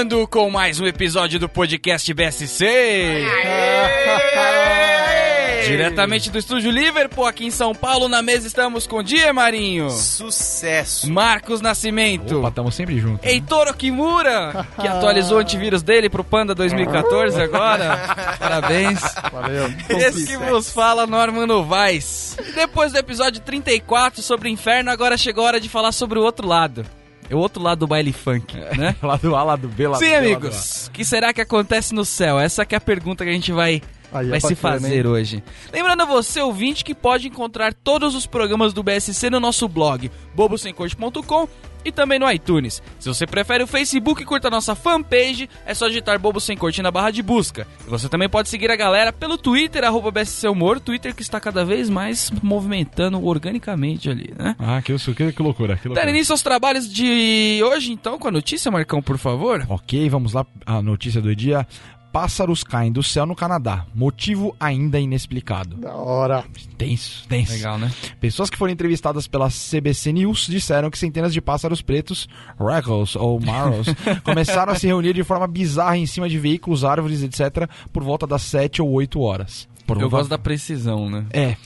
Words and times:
chegando 0.00 0.26
com 0.28 0.50
mais 0.50 0.80
um 0.80 0.86
episódio 0.86 1.38
do 1.38 1.46
podcast 1.46 2.14
BSC. 2.14 2.64
Diretamente 5.68 6.30
do 6.30 6.38
estúdio 6.38 6.70
Liverpool, 6.70 7.26
aqui 7.26 7.44
em 7.44 7.50
São 7.50 7.74
Paulo, 7.74 8.08
na 8.08 8.22
mesa 8.22 8.46
estamos 8.46 8.86
com 8.86 9.02
Die 9.02 9.30
Marinho, 9.30 9.90
Sucesso. 9.90 11.12
Marcos 11.12 11.60
Nascimento, 11.60 12.38
Opa, 12.38 12.50
tamo 12.50 12.72
sempre 12.72 12.98
junto. 12.98 13.22
Heitor 13.26 13.68
Okimura, 13.68 14.66
que 14.80 14.88
atualizou 14.88 15.36
o 15.36 15.40
antivírus 15.42 15.82
dele 15.82 16.08
pro 16.08 16.24
Panda 16.24 16.54
2014 16.54 17.42
agora. 17.42 17.98
Parabéns. 18.38 19.00
Valeu. 19.30 19.70
Esse 19.90 20.26
que 20.26 20.38
vos 20.38 20.72
fala, 20.72 21.06
Norman 21.06 21.46
Novaes. 21.46 22.38
E 22.38 22.52
depois 22.52 22.92
do 22.92 22.98
episódio 22.98 23.42
34 23.42 24.22
sobre 24.22 24.48
o 24.48 24.50
inferno, 24.50 24.90
agora 24.90 25.18
chegou 25.18 25.44
a 25.44 25.48
hora 25.48 25.60
de 25.60 25.68
falar 25.68 25.92
sobre 25.92 26.18
o 26.18 26.22
outro 26.22 26.48
lado. 26.48 26.86
É 27.30 27.34
o 27.34 27.38
outro 27.38 27.62
lado 27.62 27.78
do 27.78 27.86
baile 27.86 28.12
funk, 28.12 28.56
né? 28.76 28.96
Lado 29.00 29.36
A, 29.36 29.44
lado 29.44 29.68
B, 29.68 29.86
lado 29.86 30.00
Sim, 30.00 30.10
B, 30.10 30.16
amigos. 30.16 30.88
O 30.88 30.90
que 30.90 31.04
será 31.04 31.32
que 31.32 31.40
acontece 31.40 31.94
no 31.94 32.04
céu? 32.04 32.40
Essa 32.40 32.66
que 32.66 32.74
é 32.74 32.78
a 32.78 32.80
pergunta 32.80 33.22
que 33.22 33.30
a 33.30 33.32
gente 33.32 33.52
vai, 33.52 33.80
Aí 34.12 34.26
é 34.26 34.30
vai 34.30 34.40
se 34.40 34.54
bacana, 34.56 34.80
fazer 34.80 35.06
hein? 35.06 35.12
hoje. 35.12 35.44
Lembrando 35.72 36.02
a 36.02 36.06
você, 36.06 36.40
ouvinte, 36.40 36.84
que 36.84 36.92
pode 36.92 37.28
encontrar 37.28 37.72
todos 37.72 38.16
os 38.16 38.26
programas 38.26 38.72
do 38.72 38.82
BSC 38.82 39.30
no 39.30 39.38
nosso 39.38 39.68
blog, 39.68 40.10
bobosemcorte.com 40.34 41.48
e 41.84 41.92
também 41.92 42.18
no 42.18 42.30
iTunes. 42.30 42.82
Se 42.98 43.08
você 43.08 43.26
prefere 43.26 43.64
o 43.64 43.66
Facebook, 43.66 44.24
curta 44.24 44.48
a 44.48 44.50
nossa 44.50 44.74
fanpage, 44.74 45.48
é 45.64 45.74
só 45.74 45.88
digitar 45.88 46.18
Bobo 46.18 46.40
Sem 46.40 46.56
Corte 46.56 46.82
na 46.82 46.90
barra 46.90 47.10
de 47.10 47.22
busca. 47.22 47.66
E 47.86 47.90
você 47.90 48.08
também 48.08 48.28
pode 48.28 48.48
seguir 48.48 48.70
a 48.70 48.76
galera 48.76 49.12
pelo 49.12 49.38
Twitter, 49.38 49.84
arroba 49.84 50.10
BSC 50.10 50.48
Humor, 50.48 50.80
Twitter 50.80 51.14
que 51.14 51.22
está 51.22 51.40
cada 51.40 51.64
vez 51.64 51.88
mais 51.88 52.30
movimentando 52.42 53.24
organicamente 53.24 54.08
ali, 54.10 54.32
né? 54.38 54.54
Ah, 54.58 54.80
que, 54.82 54.96
que, 54.96 55.32
que 55.32 55.42
loucura, 55.42 55.76
que 55.76 55.88
loucura. 55.88 55.94
Dando 55.94 56.14
início 56.14 56.32
aos 56.32 56.42
trabalhos 56.42 56.92
de 56.92 57.60
hoje, 57.64 57.92
então, 57.92 58.18
com 58.18 58.28
a 58.28 58.30
notícia, 58.30 58.70
Marcão, 58.70 59.02
por 59.02 59.18
favor. 59.18 59.64
Ok, 59.68 60.08
vamos 60.08 60.32
lá. 60.32 60.46
A 60.66 60.82
notícia 60.82 61.20
do 61.20 61.34
dia. 61.34 61.66
Pássaros 62.12 62.64
caem 62.64 62.90
do 62.90 63.02
céu 63.02 63.24
no 63.24 63.36
Canadá. 63.36 63.86
Motivo 63.94 64.54
ainda 64.58 64.98
inexplicado. 64.98 65.76
Da 65.76 65.94
hora. 65.94 66.44
Tenso, 66.76 67.26
tenso. 67.28 67.52
Legal, 67.52 67.78
né? 67.78 67.92
Pessoas 68.20 68.50
que 68.50 68.56
foram 68.58 68.72
entrevistadas 68.72 69.28
pela 69.28 69.48
CBC 69.48 70.12
News 70.12 70.46
disseram 70.48 70.90
que 70.90 70.98
centenas 70.98 71.32
de 71.32 71.40
pássaros 71.40 71.80
pretos, 71.82 72.28
Raggles 72.58 73.14
ou 73.16 73.38
Marrows, 73.40 73.86
começaram 74.24 74.72
a 74.72 74.74
se 74.76 74.86
reunir 74.86 75.12
de 75.14 75.22
forma 75.22 75.46
bizarra 75.46 75.96
em 75.96 76.06
cima 76.06 76.28
de 76.28 76.38
veículos, 76.38 76.84
árvores, 76.84 77.22
etc., 77.22 77.68
por 77.92 78.02
volta 78.02 78.26
das 78.26 78.42
7 78.42 78.82
ou 78.82 78.90
8 78.90 79.20
horas. 79.20 79.68
Eu 79.88 79.94
Prova- 79.96 80.18
gosto 80.18 80.30
da 80.30 80.38
precisão, 80.38 81.10
né? 81.10 81.26
É. 81.32 81.56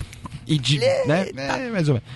E 0.47 0.59
de. 0.59 0.79
né? 0.79 1.29
É, 1.37 1.71
mais 1.71 1.89
ou 1.89 1.95
menos. 1.95 2.09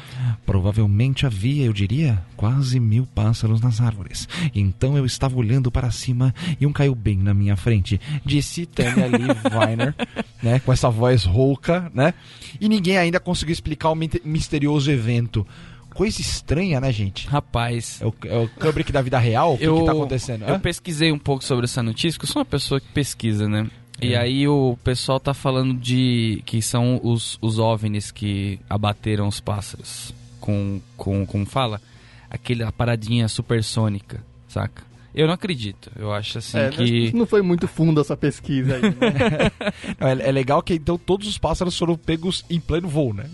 Provavelmente 0.45 1.27
havia, 1.27 1.65
eu 1.67 1.73
diria, 1.73 2.23
quase 2.37 2.81
mil 2.81 3.07
pássaros 3.07 3.61
nas 3.61 3.81
árvores. 3.81 4.29
Então 4.55 4.97
eu 4.97 5.05
estava 5.05 5.37
olhando 5.37 5.71
para 5.71 5.91
cima 5.91 6.35
e 6.61 6.67
um 6.67 6.73
caiu 6.73 6.95
bem 6.95 7.19
na 7.19 7.35
minha 7.35 7.57
frente. 7.57 8.01
Disse 8.25 8.67
Tânia 8.67 9.07
Lee 9.07 9.27
Weiner, 9.57 9.95
né? 10.43 10.59
Com 10.61 10.73
essa 10.73 10.89
voz 10.91 11.25
rouca, 11.25 11.91
né? 11.95 12.15
E 12.61 12.69
ninguém 12.69 12.97
ainda 12.99 13.21
conseguiu 13.21 13.53
explicar 13.53 13.91
o 13.91 13.97
misterioso 14.25 14.91
evento. 14.91 15.47
Coisa 15.95 16.21
estranha, 16.21 16.81
né, 16.81 16.93
gente? 16.93 17.27
Rapaz, 17.27 18.01
É 18.01 18.07
o, 18.07 18.15
é 18.27 18.37
o 18.39 18.49
Kubrick 18.49 18.93
da 18.93 19.03
vida 19.03 19.19
real? 19.19 19.55
O 19.55 19.59
que, 19.59 19.65
eu, 19.65 19.79
que 19.81 19.85
tá 19.87 19.93
acontecendo? 19.93 20.45
eu 20.45 20.55
Hã? 20.55 20.61
pesquisei 20.61 21.11
um 21.11 21.19
pouco 21.19 21.43
sobre 21.43 21.65
essa 21.65 21.83
notícia, 21.83 22.17
que 22.19 22.25
eu 22.25 22.29
sou 22.29 22.39
uma 22.41 22.45
pessoa 22.47 22.81
que 22.81 22.87
pesquisa, 22.89 23.49
né? 23.49 23.67
E 24.01 24.15
aí 24.15 24.47
o 24.47 24.79
pessoal 24.85 25.19
tá 25.19 25.35
falando 25.35 25.75
de 25.75 26.43
que 26.47 26.63
são 26.63 27.01
os, 27.03 27.37
os 27.43 27.59
OVNIs 27.59 28.11
que 28.13 28.61
abateram 28.71 29.27
os 29.27 29.41
pássaros 29.41 30.15
com, 30.41 30.81
com 30.97 31.27
como 31.27 31.45
fala? 31.45 31.81
Aquela 32.31 32.71
paradinha 32.71 33.27
supersônica, 33.29 34.23
saca? 34.49 34.88
Eu 35.15 35.27
não 35.27 35.35
acredito. 35.35 35.91
Eu 35.99 36.13
acho 36.13 36.39
assim 36.39 36.59
É, 36.59 36.69
que... 36.71 37.15
Não 37.17 37.27
foi 37.27 37.43
muito 37.43 37.67
fundo 37.67 38.01
essa 38.01 38.17
pesquisa 38.17 38.77
aí. 38.77 38.83
né? 38.83 39.51
É, 40.01 40.29
é 40.29 40.33
legal 40.33 40.63
que 40.63 40.75
então 40.75 40.97
todos 40.99 41.27
os 41.27 41.39
pássaros 41.39 41.77
foram 41.77 41.97
pegos 41.97 42.45
em 42.49 42.61
pleno 42.61 42.89
voo, 42.89 43.13
né? 43.13 43.25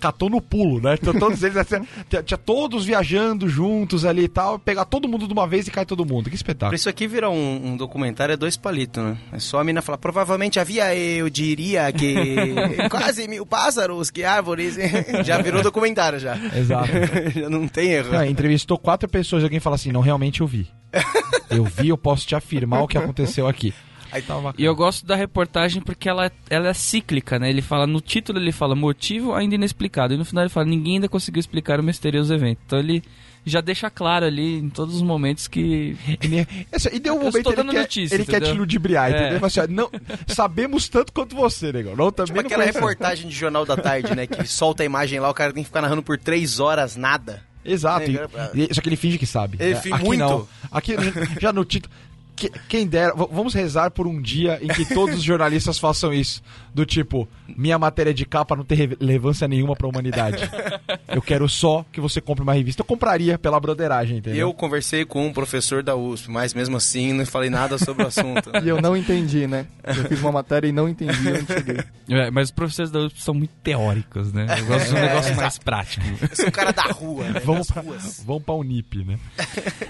Catou 0.00 0.28
no 0.30 0.40
pulo, 0.40 0.80
né? 0.80 0.94
Então 1.00 1.12
todos 1.18 1.42
eles 1.42 1.56
assim, 1.56 1.76
tinha, 2.08 2.22
tinha 2.22 2.38
todos 2.38 2.84
viajando 2.84 3.48
juntos 3.48 4.04
ali 4.04 4.24
e 4.24 4.28
tal, 4.28 4.58
pegar 4.58 4.84
todo 4.84 5.08
mundo 5.08 5.26
de 5.26 5.32
uma 5.32 5.46
vez 5.46 5.66
e 5.66 5.70
cai 5.70 5.84
todo 5.84 6.04
mundo. 6.06 6.28
Que 6.30 6.36
espetáculo. 6.36 6.74
isso 6.74 6.88
aqui 6.88 7.06
virar 7.06 7.30
um, 7.30 7.68
um 7.72 7.76
documentário 7.76 8.32
é 8.32 8.36
dois 8.36 8.56
palitos, 8.56 9.02
né? 9.02 9.18
É 9.32 9.38
só 9.38 9.60
a 9.60 9.64
mina 9.64 9.82
falar, 9.82 9.98
provavelmente 9.98 10.60
havia, 10.60 10.94
eu 10.94 11.28
diria 11.28 11.90
que 11.92 12.54
quase 12.90 13.26
mil 13.26 13.44
pássaros, 13.46 14.10
que 14.10 14.24
árvores. 14.24 14.76
já 15.24 15.40
virou 15.40 15.62
documentário 15.62 16.18
já. 16.18 16.36
Exato. 16.56 16.88
já 17.34 17.48
não 17.50 17.66
tem 17.66 17.90
erro. 17.92 18.12
Não, 18.12 18.24
entrevistou 18.24 18.78
quatro 18.78 19.08
pessoas 19.08 19.42
e 19.42 19.46
alguém 19.46 19.60
fala 19.60 19.76
assim: 19.76 19.90
não, 19.92 20.00
realmente 20.00 20.40
eu 20.40 20.46
vi. 20.46 20.68
Eu 21.50 21.64
vi, 21.64 21.88
eu 21.88 21.96
posso 21.98 22.26
te 22.26 22.34
afirmar 22.34 22.82
o 22.82 22.88
que 22.88 22.98
aconteceu 22.98 23.46
aqui. 23.48 23.72
Aí 24.10 24.22
tava 24.22 24.40
bacana. 24.40 24.62
E 24.62 24.64
eu 24.64 24.74
gosto 24.74 25.04
da 25.04 25.14
reportagem 25.14 25.82
porque 25.82 26.08
ela, 26.08 26.30
ela 26.48 26.68
é 26.68 26.74
cíclica, 26.74 27.38
né? 27.38 27.50
Ele 27.50 27.60
fala, 27.60 27.86
no 27.86 28.00
título 28.00 28.38
ele 28.38 28.52
fala 28.52 28.74
motivo 28.74 29.34
ainda 29.34 29.54
inexplicado. 29.54 30.14
E 30.14 30.16
no 30.16 30.24
final 30.24 30.44
ele 30.44 30.50
fala, 30.50 30.66
ninguém 30.66 30.94
ainda 30.94 31.08
conseguiu 31.08 31.40
explicar 31.40 31.78
o 31.78 31.82
misterioso 31.82 32.32
evento. 32.32 32.58
Então 32.64 32.78
ele 32.78 33.02
já 33.44 33.60
deixa 33.60 33.88
claro 33.90 34.26
ali 34.26 34.58
em 34.58 34.68
todos 34.68 34.94
os 34.94 35.02
momentos 35.02 35.46
que 35.48 35.96
E, 36.22 36.46
assim, 36.74 36.88
e 36.92 36.98
deu 36.98 37.14
um 37.14 37.18
momento 37.24 37.48
ele, 37.48 37.56
dando 37.56 37.72
quer, 37.72 37.80
notícia, 37.80 38.14
ele 38.14 38.24
quer 38.24 38.40
te 38.40 38.52
ludibriar, 38.52 39.06
É. 39.06 39.10
entendeu? 39.10 39.28
Ele 39.30 39.40
fala 39.40 39.64
assim, 39.64 39.74
não, 39.74 39.90
sabemos 40.26 40.88
tanto 40.88 41.12
quanto 41.12 41.36
você, 41.36 41.72
negão. 41.72 41.94
Não, 41.96 42.10
também 42.10 42.26
Tipo 42.34 42.40
não 42.40 42.46
aquela 42.46 42.64
reportagem 42.64 43.28
de 43.28 43.34
Jornal 43.34 43.64
da 43.66 43.76
Tarde, 43.76 44.14
né? 44.14 44.26
Que 44.26 44.46
solta 44.46 44.82
a 44.82 44.86
imagem 44.86 45.20
lá, 45.20 45.28
o 45.30 45.34
cara 45.34 45.52
tem 45.52 45.62
que 45.62 45.68
ficar 45.68 45.82
narrando 45.82 46.02
por 46.02 46.18
três 46.18 46.60
horas 46.60 46.96
nada. 46.96 47.42
Exato. 47.72 48.10
Né, 48.10 48.20
e- 48.54 48.74
só 48.74 48.80
que 48.80 48.88
ele 48.88 48.96
finge 48.96 49.18
que 49.18 49.26
sabe. 49.26 49.56
Ele 49.60 49.74
né? 49.74 49.80
finge 49.80 49.94
Aqui 49.94 50.04
muito. 50.04 50.20
não. 50.20 50.48
Aqui 50.70 50.94
já 51.40 51.52
no 51.52 51.64
título. 51.64 51.92
que- 52.36 52.50
Quem 52.68 52.86
dera, 52.86 53.12
vamos 53.14 53.52
rezar 53.52 53.90
por 53.90 54.06
um 54.06 54.20
dia 54.22 54.58
em 54.62 54.68
que 54.68 54.84
todos 54.94 55.16
os 55.18 55.22
jornalistas 55.24 55.78
façam 55.78 56.12
isso. 56.12 56.40
Do 56.74 56.84
tipo, 56.86 57.28
minha 57.56 57.78
matéria 57.78 58.12
de 58.14 58.24
capa 58.24 58.54
não 58.54 58.64
tem 58.64 58.76
re- 58.78 58.96
relevância 59.00 59.48
nenhuma 59.48 59.74
pra 59.74 59.88
humanidade. 59.88 60.38
Eu 61.08 61.22
quero 61.22 61.48
só 61.48 61.84
que 61.90 62.00
você 62.00 62.20
compre 62.20 62.42
uma 62.42 62.52
revista. 62.52 62.82
Eu 62.82 62.86
compraria 62.86 63.38
pela 63.38 63.58
broderagem, 63.58 64.18
entendeu? 64.18 64.40
Eu 64.48 64.54
conversei 64.54 65.04
com 65.04 65.26
um 65.26 65.32
professor 65.32 65.82
da 65.82 65.96
USP, 65.96 66.30
mas 66.30 66.52
mesmo 66.54 66.76
assim 66.76 67.12
não 67.12 67.24
falei 67.26 67.48
nada 67.50 67.78
sobre 67.78 68.04
o 68.04 68.06
assunto. 68.06 68.50
E 68.62 68.68
eu 68.68 68.80
não 68.82 68.96
entendi, 68.96 69.46
né? 69.46 69.66
Eu 69.84 69.94
fiz 70.08 70.20
uma 70.20 70.32
matéria 70.32 70.68
e 70.68 70.72
não 70.72 70.88
entendi 70.88 71.16
onde 71.28 71.46
cheguei. 71.46 71.78
É, 72.08 72.30
mas 72.30 72.48
os 72.48 72.50
professores 72.50 72.90
da 72.90 72.98
USP 73.00 73.22
são 73.22 73.32
muito 73.34 73.54
teóricos, 73.62 74.32
né? 74.32 74.46
Eu 74.58 74.66
gosto 74.66 74.88
de 74.88 74.94
um 74.94 75.00
negócio 75.00 75.36
mais 75.36 75.58
prático. 75.58 76.04
Eu 76.20 76.36
sou 76.36 76.48
o 76.48 76.52
cara 76.52 76.72
da 76.72 76.82
rua, 76.84 77.24
né? 77.28 77.40
Vamos 77.44 77.70
pra, 77.70 77.80
ruas. 77.82 78.22
vamos 78.26 78.42
pra 78.42 78.54
Unip, 78.54 79.04
né? 79.04 79.18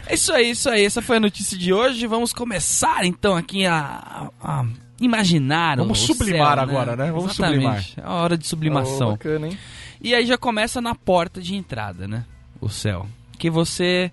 É 0.06 0.15
isso 0.15 0.33
aí, 0.33 0.50
isso 0.50 0.69
aí. 0.71 0.84
Essa 0.84 1.03
foi 1.03 1.17
a 1.17 1.21
notícia 1.21 1.56
de 1.59 1.72
hoje. 1.72 2.06
Vamos 2.06 2.33
começar 2.33 3.05
então 3.05 3.34
aqui 3.37 3.65
a, 3.67 4.31
a 4.41 4.65
imaginar 5.00 5.76
Vamos 5.76 6.03
o 6.03 6.06
sublimar 6.06 6.54
céu, 6.54 6.62
agora, 6.62 6.97
né? 6.97 7.10
Vamos 7.10 7.32
Exatamente. 7.38 7.94
É 7.98 8.03
a 8.04 8.12
hora 8.12 8.36
de 8.36 8.44
Oh, 8.44 8.48
sublimação. 8.48 9.12
bacana, 9.12 9.48
hein? 9.48 9.59
E 10.00 10.14
aí 10.14 10.26
já 10.26 10.38
começa 10.38 10.81
na 10.81 10.94
porta 10.94 11.41
de 11.41 11.54
entrada, 11.54 12.06
né? 12.06 12.25
O 12.60 12.69
céu. 12.69 13.06
Que 13.38 13.50
você 13.50 14.10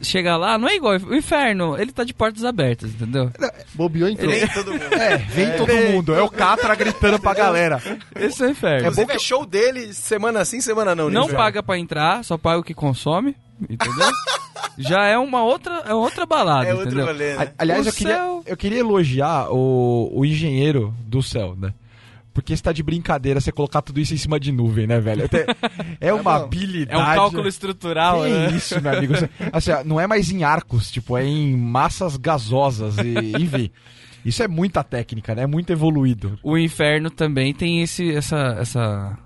chega 0.00 0.36
lá, 0.36 0.58
não 0.58 0.68
é 0.68 0.76
igual 0.76 0.98
o 0.98 1.14
inferno, 1.14 1.76
ele 1.78 1.90
tá 1.90 2.04
de 2.04 2.12
portas 2.12 2.44
abertas, 2.44 2.90
entendeu? 2.90 3.30
Bobeou 3.74 4.08
entrou. 4.08 4.30
Nem 4.30 4.46
todo 4.48 4.72
mundo. 4.72 4.94
É, 4.94 5.16
vem 5.16 5.56
todo 5.56 5.74
mundo. 5.74 6.14
É 6.14 6.22
o 6.22 6.28
Catra 6.28 6.74
gritando 6.74 7.18
pra 7.18 7.34
galera. 7.34 7.82
Esse 8.14 8.42
é 8.42 8.46
o 8.46 8.50
inferno. 8.50 9.02
É 9.10 9.18
show 9.18 9.46
dele 9.46 9.92
semana 9.94 10.44
sim, 10.44 10.60
semana 10.60 10.94
não. 10.94 11.08
não 11.08 11.28
né? 11.28 11.34
paga 11.34 11.62
pra 11.62 11.78
entrar, 11.78 12.24
só 12.24 12.36
paga 12.36 12.58
o 12.58 12.62
que 12.62 12.74
consome, 12.74 13.34
entendeu? 13.68 14.10
já 14.78 15.06
é 15.06 15.16
uma 15.18 15.42
outra, 15.42 15.82
é 15.86 15.94
outra 15.94 16.24
balada, 16.26 16.68
É 16.68 16.74
outro 16.74 17.04
rolê, 17.04 17.34
né? 17.36 17.52
Aliás, 17.58 17.86
O 17.86 17.88
eu 17.88 17.92
queria, 17.92 18.14
céu. 18.14 18.42
eu 18.46 18.56
queria 18.56 18.78
elogiar 18.78 19.48
o, 19.50 20.10
o 20.14 20.24
engenheiro 20.24 20.94
do 21.06 21.22
céu, 21.22 21.54
né? 21.56 21.72
Porque 22.34 22.52
está 22.52 22.70
de 22.70 22.82
brincadeira 22.82 23.40
você 23.40 23.50
colocar 23.50 23.80
tudo 23.80 23.98
isso 23.98 24.12
em 24.12 24.18
cima 24.18 24.38
de 24.38 24.52
nuvem, 24.52 24.86
né, 24.86 25.00
velho? 25.00 25.24
Até- 25.24 25.46
É 25.98 26.12
uma 26.12 26.22
bom. 26.38 26.44
habilidade. 26.44 27.00
É 27.00 27.02
um 27.02 27.14
cálculo 27.14 27.48
estrutural, 27.48 28.22
Que 28.24 28.28
né? 28.28 28.50
isso, 28.52 28.78
meu 28.82 28.92
amigo. 28.92 29.14
Você- 29.14 29.30
Assim, 29.52 29.70
não 29.86 29.98
é 29.98 30.06
mais 30.06 30.30
em 30.30 30.44
arcos, 30.44 30.90
tipo, 30.90 31.16
é 31.16 31.24
em 31.24 31.56
massas 31.56 32.16
gasosas 32.18 32.98
e, 32.98 33.42
enfim. 33.42 33.70
Isso 34.22 34.42
é 34.42 34.48
muita 34.48 34.84
técnica, 34.84 35.34
né? 35.34 35.44
É 35.44 35.46
muito 35.46 35.72
evoluído. 35.72 36.38
O 36.42 36.58
inferno 36.58 37.08
também 37.10 37.54
tem 37.54 37.80
esse, 37.80 38.12
essa, 38.14 38.56
essa, 38.60 39.18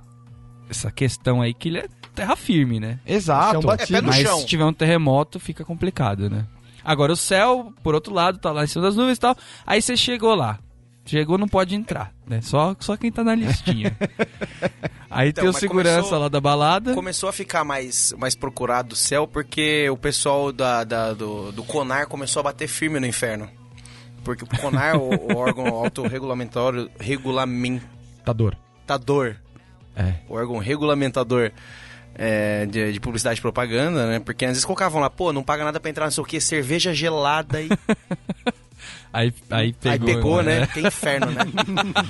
essa 0.69 0.91
questão 0.93 1.43
aí 1.43 1.53
que 1.53 1.69
ele 1.69 1.79
é 1.79 1.89
terra 2.15 2.37
firme, 2.37 2.79
né? 2.81 2.99
Exato. 3.07 3.53
Chão 3.53 3.61
batido. 3.63 3.97
É 3.97 4.01
pé 4.01 4.03
no 4.03 4.09
Mas 4.09 4.23
chão. 4.23 4.39
se 4.39 4.47
tiver 4.47 4.65
um 4.65 4.73
terremoto, 4.73 5.39
fica 5.41 5.65
complicado, 5.65 6.29
né? 6.31 6.47
Agora 6.85 7.13
o 7.13 7.17
céu, 7.17 7.73
por 7.83 7.95
outro 7.95 8.13
lado, 8.15 8.39
tá 8.39 8.51
lá 8.53 8.65
em 8.65 8.67
cima 8.67 8.83
das 8.85 8.97
nuvens 8.97 9.19
e 9.19 9.21
tal. 9.21 9.37
Aí 9.67 9.81
você 9.83 9.97
chegou 9.97 10.35
lá. 10.35 10.59
Chegou, 11.05 11.37
não 11.39 11.49
pode 11.49 11.75
entrar, 11.75 12.13
né? 12.27 12.41
Só, 12.41 12.77
só 12.79 12.97
quem 12.97 13.11
tá 13.11 13.25
na 13.25 13.35
listinha. 13.35 13.97
Aí 15.11 15.31
Então, 15.31 15.43
tem 15.43 15.51
o 15.51 15.53
segurança 15.53 15.97
começou- 16.03 16.19
lá 16.21 16.29
da 16.29 16.41
balada. 16.41 16.95
Começou 16.95 17.29
a 17.29 17.33
ficar 17.33 17.65
mais, 17.65 18.15
mais 18.17 18.37
procurado 18.37 18.93
o 18.93 18.97
céu 18.97 19.27
porque 19.27 19.89
o 19.91 19.97
pessoal 19.97 20.53
da, 20.53 20.85
da- 20.85 21.13
do, 21.13 21.51
do 21.51 21.65
CONAR 21.65 22.07
começou 22.07 22.41
a 22.41 22.45
bater 22.45 22.69
firme 22.69 23.01
no 23.01 23.07
inferno. 23.07 23.49
Porque 24.23 24.45
o 24.45 24.47
CONAR, 24.47 24.97
o, 24.99 25.33
o 25.33 25.37
órgão 25.37 25.67
autorregulamentador, 25.69 26.89
regulamentador, 27.01 28.55
Tador. 28.87 29.37
É. 29.97 30.15
o 30.29 30.35
órgão 30.35 30.59
regulamentador 30.59 31.51
é, 32.23 32.67
de, 32.67 32.93
de 32.93 33.01
publicidade 33.01 33.39
e 33.39 33.41
propaganda, 33.41 34.07
né? 34.07 34.21
Porque 34.21 34.45
às 34.45 34.51
vezes 34.51 34.65
colocavam 34.67 35.01
lá, 35.01 35.09
pô, 35.09 35.33
não 35.33 35.43
paga 35.43 35.65
nada 35.65 35.81
pra 35.81 35.89
entrar, 35.89 36.05
não 36.05 36.11
sei 36.11 36.23
o 36.23 36.27
que, 36.27 36.39
cerveja 36.39 36.93
gelada 36.93 37.63
e. 37.63 37.71
Aí, 39.13 39.33
aí 39.51 39.73
pegou, 39.73 40.09
Aí 40.09 40.15
pegou, 40.15 40.43
né? 40.43 40.61
né? 40.61 40.67
Que 40.69 40.81
inferno, 40.81 41.27
né? 41.33 41.43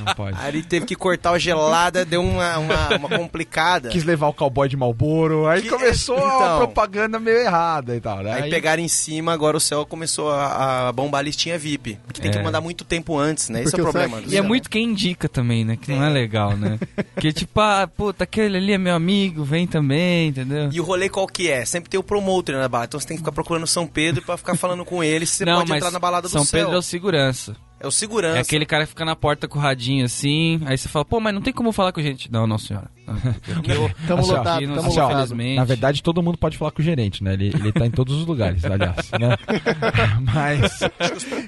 Não 0.05 0.15
pode. 0.15 0.37
Aí 0.39 0.49
ele 0.49 0.63
teve 0.63 0.85
que 0.87 0.95
cortar 0.95 1.33
o 1.33 1.39
gelada, 1.39 2.05
deu 2.05 2.21
uma, 2.23 2.59
uma, 2.59 2.89
uma 2.97 3.09
complicada. 3.09 3.89
Quis 3.89 4.05
levar 4.05 4.29
o 4.29 4.33
cowboy 4.35 4.69
de 4.69 4.77
Malboro, 4.77 5.47
aí 5.47 5.63
Que- 5.63 5.69
começou 5.71 6.17
a 6.17 6.21
então. 6.37 6.59
propaganda 6.59 7.19
meio 7.19 7.39
errada 7.39 7.97
e 7.97 8.01
tal, 8.01 8.19
né? 8.23 8.33
Aí 8.35 8.51
pegaram 8.51 8.83
em 8.83 8.89
cima, 8.89 9.33
agora 9.33 9.57
o 9.57 9.61
céu 9.61 9.87
começou 9.87 10.31
a, 10.31 10.89
a 10.89 10.93
bombar 10.93 11.21
a 11.21 11.23
listinha 11.23 11.59
VIP. 11.59 11.99
Que 12.13 12.21
tem 12.21 12.31
É. 12.31 12.35
que 12.35 12.43
mandar 12.43 12.61
muito 12.61 12.85
tempo 12.85 13.17
antes, 13.19 13.49
né? 13.49 13.61
Esse 13.63 13.69
é 13.69 13.71
Porque 13.71 13.81
o 13.81 13.85
o 13.89 13.93
problema. 13.93 14.21
do 14.21 14.25
E 14.31 14.35
é 14.35 14.41
céu. 14.41 14.45
muito 14.45 14.69
quem 14.69 14.85
indica 14.85 15.29
também, 15.29 15.65
né? 15.65 15.77
Que 15.77 15.93
não 15.93 16.05
é 16.05 16.11
legal, 16.11 16.57
né? 16.57 16.79
Porque 17.15 17.33
tipo, 17.33 17.61
ah, 17.61 17.87
puta, 17.89 18.25
aquele 18.25 18.59
ali 18.59 18.73
é 18.73 18.79
meu 18.79 18.95
amigo, 18.95 19.43
vem 19.43 19.67
também, 19.67 20.29
entendeu? 20.29 20.69
E 20.73 20.81
o 20.81 20.85
rolê 20.85 21.09
qual 21.09 21.27
que 21.27 21.51
é? 21.51 21.65
Sempre 21.65 21.89
tem 21.89 21.99
o 21.99 22.03
promoter 22.03 22.57
na 22.57 22.69
balada. 22.69 22.89
Então 22.89 23.01
você 23.01 23.07
tem 23.09 23.17
que 23.17 23.23
ficar 23.23 23.33
procurando 23.33 23.67
São 23.67 23.87
Pedro 23.87 24.23
pra 24.23 24.37
ficar 24.37 24.55
falando 24.57 24.85
com 24.85 25.03
ele 25.03 25.25
se 25.27 25.37
você 25.39 25.45
não, 25.45 25.59
pode 25.59 25.71
mas 25.71 25.79
entrar 25.79 25.91
na 25.91 25.99
balada 25.99 26.29
do 26.29 26.31
São 26.33 26.45
céu. 26.45 26.61
Pedro 26.61 26.75
é 26.77 26.79
o 26.79 26.83
segurança. 26.91 27.57
É 27.79 27.87
o 27.87 27.91
segurança. 27.91 28.37
É 28.37 28.41
aquele 28.41 28.67
cara 28.67 28.85
que 28.85 28.91
fica 28.91 29.05
na 29.05 29.17
porta 29.17 29.49
com 29.49 29.59
o 29.59 29.63
radinho 29.63 30.05
assim, 30.05 30.61
aí 30.67 30.77
você 30.77 30.89
fala, 30.89 31.05
pô, 31.05 31.19
mas 31.19 31.33
não 31.33 31.41
tem 31.41 31.53
como 31.53 31.73
falar 31.73 31.93
com 31.93 32.01
a 32.01 32.03
gente. 32.03 32.31
Não, 32.31 32.47
não, 32.47 32.59
senhora. 32.59 32.91
Não, 33.11 33.55
porque 33.55 33.73
eu- 33.73 33.91
Tamo 34.07 34.21
Assim, 34.23 34.33
ó, 34.33 34.37
lotado, 34.39 34.57
aqui 34.57 34.67
no- 34.67 34.75
tamo 34.77 34.89
assim, 34.89 34.99
ó, 34.99 35.03
lotado. 35.03 35.17
infelizmente. 35.25 35.57
Na 35.57 35.65
verdade, 35.65 36.03
todo 36.03 36.23
mundo 36.23 36.39
pode 36.39 36.57
falar 36.59 36.71
com 36.71 36.81
o 36.81 36.85
gerente, 36.85 37.23
né? 37.25 37.33
Ele, 37.35 37.49
ele 37.49 37.73
tá 37.73 37.87
em 37.87 37.91
todos 37.91 38.15
os 38.17 38.27
lugares, 38.27 38.65
aliás, 38.65 39.11
né? 39.19 39.37
Mas, 40.21 40.81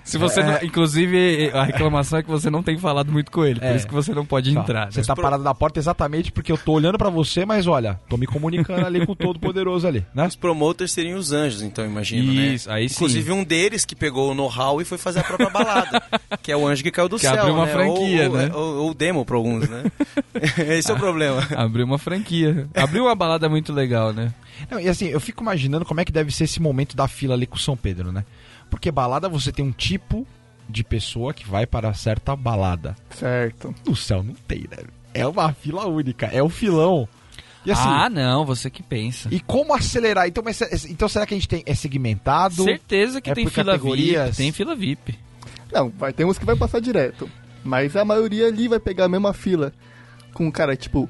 Se 0.05 0.19
você 0.19 0.43
não- 0.43 0.59
inclusive, 0.63 1.51
a 1.53 1.65
reclamação 1.65 2.19
é 2.19 2.23
que 2.23 2.29
você 2.31 2.51
não 2.51 2.63
tem 2.63 2.79
falado 2.79 3.11
muito 3.13 3.31
com 3.31 3.45
ele, 3.45 3.61
por 3.61 3.67
É. 3.67 3.77
isso 3.77 3.87
que 3.87 3.95
você 3.95 4.13
não 4.15 4.25
pode 4.25 4.53
tá, 4.55 4.61
entrar. 4.61 4.93
você 4.93 5.01
né? 5.01 5.07
tá 5.07 5.15
parado 5.17 5.43
na 5.43 5.55
porta 5.55 5.79
exatamente 5.79 6.33
porque 6.33 6.51
eu 6.53 6.59
tô 6.59 6.73
olhando 6.73 6.99
pra 6.99 7.11
você, 7.11 7.45
mas 7.45 7.67
olha, 7.67 7.99
tô 8.09 8.17
me 8.17 8.27
comunicando 8.27 8.87
ali 8.87 9.05
com 9.07 9.13
o 9.13 9.17
Todo-Poderoso 9.17 9.87
ali, 9.87 10.05
né? 10.15 10.27
Os 10.27 10.37
promoters 10.37 10.93
seriam 10.93 11.19
os 11.19 11.33
anjos, 11.33 11.63
então, 11.63 11.85
imagino, 11.85 12.33
né? 12.33 12.47
Isso, 12.55 12.71
aí 12.71 12.89
sim. 12.89 12.95
Inclusive 12.97 13.33
um 13.33 13.45
deles 13.45 13.85
que 13.85 13.95
pegou 13.95 14.31
o 14.31 14.35
know-how 14.35 14.81
e 14.81 14.85
foi 14.85 14.99
fazer 14.99 15.21
a 15.21 15.25
própria 15.25 15.51
balada. 15.51 16.03
que 16.43 16.51
é 16.51 16.57
o 16.57 16.67
anjo 16.67 16.83
que 16.83 16.91
caiu 16.91 17.09
do 17.09 17.17
Que 17.17 17.23
céu, 17.23 17.39
abriu 17.39 17.55
uma 17.55 17.67
né? 17.67 17.73
franquia, 17.73 18.31
ou, 18.31 18.37
né? 18.37 18.51
Ou, 18.55 18.77
ou 18.85 18.91
o 18.91 18.95
demo 18.95 19.25
pra 19.25 19.37
alguns, 19.37 19.69
né? 19.69 19.85
Esse 20.79 20.91
é 20.91 20.95
o 20.95 20.99
problema. 20.99 21.41
Abriu 21.57 21.85
uma 21.85 21.99
franquia. 21.99 22.69
Abriu 22.75 23.05
uma 23.05 23.15
balada 23.15 23.49
muito 23.49 23.73
legal, 23.73 24.13
né? 24.13 24.33
Não, 24.71 24.79
e 24.81 24.89
assim, 24.89 25.07
eu 25.07 25.21
fico 25.21 25.43
imaginando 25.43 25.85
como 25.85 26.01
é 26.01 26.05
que 26.05 26.13
deve 26.13 26.31
ser 26.33 26.45
esse 26.45 26.61
momento 26.61 26.97
da 26.97 27.09
fila 27.09 27.35
ali 27.35 27.47
com 27.47 27.57
São 27.57 27.77
Pedro, 27.77 28.13
né? 28.13 28.25
Porque 28.71 28.91
balada 28.91 29.29
você 29.29 29.53
tem 29.53 29.65
um 29.65 29.73
tipo 29.73 30.27
de 30.69 30.83
pessoa 30.85 31.35
que 31.35 31.47
vai 31.49 31.67
para 31.67 31.93
certa 31.95 32.35
balada. 32.35 32.97
Certo. 33.11 33.75
No 33.87 33.95
céu 33.97 34.23
não 34.23 34.35
tem, 34.47 34.61
né? 34.71 34.79
É 35.13 35.27
uma 35.27 35.53
fila 35.53 35.87
única, 35.87 36.27
é 36.27 36.43
o 36.43 36.49
filão. 36.49 37.07
E 37.65 37.71
assim, 37.71 37.89
ah, 37.89 38.11
não, 38.11 38.45
você 38.45 38.69
que 38.69 38.83
pensa. 38.83 39.29
e 39.31 39.39
como 39.39 39.73
acelerar? 39.73 40.27
Então, 40.27 40.43
mas, 40.45 40.61
então 40.87 41.09
será 41.09 41.25
que 41.27 41.33
a 41.35 41.37
gente 41.37 41.49
tem 41.49 41.63
é 41.65 41.75
segmentado? 41.75 42.65
Certeza 42.65 43.21
que 43.21 43.31
É 43.31 43.35
tem 43.35 43.47
fila 43.47 43.73
categorias? 43.73 44.25
VIP. 44.31 44.37
Tem 44.37 44.53
fila 44.53 44.75
VIP. 44.75 45.19
Não, 45.73 45.89
vai 45.91 46.13
ter 46.13 46.25
uns 46.25 46.39
que 46.39 46.45
vai 46.45 46.57
passar 46.57 46.81
direto. 46.81 47.31
Mas 47.63 47.95
a 47.95 48.05
maioria 48.05 48.49
ali 48.49 48.67
vai 48.67 48.81
pegar 48.81 49.05
a 49.05 49.09
mesma 49.09 49.33
fila. 49.33 49.73
Com 50.35 50.47
um 50.47 50.51
cara, 50.51 50.75
tipo, 50.75 51.09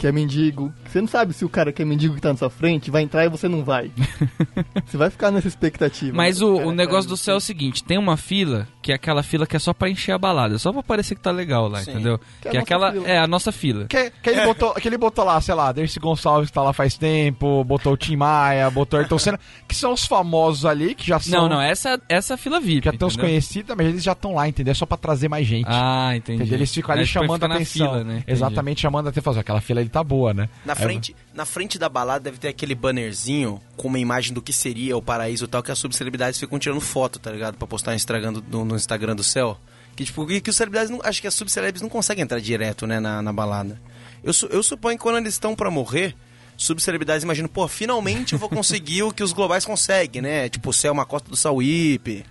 que 0.00 0.06
é 0.06 0.12
mendigo. 0.12 0.72
Você 0.86 0.98
não 0.98 1.06
sabe 1.06 1.34
se 1.34 1.44
o 1.44 1.48
cara 1.48 1.70
que 1.72 1.82
é 1.82 1.84
mendigo 1.84 2.14
que 2.14 2.22
tá 2.22 2.30
na 2.30 2.36
sua 2.36 2.48
frente 2.48 2.90
vai 2.90 3.02
entrar 3.02 3.26
e 3.26 3.28
você 3.28 3.46
não 3.48 3.62
vai. 3.62 3.90
você 4.86 4.96
vai 4.96 5.10
ficar 5.10 5.30
nessa 5.30 5.46
expectativa. 5.46 6.16
Mas 6.16 6.40
o, 6.40 6.56
Cara, 6.56 6.68
o 6.68 6.72
negócio 6.72 7.02
cara, 7.02 7.08
do 7.10 7.16
céu 7.18 7.34
é 7.34 7.36
o 7.36 7.40
seguinte: 7.40 7.84
tem 7.84 7.98
uma 7.98 8.16
fila 8.16 8.66
que 8.80 8.92
é 8.92 8.94
aquela 8.94 9.22
fila 9.22 9.46
que 9.46 9.54
é 9.54 9.58
só 9.58 9.74
pra 9.74 9.90
encher 9.90 10.12
a 10.12 10.18
balada, 10.18 10.58
só 10.58 10.72
pra 10.72 10.82
parecer 10.82 11.14
que 11.14 11.20
tá 11.20 11.30
legal 11.30 11.68
lá, 11.68 11.80
Sim. 11.82 11.90
entendeu? 11.90 12.18
Que 12.40 12.48
é 12.48 12.50
a 12.50 12.52
Que 12.52 12.56
é 12.56 12.60
nossa 12.60 12.62
aquela. 12.62 12.92
fila. 12.92 13.08
É 13.08 13.18
a 13.18 13.26
nossa 13.26 13.52
fila. 13.52 13.86
Que, 13.88 14.10
que, 14.22 14.30
ele 14.30 14.44
botou, 14.46 14.72
que 14.72 14.88
ele 14.88 14.96
botou 14.96 15.22
lá, 15.22 15.38
sei 15.42 15.54
lá, 15.54 15.70
Dercy 15.70 16.00
Gonçalves 16.00 16.48
que 16.48 16.54
tá 16.54 16.62
lá 16.62 16.72
faz 16.72 16.96
tempo, 16.96 17.62
botou 17.64 17.92
o 17.92 17.96
Tim 17.98 18.16
Maia, 18.16 18.70
botou 18.70 18.98
Ayrton 18.98 19.18
Senna, 19.18 19.38
que 19.68 19.74
são 19.74 19.92
os 19.92 20.06
famosos 20.06 20.64
ali, 20.64 20.94
que 20.94 21.06
já 21.06 21.20
são. 21.20 21.42
Não, 21.42 21.48
não, 21.50 21.60
essa, 21.60 22.00
essa 22.08 22.32
é 22.32 22.36
a 22.36 22.38
fila 22.38 22.58
VIP. 22.58 22.86
Já 22.86 22.92
estão 22.92 23.06
os 23.06 23.16
conhecidos, 23.16 23.76
mas 23.76 23.86
eles 23.86 24.02
já 24.02 24.12
estão 24.12 24.32
lá, 24.34 24.48
entendeu? 24.48 24.72
É 24.72 24.74
só 24.74 24.86
pra 24.86 24.96
trazer 24.96 25.28
mais 25.28 25.46
gente. 25.46 25.66
Ah, 25.68 26.16
entendi. 26.16 26.40
Entendeu? 26.40 26.58
Eles 26.58 26.72
ficam 26.72 26.94
ali 26.94 27.04
chamando 27.04 27.44
a 27.44 27.48
na 27.48 27.56
atenção. 27.56 27.86
fila, 27.90 28.04
né? 28.04 28.24
Exatamente, 28.26 28.80
chamando 28.80 29.06
a 29.06 29.10
atenção. 29.10 29.30
Aquela 29.38 29.60
fila 29.60 29.80
ali 29.80 29.89
tá 29.90 30.02
boa, 30.02 30.32
né? 30.32 30.48
Na 30.64 30.72
Aí- 30.72 30.78
frente, 30.78 31.16
na 31.34 31.44
frente 31.44 31.78
da 31.78 31.88
balada 31.88 32.24
deve 32.24 32.38
ter 32.38 32.48
aquele 32.48 32.74
bannerzinho 32.74 33.60
com 33.76 33.88
uma 33.88 33.98
imagem 33.98 34.32
do 34.32 34.40
que 34.40 34.52
seria 34.52 34.96
o 34.96 35.02
paraíso 35.02 35.44
e 35.44 35.48
tal, 35.48 35.62
que 35.62 35.70
as 35.70 35.78
subcelebridades 35.78 36.38
ficam 36.40 36.58
tirando 36.58 36.80
foto, 36.80 37.18
tá 37.18 37.30
ligado? 37.30 37.56
Pra 37.56 37.66
postar 37.66 37.90
no 37.90 37.96
Instagram 37.96 38.32
do, 38.34 38.42
no, 38.48 38.64
no 38.64 38.76
Instagram 38.76 39.14
do 39.16 39.22
céu. 39.24 39.58
Que 39.96 40.04
tipo, 40.04 40.26
que, 40.26 40.40
que 40.40 40.48
os 40.50 40.56
celebridades 40.56 40.90
não. 40.90 41.00
Acho 41.02 41.20
que 41.20 41.26
as 41.26 41.34
subcelebridades 41.34 41.82
não 41.82 41.88
conseguem 41.88 42.22
entrar 42.22 42.40
direto, 42.40 42.86
né, 42.86 43.00
na, 43.00 43.20
na 43.20 43.32
balada. 43.32 43.80
Eu, 44.22 44.32
su- 44.32 44.46
eu 44.46 44.62
suponho 44.62 44.96
que 44.96 45.02
quando 45.02 45.18
eles 45.18 45.34
estão 45.34 45.54
pra 45.54 45.70
morrer, 45.70 46.14
subcelebridades 46.56 47.24
imaginam, 47.24 47.48
pô, 47.48 47.66
finalmente 47.68 48.32
eu 48.34 48.38
vou 48.38 48.48
conseguir 48.50 49.02
o 49.02 49.12
que 49.12 49.22
os 49.22 49.32
globais 49.32 49.64
conseguem, 49.64 50.22
né? 50.22 50.48
Tipo, 50.48 50.70
o 50.70 50.72
céu, 50.72 50.92
uma 50.92 51.04
costa 51.06 51.28
do 51.28 51.36
Sauípe. 51.36 52.24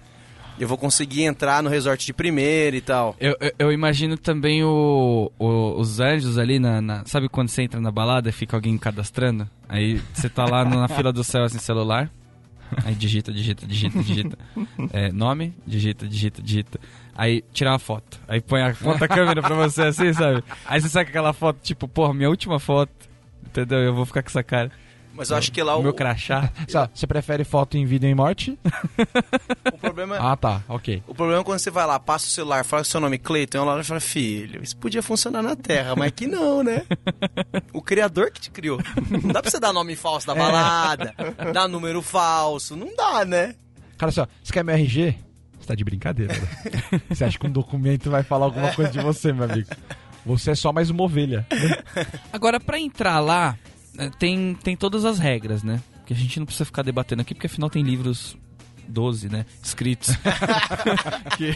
Eu 0.59 0.67
vou 0.67 0.77
conseguir 0.77 1.23
entrar 1.23 1.63
no 1.63 1.69
resort 1.69 2.05
de 2.05 2.13
primeira 2.13 2.75
e 2.75 2.81
tal. 2.81 3.15
Eu, 3.19 3.35
eu, 3.39 3.51
eu 3.59 3.71
imagino 3.71 4.17
também 4.17 4.63
o, 4.63 5.31
o- 5.39 5.79
os 5.79 5.99
anjos 5.99 6.37
ali 6.37 6.59
na, 6.59 6.81
na- 6.81 7.03
Sabe 7.05 7.29
quando 7.29 7.47
você 7.49 7.61
entra 7.63 7.79
na 7.79 7.89
balada 7.91 8.29
e 8.29 8.31
fica 8.31 8.57
alguém 8.57 8.77
cadastrando? 8.77 9.49
Aí 9.67 10.01
você 10.13 10.27
tá 10.29 10.45
lá 10.45 10.65
na 10.65 10.87
fila 10.89 11.13
do 11.13 11.23
céu 11.23 11.43
assim, 11.43 11.59
celular. 11.59 12.11
Aí 12.85 12.93
digita, 12.93 13.31
digita, 13.33 13.65
digita, 13.65 14.03
digita. 14.03 14.37
É, 14.93 15.11
nome, 15.11 15.55
digita, 15.65 16.07
digita, 16.07 16.41
digita. 16.41 16.79
Aí 17.15 17.41
tira 17.51 17.71
uma 17.71 17.79
foto. 17.79 18.19
Aí 18.27 18.39
põe 18.41 18.61
a 18.61 18.75
foto 18.75 19.03
a 19.03 19.07
câmera 19.07 19.41
pra 19.41 19.55
você 19.55 19.83
assim, 19.83 20.13
sabe? 20.13 20.43
Aí 20.65 20.79
você 20.79 20.87
saca 20.89 21.09
aquela 21.09 21.33
foto, 21.33 21.57
tipo, 21.63 21.87
porra, 21.87 22.13
minha 22.13 22.29
última 22.29 22.59
foto. 22.59 22.91
Entendeu? 23.43 23.79
Eu 23.79 23.95
vou 23.95 24.05
ficar 24.05 24.21
com 24.21 24.29
essa 24.29 24.43
cara. 24.43 24.71
Mas 25.13 25.29
eu 25.29 25.37
acho 25.37 25.51
que 25.51 25.61
lá 25.61 25.75
O 25.75 25.79
o, 25.79 25.83
meu 25.83 25.93
crachá. 25.93 26.51
Você 26.93 27.05
prefere 27.05 27.43
foto 27.43 27.77
em 27.77 27.85
vida 27.85 28.07
em 28.07 28.15
morte? 28.15 28.57
o 29.73 29.77
problema 29.77 30.15
é. 30.15 30.19
Ah, 30.21 30.35
tá, 30.35 30.61
ok. 30.67 31.03
O 31.07 31.13
problema 31.13 31.41
é 31.41 31.43
quando 31.43 31.59
você 31.59 31.69
vai 31.69 31.85
lá, 31.85 31.99
passa 31.99 32.27
o 32.27 32.29
celular, 32.29 32.63
fala 32.63 32.83
seu 32.83 32.99
nome 32.99 33.17
Cleiton, 33.17 33.57
ela 33.57 33.83
fala, 33.83 33.99
filho, 33.99 34.63
isso 34.63 34.77
podia 34.77 35.01
funcionar 35.01 35.41
na 35.41 35.55
Terra, 35.55 35.95
mas 35.95 36.11
que 36.11 36.27
não, 36.27 36.63
né? 36.63 36.83
O 37.73 37.81
criador 37.81 38.31
que 38.31 38.41
te 38.41 38.51
criou. 38.51 38.79
Não 39.09 39.31
dá 39.31 39.41
pra 39.41 39.49
você 39.49 39.59
dar 39.59 39.73
nome 39.73 39.95
falso 39.95 40.27
da 40.27 40.35
balada, 40.35 41.13
dar 41.53 41.67
número 41.67 42.01
falso, 42.01 42.75
não 42.75 42.95
dá, 42.95 43.23
né? 43.25 43.55
Cara, 43.97 44.11
só, 44.11 44.27
você 44.43 44.53
quer 44.53 44.63
meu 44.63 44.75
RG? 44.75 45.15
Você 45.59 45.67
tá 45.67 45.75
de 45.75 45.83
brincadeira, 45.83 46.33
né? 46.33 47.01
Você 47.09 47.23
acha 47.25 47.37
que 47.37 47.45
um 47.45 47.51
documento 47.51 48.09
vai 48.09 48.23
falar 48.23 48.45
alguma 48.45 48.73
coisa 48.73 48.91
de 48.91 48.99
você, 48.99 49.33
meu 49.33 49.43
amigo? 49.43 49.67
Você 50.25 50.51
é 50.51 50.55
só 50.55 50.71
mais 50.71 50.89
uma 50.89 51.03
ovelha. 51.03 51.45
Agora, 52.31 52.59
pra 52.59 52.79
entrar 52.79 53.19
lá, 53.19 53.57
tem, 54.17 54.55
tem 54.55 54.75
todas 54.75 55.05
as 55.05 55.19
regras, 55.19 55.63
né? 55.63 55.81
Que 56.05 56.13
a 56.13 56.15
gente 56.15 56.39
não 56.39 56.45
precisa 56.45 56.65
ficar 56.65 56.81
debatendo 56.81 57.21
aqui, 57.21 57.33
porque 57.33 57.47
afinal 57.47 57.69
tem 57.69 57.83
livros 57.83 58.37
12, 58.87 59.29
né? 59.29 59.45
Escritos. 59.63 60.15
que, 61.37 61.53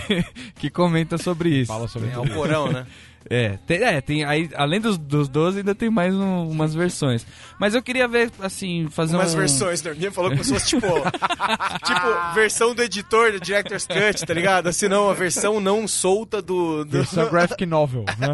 que 0.56 0.70
comenta 0.70 1.18
sobre 1.18 1.50
isso. 1.50 1.68
Fala 1.68 1.88
sobre 1.88 2.10
É 2.10 2.18
o 2.18 2.28
porão, 2.30 2.72
né? 2.72 2.86
É, 3.30 3.58
tem, 3.66 3.78
é, 3.82 4.02
tem 4.02 4.24
aí, 4.26 4.50
além 4.56 4.80
dos, 4.82 4.98
dos 4.98 5.28
12, 5.30 5.60
ainda 5.60 5.74
tem 5.74 5.90
mais 5.90 6.14
um- 6.14 6.50
umas 6.50 6.74
versões. 6.76 7.26
Mas 7.60 7.74
eu 7.74 7.82
queria 7.82 8.08
ver, 8.08 8.30
assim, 8.42 8.88
fazer 8.90 9.16
Umas 9.16 9.34
um... 9.34 9.38
versões, 9.38 9.82
né? 9.82 9.94
Ninguém 9.94 10.12
falou 10.12 10.30
como 10.32 10.44
se 10.44 10.54
fosse 10.54 10.68
tipo. 10.68 10.88
tipo, 11.86 12.34
versão 12.36 12.76
do 12.76 12.84
editor 12.84 13.32
do 13.32 13.40
Director's 13.40 13.88
Cut, 13.88 14.26
tá 14.26 14.34
ligado? 14.34 14.68
Assim, 14.68 14.88
não, 14.88 15.10
a 15.10 15.14
versão 15.14 15.60
não 15.62 15.88
solta 15.88 16.42
do. 16.42 16.84
do... 16.84 16.92
Versão 16.92 17.28
graphic 17.32 17.66
novel, 17.66 18.04
né? 18.20 18.34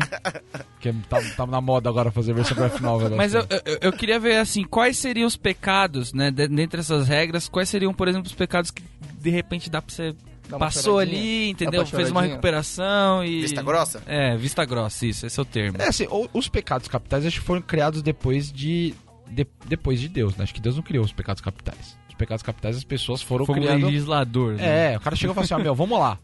Que 0.80 0.92
tá, 1.08 1.22
tá 1.38 1.46
na 1.46 1.62
moda 1.62 1.90
agora 1.90 2.12
fazer 2.12 2.34
versão 2.34 2.58
graphic 2.58 2.82
novel. 2.82 3.16
Mas 3.16 3.34
eu, 3.34 3.42
eu, 3.66 3.78
eu 3.82 3.94
queria 3.94 4.20
ver, 4.20 4.38
assim, 4.38 4.64
quais 4.64 4.98
seriam 4.98 5.28
os 5.28 5.36
pecados, 5.38 6.14
né? 6.14 6.32
de- 6.32 6.48
Dentre 6.48 6.80
essas 6.80 7.08
regras, 7.08 7.48
quais 7.48 7.70
seriam, 7.70 7.94
por 7.94 8.08
exemplo, 8.08 8.28
os 8.28 8.34
pecados 8.36 8.72
que 8.72 8.84
de 9.20 9.30
repente 9.30 9.70
dá 9.70 9.82
pra 9.82 9.94
você... 9.94 10.16
Passou 10.58 10.98
ali, 10.98 11.50
entendeu? 11.52 11.86
Fez 11.86 12.10
uma 12.12 12.22
recuperação 12.24 13.24
e... 13.24 13.42
Vista 13.42 13.62
grossa? 13.62 14.02
É, 14.06 14.36
vista 14.38 14.66
grossa, 14.66 15.06
isso, 15.06 15.26
esse 15.26 15.40
é 15.40 15.42
o 15.44 15.46
termo. 15.46 15.78
É 15.82 15.88
assim, 15.88 16.08
os 16.34 16.48
pecados 16.48 16.88
capitais 16.88 17.26
acho 17.26 17.40
que 17.40 17.46
foram 17.46 17.62
criados 17.62 18.02
depois 18.02 18.52
de, 18.52 18.94
de- 19.30 19.48
depois 19.68 20.00
de 20.00 20.08
Deus, 20.08 20.36
né? 20.36 20.44
Acho 20.44 20.54
que 20.54 20.62
Deus 20.62 20.76
não 20.76 20.84
criou 20.84 21.04
os 21.06 21.12
pecados 21.14 21.42
capitais. 21.42 21.98
Os 22.10 22.16
pecados 22.16 22.42
capitais 22.42 22.76
as 22.78 22.84
pessoas 22.84 23.22
foram 23.22 23.46
Foi 23.46 23.56
um 23.60 23.62
criando... 23.62 23.86
legislador, 23.86 24.54
né? 24.56 24.94
É, 24.94 24.98
o 24.98 25.00
cara 25.02 25.16
chegou 25.16 25.34
e 25.34 25.36
falou 25.36 25.46
assim, 25.46 25.54
ó, 25.54 25.60
meu, 25.60 25.76
vamos 25.76 26.00
lá. 26.00 26.18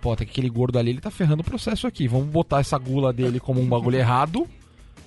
Pô, 0.00 0.14
tem 0.16 0.26
aquele 0.26 0.48
gordo 0.48 0.78
ali, 0.78 0.90
ele 0.90 1.00
tá 1.00 1.10
ferrando 1.10 1.42
o 1.42 1.44
processo 1.44 1.86
aqui. 1.86 2.08
Vamos 2.08 2.26
botar 2.28 2.60
essa 2.60 2.76
gula 2.76 3.12
dele 3.12 3.38
como 3.38 3.60
um 3.60 3.68
bagulho 3.68 3.96
errado 3.98 4.48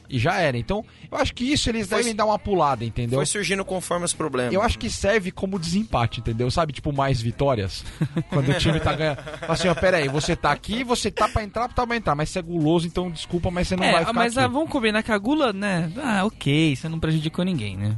e 0.10 0.20
já 0.20 0.40
era. 0.40 0.58
Então, 0.58 0.84
eu 1.12 1.18
acho 1.18 1.34
que 1.34 1.44
isso 1.44 1.70
eles 1.70 1.88
Foi- 1.88 1.98
devem 2.00 2.16
dar 2.16 2.26
uma 2.26 2.38
pulada, 2.40 2.84
entendeu? 2.86 3.18
Foi 3.20 3.26
surgindo 3.26 3.64
conforme 3.66 4.06
os 4.06 4.14
problemas. 4.14 4.54
Eu 4.54 4.62
acho 4.62 4.78
que 4.80 4.90
serve 4.90 5.32
como 5.32 5.58
desempate, 5.60 6.20
entendeu? 6.20 6.50
Sabe, 6.52 6.74
tipo, 6.74 6.92
mais 6.94 7.22
vitórias. 7.22 7.84
Quando 8.30 8.50
o 8.50 8.54
time 8.58 8.80
tá 8.80 8.94
ganhando. 8.94 9.20
Assim, 9.48 9.68
ó, 9.68 9.76
pera 9.76 9.98
aí, 9.98 10.08
você 10.08 10.36
tá 10.36 10.52
aqui, 10.52 10.84
você 10.84 11.10
tá 11.12 11.28
pra 11.28 11.44
entrar, 11.44 11.68
tá 11.70 11.86
pra 11.86 11.96
entrar, 11.96 12.16
mas 12.16 12.30
você 12.30 12.40
é 12.40 12.42
guloso, 12.42 12.88
então 12.88 13.10
desculpa, 13.12 13.50
mas 13.52 13.68
você 13.68 13.76
não 13.76 13.84
É, 13.84 13.92
vai 13.92 14.00
ficar 14.02 14.14
mas 14.14 14.38
aqui. 14.38 14.46
ah, 14.46 14.48
vamos 14.50 14.70
combinar 14.70 15.04
que 15.04 15.12
a 15.12 15.18
gula, 15.18 15.52
né? 15.54 15.92
Ah, 15.98 16.26
ok, 16.26 16.76
você 16.76 16.88
não 16.90 17.00
prejudicou 17.00 17.44
ninguém, 17.46 17.78
né? 17.78 17.96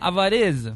Avareza, 0.00 0.74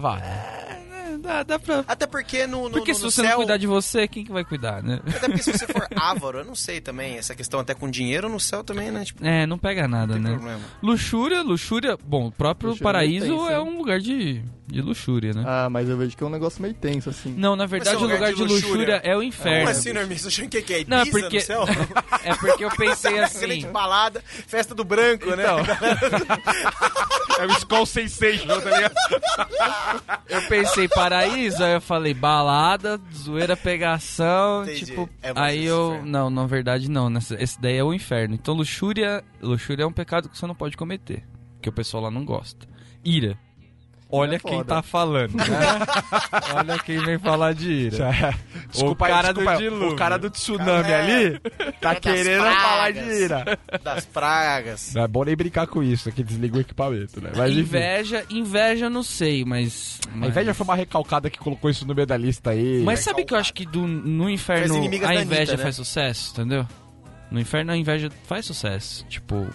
vai. 0.00 0.20
é, 0.20 0.78
dá, 1.22 1.42
dá 1.42 1.58
pra... 1.58 1.84
Até 1.86 2.06
porque 2.06 2.46
no, 2.46 2.64
no, 2.64 2.70
Porque 2.72 2.92
no, 2.92 2.98
se 2.98 3.04
no 3.04 3.10
você 3.10 3.20
céu... 3.22 3.30
não 3.30 3.36
cuidar 3.38 3.56
de 3.56 3.66
você, 3.66 4.06
quem 4.08 4.24
que 4.24 4.32
vai 4.32 4.44
cuidar, 4.44 4.82
né? 4.82 5.00
Até 5.06 5.28
porque 5.28 5.42
se 5.42 5.52
você 5.52 5.66
for 5.66 5.86
ávaro, 5.96 6.38
eu 6.40 6.44
não 6.44 6.54
sei 6.54 6.80
também. 6.80 7.16
Essa 7.16 7.34
questão 7.34 7.60
até 7.60 7.74
com 7.74 7.88
dinheiro 7.90 8.28
no 8.28 8.38
céu 8.40 8.62
também, 8.64 8.90
né? 8.90 9.04
Tipo, 9.04 9.24
É, 9.24 9.46
não 9.46 9.58
pega 9.58 9.86
nada, 9.88 10.14
não 10.16 10.22
tem 10.22 10.32
né? 10.32 10.36
problema. 10.36 10.60
Luxúria, 10.82 11.42
luxúria... 11.42 11.96
Bom, 12.04 12.26
o 12.26 12.32
próprio 12.32 12.70
Luxúria 12.70 12.84
paraíso 12.92 13.26
meio 13.26 13.38
tenso, 13.38 13.50
é 13.50 13.54
hein? 13.56 13.60
um 13.62 13.78
lugar 13.78 14.00
de, 14.00 14.42
de 14.66 14.82
luxúria, 14.82 15.32
né? 15.32 15.42
Ah, 15.46 15.68
mas 15.70 15.88
eu 15.88 15.96
vejo 15.96 16.16
que 16.16 16.22
é 16.22 16.26
um 16.26 16.30
negócio 16.30 16.60
meio 16.60 16.74
tenso, 16.74 17.08
assim. 17.10 17.32
Não, 17.36 17.54
na 17.56 17.66
verdade 17.66 17.96
é 17.96 17.98
o 17.98 18.02
lugar 18.08 18.32
de 18.32 18.42
luxúria, 18.42 19.00
é 19.04 19.16
o 19.16 19.22
inferno. 19.22 19.60
Como 19.66 19.70
assim, 19.70 19.92
Norminho? 19.92 20.18
Você 20.18 20.28
achando 20.28 20.48
que 20.48 20.60
que 20.62 20.74
é 20.74 20.80
Ibiza 20.80 20.96
Não, 20.96 21.06
porque- 21.10 21.36
no 21.36 21.42
céu? 21.42 21.64
É 22.24 22.34
porque 22.36 22.64
eu 22.64 22.70
pensei 22.70 23.18
assim... 23.18 23.66
balada, 23.72 24.22
festa 24.46 24.74
do 24.74 24.84
branco, 24.84 25.34
né? 25.34 25.44
É 27.38 27.46
o 27.46 27.50
Skull 27.52 27.86
Sensation, 27.86 28.60
tá 28.60 28.70
ligado? 28.70 28.94
Eu 30.28 30.42
pensei 30.42 30.86
paraíso, 31.12 31.62
aí 31.64 31.74
eu 31.74 31.80
falei 31.80 32.14
balada, 32.14 33.00
zoeira, 33.14 33.56
pegação, 33.56 34.62
Entendi. 34.62 34.86
tipo, 34.86 35.08
É 35.22 35.32
aí 35.34 35.64
eu, 35.64 35.90
inferno. 35.94 36.10
não, 36.10 36.30
na 36.30 36.46
verdade 36.46 36.90
não, 36.90 37.08
nessa, 37.10 37.40
esse 37.42 37.60
daí 37.60 37.76
é 37.76 37.84
o 37.84 37.92
inferno. 37.94 38.34
Então 38.34 38.54
luxúria, 38.54 39.22
luxúria 39.40 39.84
é 39.84 39.86
um 39.86 39.92
pecado 39.92 40.28
que 40.28 40.36
você 40.38 40.46
não 40.46 40.54
pode 40.54 40.76
cometer, 40.76 41.24
que 41.60 41.68
o 41.68 41.72
pessoal 41.72 42.04
lá 42.04 42.10
não 42.10 42.24
gosta. 42.24 42.66
Ira. 43.04 43.36
Olha 44.14 44.36
é 44.36 44.38
quem 44.38 44.62
tá 44.62 44.82
falando, 44.82 45.34
né? 45.36 45.44
Olha 46.54 46.78
quem 46.78 46.98
vem 47.02 47.18
falar 47.18 47.54
de 47.54 47.70
ira. 47.72 48.10
Desculpa, 48.70 49.06
O 49.06 49.08
cara 49.08 49.32
desculpa, 49.32 49.52
do 49.54 49.58
dilúvio. 49.58 49.88
O 49.92 49.96
cara 49.96 50.18
do 50.18 50.28
tsunami 50.30 50.90
É. 50.90 51.00
ali 51.00 51.40
tá 51.80 51.94
querendo 51.94 52.42
pragas. 52.42 52.62
falar 52.62 52.92
de 52.92 53.00
ira. 53.00 53.58
Das 53.82 54.04
pragas. 54.04 54.94
Não 54.94 55.02
é 55.04 55.08
bom 55.08 55.24
nem 55.24 55.34
brincar 55.34 55.66
com 55.66 55.82
isso, 55.82 56.12
que 56.12 56.22
desliga 56.22 56.58
o 56.58 56.60
equipamento, 56.60 57.20
né? 57.22 57.30
Mas 57.34 57.52
enfim. 57.52 57.60
inveja, 57.60 58.24
inveja 58.28 58.90
não 58.90 59.02
sei, 59.02 59.44
mas... 59.46 59.98
A 60.20 60.26
inveja 60.26 60.52
foi 60.52 60.64
uma 60.64 60.76
recalcada 60.76 61.30
que 61.30 61.38
colocou 61.38 61.70
isso 61.70 61.86
no 61.86 61.94
meio 61.94 62.06
da 62.06 62.16
lista 62.16 62.50
aí. 62.50 62.82
Mas 62.84 63.00
sabe 63.00 63.24
que 63.24 63.32
eu 63.32 63.38
acho 63.38 63.54
que 63.54 63.64
do, 63.64 63.86
no 63.86 64.28
inferno 64.28 64.74
a 64.76 65.14
inveja 65.14 65.40
Anitta, 65.42 65.56
né? 65.56 65.62
faz 65.62 65.76
sucesso, 65.76 66.32
entendeu? 66.32 66.66
No 67.30 67.40
inferno 67.40 67.72
a 67.72 67.76
inveja 67.78 68.10
faz 68.26 68.44
sucesso. 68.44 69.06
Tipo, 69.08 69.48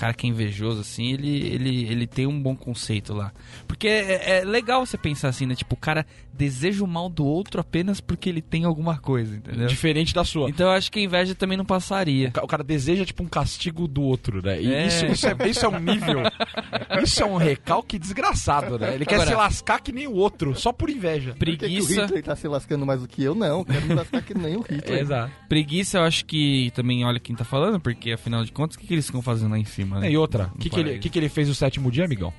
cara 0.00 0.14
que 0.14 0.26
é 0.26 0.30
invejoso, 0.30 0.80
assim, 0.80 1.12
ele, 1.12 1.28
ele, 1.46 1.84
ele 1.84 2.06
tem 2.06 2.26
um 2.26 2.40
bom 2.42 2.56
conceito 2.56 3.12
lá. 3.12 3.32
Porque 3.68 3.86
é, 3.86 4.38
é 4.38 4.44
legal 4.44 4.84
você 4.86 4.96
pensar 4.96 5.28
assim, 5.28 5.44
né? 5.46 5.54
Tipo, 5.54 5.74
o 5.74 5.78
cara 5.78 6.06
deseja 6.32 6.82
o 6.82 6.86
mal 6.86 7.08
do 7.10 7.24
outro 7.24 7.60
apenas 7.60 8.00
porque 8.00 8.28
ele 8.30 8.40
tem 8.40 8.64
alguma 8.64 8.96
coisa, 8.98 9.36
entendeu? 9.36 9.66
Diferente 9.66 10.14
da 10.14 10.24
sua. 10.24 10.48
Então 10.48 10.66
eu 10.68 10.72
acho 10.72 10.90
que 10.90 10.98
a 10.98 11.02
inveja 11.02 11.34
também 11.34 11.58
não 11.58 11.64
passaria. 11.66 12.28
O 12.28 12.32
ca- 12.32 12.42
O 12.44 12.46
cara 12.46 12.64
deseja, 12.64 13.04
tipo, 13.04 13.22
um 13.22 13.26
castigo 13.28 13.86
do 13.86 14.02
outro, 14.02 14.40
né? 14.42 14.60
E 14.62 14.72
É. 14.72 14.86
isso, 14.86 15.04
isso, 15.06 15.26
é, 15.28 15.36
isso 15.48 15.66
é 15.66 15.68
um 15.68 15.78
nível. 15.78 16.20
Isso 17.02 17.22
é 17.22 17.26
um 17.26 17.36
recalque 17.36 17.98
desgraçado, 17.98 18.78
né? 18.78 18.94
Ele 18.94 19.04
quer 19.06 19.14
Agora- 19.16 19.30
se 19.30 19.34
lascar 19.36 19.80
que 19.80 19.92
nem 19.92 20.06
o 20.06 20.12
outro, 20.14 20.54
só 20.54 20.72
por 20.72 20.90
inveja. 20.90 21.34
Por 21.34 21.44
que, 21.46 21.56
que 21.56 21.56
o 21.56 21.58
Preguiça. 21.58 22.02
Hitler 22.06 22.22
tá 22.22 22.36
se 22.36 22.46
lascando 22.48 22.84
mais 22.84 23.00
do 23.00 23.08
que 23.08 23.22
eu? 23.22 23.34
Não, 23.34 23.64
quero 23.64 23.86
me 23.86 23.94
lascar 23.94 24.22
que 24.22 24.34
nem 24.34 24.56
o 24.56 24.60
Hitler. 24.62 25.00
Exato. 25.00 25.32
Preguiça 25.48 25.98
eu 25.98 26.02
acho 26.04 26.24
que 26.24 26.70
também 26.74 27.04
olha 27.04 27.18
quem 27.20 27.34
tá 27.34 27.44
falando, 27.44 27.80
porque 27.80 28.12
afinal 28.12 28.44
de 28.44 28.52
contas, 28.52 28.76
o 28.76 28.78
que, 28.80 28.86
que 28.86 28.94
eles 28.94 29.06
ficam 29.06 29.22
fazendo 29.22 29.50
lá 29.52 29.58
em 29.58 29.64
cima, 29.64 29.89
né? 29.98 30.10
E 30.10 30.16
outra, 30.16 30.50
o 30.54 30.58
que, 30.58 30.68
que, 30.70 30.78
ele, 30.80 30.98
que, 30.98 31.08
que 31.10 31.18
ele 31.18 31.28
fez 31.28 31.48
no 31.48 31.54
sétimo 31.54 31.90
dia, 31.90 32.04
amigão? 32.04 32.32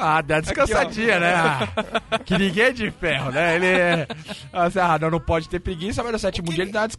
Ah, 0.00 0.22
dá 0.22 0.40
descansadinha, 0.40 1.18
né? 1.18 1.34
Ah, 1.34 2.18
que 2.24 2.38
ninguém 2.38 2.64
é 2.66 2.72
de 2.72 2.90
ferro, 2.90 3.32
né? 3.32 3.56
Ele 3.56 3.66
é. 3.66 4.06
Assim, 4.52 4.78
ah, 4.78 4.96
não, 5.00 5.10
não 5.10 5.20
pode 5.20 5.48
ter 5.48 5.58
preguiça, 5.58 6.02
mas 6.04 6.12
no 6.12 6.18
sétimo 6.20 6.48
que 6.48 6.54
dia 6.54 6.62
ele 6.64 6.70
dá. 6.70 6.86
Que 6.88 6.94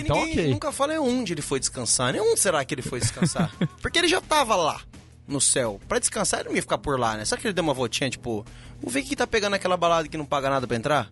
Então, 0.00 0.16
ninguém 0.16 0.32
ok. 0.32 0.50
nunca 0.50 0.70
fala 0.70 0.94
é 0.94 1.00
onde 1.00 1.32
ele 1.32 1.42
foi 1.42 1.58
descansar, 1.58 2.12
né? 2.12 2.20
Onde 2.20 2.38
será 2.38 2.64
que 2.64 2.74
ele 2.74 2.82
foi 2.82 3.00
descansar? 3.00 3.50
Porque 3.82 3.98
ele 3.98 4.06
já 4.06 4.20
tava 4.20 4.54
lá, 4.54 4.80
no 5.26 5.40
céu. 5.40 5.80
Pra 5.88 5.98
descansar, 5.98 6.40
ele 6.40 6.50
não 6.50 6.56
ia 6.56 6.62
ficar 6.62 6.78
por 6.78 6.98
lá, 6.98 7.16
né? 7.16 7.24
Será 7.24 7.40
que 7.40 7.46
ele 7.48 7.54
deu 7.54 7.64
uma 7.64 7.74
voltinha, 7.74 8.08
tipo... 8.08 8.44
Vamos 8.80 8.92
ver 8.94 9.02
quem 9.02 9.16
tá 9.16 9.26
pegando 9.26 9.54
aquela 9.54 9.76
balada 9.76 10.06
que 10.06 10.16
não 10.16 10.26
paga 10.26 10.48
nada 10.50 10.66
pra 10.68 10.76
entrar? 10.76 11.10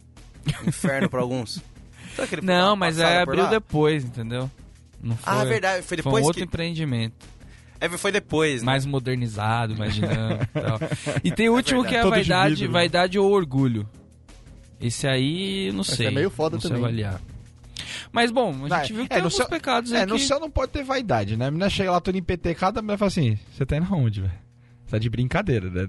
Inferno 0.67 1.09
pra 1.09 1.21
alguns. 1.21 1.61
Será 2.15 2.27
que 2.29 2.35
ele 2.37 2.43
Não, 2.47 2.77
mas 2.77 2.99
é 2.99 3.23
abriu 3.23 3.43
lá? 3.45 3.49
depois, 3.51 4.05
entendeu? 4.05 4.51
Não 5.03 5.17
foi, 5.17 5.33
Ah, 5.33 5.45
verdade. 5.45 5.83
Foi 5.83 5.97
Foi 5.97 5.97
um 5.97 6.03
depois 6.05 6.25
outro 6.27 6.39
que... 6.41 6.45
empreendimento. 6.45 7.27
É, 7.85 7.89
foi 7.99 8.13
depois, 8.13 8.63
né? 8.63 8.67
Mais 8.67 8.87
modernizado, 8.87 9.77
mais 9.77 9.95
dinâmico 9.97 10.45
e 10.55 10.61
tal. 10.61 10.79
E 11.25 11.33
tem 11.33 11.49
o 11.49 11.55
último 11.55 11.85
que 11.85 11.95
é 11.95 12.01
a 12.01 12.03
Todo 12.03 12.13
vaidade, 12.13 12.55
vidro, 12.55 12.69
né? 12.69 12.73
vaidade 12.73 13.19
ou 13.19 13.31
orgulho. 13.31 13.89
Esse 14.81 15.07
aí, 15.07 15.71
não 15.73 15.83
Esse 15.83 15.97
sei. 15.97 16.07
é 16.07 16.11
meio 16.11 16.31
foda 16.31 16.57
não 16.57 16.61
sei 16.61 16.71
também. 16.71 16.85
avaliar. 16.85 17.21
Mas 18.11 18.31
bom, 18.31 18.55
a 18.71 18.81
gente 18.81 18.93
viu 18.93 19.07
que 19.07 19.13
é, 19.13 19.17
tem 19.17 19.19
no 19.19 19.25
alguns 19.25 19.37
céu- 19.37 19.49
pecados 19.49 19.93
É, 19.93 20.01
aí 20.01 20.07
no 20.07 20.17
que... 20.17 20.23
céu 20.23 20.39
não 20.41 20.51
pode 20.51 20.73
ter 20.73 20.83
vaidade, 20.85 21.37
né? 21.37 21.47
A 21.47 21.51
menina 21.51 21.71
chega 21.71 21.91
lá 21.91 22.01
toda 22.01 22.17
empetecada, 22.19 22.81
a 22.81 22.83
mulher 22.83 22.97
fala 22.99 23.09
assim: 23.09 23.39
você 23.53 23.65
tá 23.67 23.77
indo 23.77 23.87
aonde, 23.93 24.21
velho? 24.23 24.33
Você 24.85 24.91
tá 24.91 24.99
de 24.99 25.09
brincadeira, 25.09 25.71
né? 25.71 25.87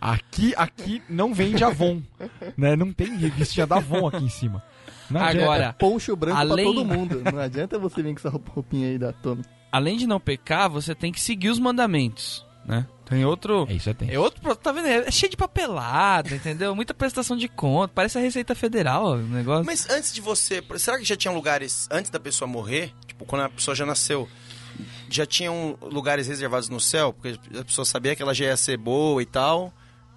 Aqui, 0.00 0.54
aqui 0.56 1.02
não 1.08 1.34
vende 1.34 1.64
Avon, 1.64 2.00
né? 2.56 2.76
Não 2.76 2.92
tem 2.92 3.16
revistinha 3.16 3.66
da 3.66 3.76
Avon 3.76 4.06
aqui 4.06 4.24
em 4.24 4.28
cima. 4.28 4.62
Não 5.10 5.20
adianta. 5.20 5.44
Agora, 5.44 5.72
Poncho 5.74 6.14
branco 6.16 6.38
Além- 6.38 6.64
pra 6.64 6.74
todo 6.74 6.84
mundo. 6.84 7.22
Não 7.32 7.38
adianta 7.40 7.78
você 7.78 8.02
vir 8.02 8.12
com 8.14 8.20
essa 8.20 8.30
roupinha 8.30 8.88
aí 8.88 8.98
da 8.98 9.12
Tommy. 9.12 9.42
Além 9.72 9.96
de 9.96 10.06
não 10.06 10.20
pecar, 10.20 10.68
você 10.68 10.94
tem 10.94 11.10
que 11.10 11.20
seguir 11.20 11.48
os 11.48 11.58
mandamentos, 11.58 12.46
né? 12.64 12.86
Tem 13.06 13.24
outro... 13.24 13.66
É 13.68 13.74
isso, 13.74 13.90
é 13.90 13.94
tempo. 13.94 14.12
É 14.12 14.18
outro, 14.18 14.56
tá 14.56 14.72
vendo? 14.72 14.86
É 14.86 15.10
cheio 15.10 15.28
de 15.28 15.36
papelada, 15.36 16.34
entendeu? 16.34 16.74
Muita 16.76 16.94
prestação 16.94 17.36
de 17.36 17.48
conta, 17.48 17.92
parece 17.94 18.16
a 18.16 18.20
Receita 18.20 18.54
Federal 18.54 19.14
o 19.14 19.18
negócio. 19.18 19.66
Mas 19.66 19.88
antes 19.90 20.14
de 20.14 20.20
você... 20.20 20.62
Será 20.78 20.98
que 20.98 21.04
já 21.04 21.16
tinha 21.16 21.32
lugares, 21.32 21.88
antes 21.90 22.10
da 22.10 22.20
pessoa 22.20 22.48
morrer, 22.48 22.92
tipo, 23.06 23.24
quando 23.24 23.42
a 23.42 23.48
pessoa 23.48 23.74
já 23.74 23.84
nasceu, 23.84 24.28
já 25.10 25.26
tinham 25.26 25.76
lugares 25.82 26.26
reservados 26.26 26.68
no 26.68 26.80
céu? 26.80 27.12
Porque 27.12 27.38
a 27.58 27.64
pessoa 27.64 27.84
sabia 27.84 28.16
que 28.16 28.22
ela 28.22 28.32
já 28.32 28.46
ia 28.46 28.56
ser 28.56 28.78
boa 28.78 29.20
e 29.22 29.26
tal, 29.26 29.72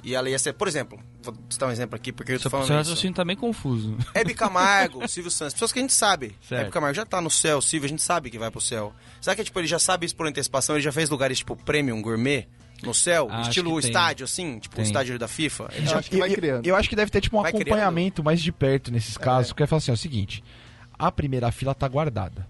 e 0.06 0.16
ela 0.16 0.30
ia 0.30 0.40
ser... 0.40 0.54
Por 0.54 0.68
exemplo, 0.68 1.00
vou 1.22 1.36
citar 1.50 1.68
um 1.68 1.72
exemplo 1.72 1.96
aqui, 1.96 2.12
porque 2.12 2.34
eu 2.34 2.40
tô 2.40 2.50
falando 2.50 2.68
seu 2.68 2.76
raciocínio 2.76 3.16
tá 3.16 3.26
meio 3.26 3.38
confuso. 3.38 3.98
Hebe 4.14 4.34
Camargo, 4.34 5.08
Silvio 5.08 5.32
Santos, 5.32 5.54
pessoas 5.54 5.72
que 5.72 5.80
a 5.80 5.82
gente 5.82 5.94
sabe. 5.94 6.36
Certo. 6.48 6.62
Hebe 6.62 6.72
Camargo 6.72 6.96
já 6.96 7.06
tá 7.06 7.20
no 7.20 7.30
céu, 7.30 7.62
Silvio 7.62 7.88
a 7.88 7.90
gente 7.90 8.02
sabe 8.04 8.30
que 8.30 8.38
vai 8.38 8.52
pro 8.52 8.62
céu. 8.62 8.94
Será 9.20 9.36
que 9.36 9.44
tipo, 9.44 9.60
ele 9.60 9.68
já 9.68 9.80
sabe 9.80 10.06
isso 10.06 10.16
por 10.16 10.28
antecipação? 10.28 10.76
Ele 10.76 10.84
já 10.84 10.92
fez 10.92 11.10
lugares 11.10 11.40
tipo 11.40 11.56
premium, 11.56 12.02
gourmet 12.02 12.48
no 12.84 12.94
céu? 12.94 13.28
Ah, 13.32 13.42
estilo 13.42 13.78
estádio, 13.80 14.24
assim? 14.24 14.60
Tipo 14.60 14.80
o 14.80 14.84
estádio 14.84 15.18
da 15.18 15.28
FIFA? 15.28 15.70
Ele 15.74 15.86
Eu 15.86 15.90
já... 15.90 15.98
acho 16.00 16.10
que 16.10 16.18
vai 16.18 16.30
eu, 16.30 16.36
criando. 16.36 16.66
eu 16.68 16.76
acho 16.76 16.90
que 16.90 16.96
deve 16.96 17.12
ter 17.12 17.22
tipo 17.22 17.38
um 17.38 17.42
Vai 17.42 17.52
criando. 17.52 17.68
acompanhamento 17.68 18.24
mais 18.24 18.42
de 18.42 18.52
perto 18.52 18.92
nesses 18.92 19.18
casos, 19.18 19.52
porque 19.52 19.66
fala 19.66 19.80
assim, 19.80 19.92
é 19.92 19.94
o 19.94 19.98
seguinte, 19.98 20.44
a 20.98 21.12
primeira 21.12 21.52
fila 21.52 21.74
tá 21.74 21.88
guardada. 21.88 22.48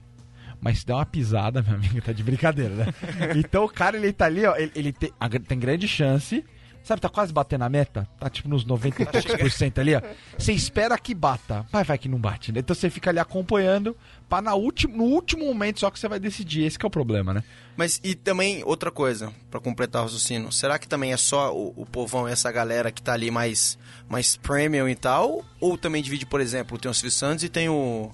Mas 0.59 0.79
se 0.79 0.85
der 0.85 0.93
uma 0.93 1.05
pisada, 1.05 1.61
meu 1.61 1.75
amigo, 1.75 2.01
tá 2.01 2.11
de 2.11 2.23
brincadeira, 2.23 2.73
né? 2.73 2.85
então 3.37 3.65
o 3.65 3.69
cara, 3.69 3.97
ele 3.97 4.11
tá 4.11 4.25
ali, 4.25 4.45
ó, 4.45 4.55
ele, 4.55 4.71
ele 4.75 4.93
tem, 4.93 5.11
tem 5.47 5.59
grande 5.59 5.87
chance, 5.87 6.43
sabe, 6.85 7.01
tá 7.01 7.09
quase 7.09 7.33
batendo 7.33 7.63
a 7.63 7.69
meta, 7.69 8.07
tá 8.19 8.29
tipo 8.29 8.47
nos 8.47 8.63
90 8.63 9.01
e 9.01 9.37
por 9.37 9.51
cento 9.51 9.79
ali, 9.79 9.95
ó. 9.95 10.01
Você 10.37 10.53
espera 10.53 10.97
que 10.97 11.13
bata, 11.13 11.65
mas 11.71 11.85
vai 11.85 11.97
que 11.97 12.07
não 12.07 12.17
bate, 12.17 12.51
né? 12.51 12.59
Então 12.59 12.75
você 12.75 12.89
fica 12.89 13.09
ali 13.09 13.19
acompanhando, 13.19 13.97
pra 14.29 14.41
na 14.41 14.53
último, 14.53 14.95
no 14.95 15.03
último 15.03 15.45
momento 15.45 15.79
só 15.79 15.89
que 15.89 15.99
você 15.99 16.07
vai 16.07 16.19
decidir, 16.19 16.63
esse 16.63 16.77
é 16.81 16.85
o 16.87 16.89
problema, 16.89 17.33
né? 17.33 17.43
Mas 17.75 17.99
e 18.03 18.15
também 18.15 18.63
outra 18.63 18.91
coisa, 18.91 19.33
pra 19.51 19.59
completar 19.59 20.01
o 20.01 20.05
raciocínio. 20.05 20.51
Será 20.51 20.79
que 20.79 20.87
também 20.87 21.11
é 21.11 21.17
só 21.17 21.53
o, 21.53 21.73
o 21.75 21.85
povão, 21.85 22.27
essa 22.27 22.51
galera 22.51 22.91
que 22.91 23.01
tá 23.01 23.13
ali 23.13 23.29
mais, 23.29 23.77
mais 24.07 24.37
premium 24.37 24.87
e 24.87 24.95
tal? 24.95 25.43
Ou 25.59 25.77
também 25.77 26.01
divide, 26.01 26.25
por 26.25 26.39
exemplo, 26.39 26.77
tem 26.77 26.89
o 26.89 26.93
Silvio 26.93 27.11
Santos 27.11 27.43
e 27.43 27.49
tem 27.49 27.67
o, 27.67 28.11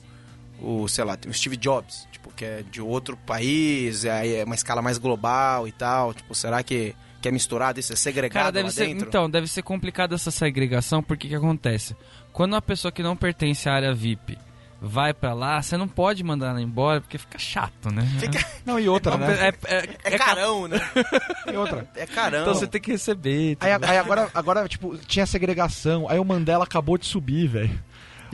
o, 0.61 0.87
sei 0.87 1.03
lá, 1.03 1.17
tem 1.17 1.29
o 1.29 1.33
Steve 1.33 1.57
Jobs, 1.57 2.07
tipo, 2.11 2.31
que 2.31 2.45
é 2.45 2.63
de 2.63 2.81
outro 2.81 3.17
país, 3.17 4.05
aí 4.05 4.35
é 4.35 4.43
uma 4.43 4.55
escala 4.55 4.81
mais 4.81 4.97
global 4.97 5.67
e 5.67 5.71
tal. 5.71 6.13
Tipo, 6.13 6.33
será 6.33 6.63
que, 6.63 6.95
que 7.21 7.27
é 7.27 7.31
misturado 7.31 7.79
isso? 7.79 7.93
É 7.93 7.95
segregado 7.95 8.33
Cara, 8.33 8.51
deve 8.51 8.65
lá 8.65 8.71
ser, 8.71 8.87
dentro? 8.87 9.07
então, 9.07 9.29
deve 9.29 9.47
ser 9.47 9.61
complicado 9.61 10.15
essa 10.15 10.31
segregação, 10.31 11.01
porque 11.03 11.27
que 11.27 11.35
acontece? 11.35 11.95
Quando 12.33 12.53
uma 12.53 12.61
pessoa 12.61 12.91
que 12.91 13.03
não 13.03 13.15
pertence 13.15 13.69
à 13.69 13.73
área 13.73 13.93
VIP 13.93 14.37
vai 14.83 15.13
pra 15.13 15.33
lá, 15.35 15.61
você 15.61 15.77
não 15.77 15.87
pode 15.87 16.23
mandar 16.23 16.47
ela 16.49 16.61
embora, 16.61 16.99
porque 17.01 17.17
fica 17.19 17.37
chato, 17.37 17.93
né? 17.93 18.01
Fica- 18.19 18.43
Não, 18.65 18.79
e 18.79 18.89
outra, 18.89 19.15
né? 19.15 19.27
É, 19.39 19.47
é- 19.75 19.77
É, 19.77 19.89
é 20.15 20.17
ca- 20.17 20.25
carão, 20.25 20.67
né? 20.67 20.79
E 21.53 21.55
outra. 21.55 21.87
É 21.95 22.05
carão. 22.07 22.41
Então 22.41 22.55
você 22.55 22.65
tem 22.65 22.81
que 22.81 22.91
receber. 22.91 23.57
Aí, 23.59 23.71
aí 23.71 23.97
agora, 23.99 24.27
agora, 24.33 24.67
tipo, 24.67 24.97
tinha 24.97 25.25
segregação. 25.27 26.07
Aí 26.09 26.17
o 26.17 26.25
Mandela 26.25 26.63
acabou 26.63 26.97
de 26.97 27.05
subir, 27.05 27.45
velho. 27.47 27.79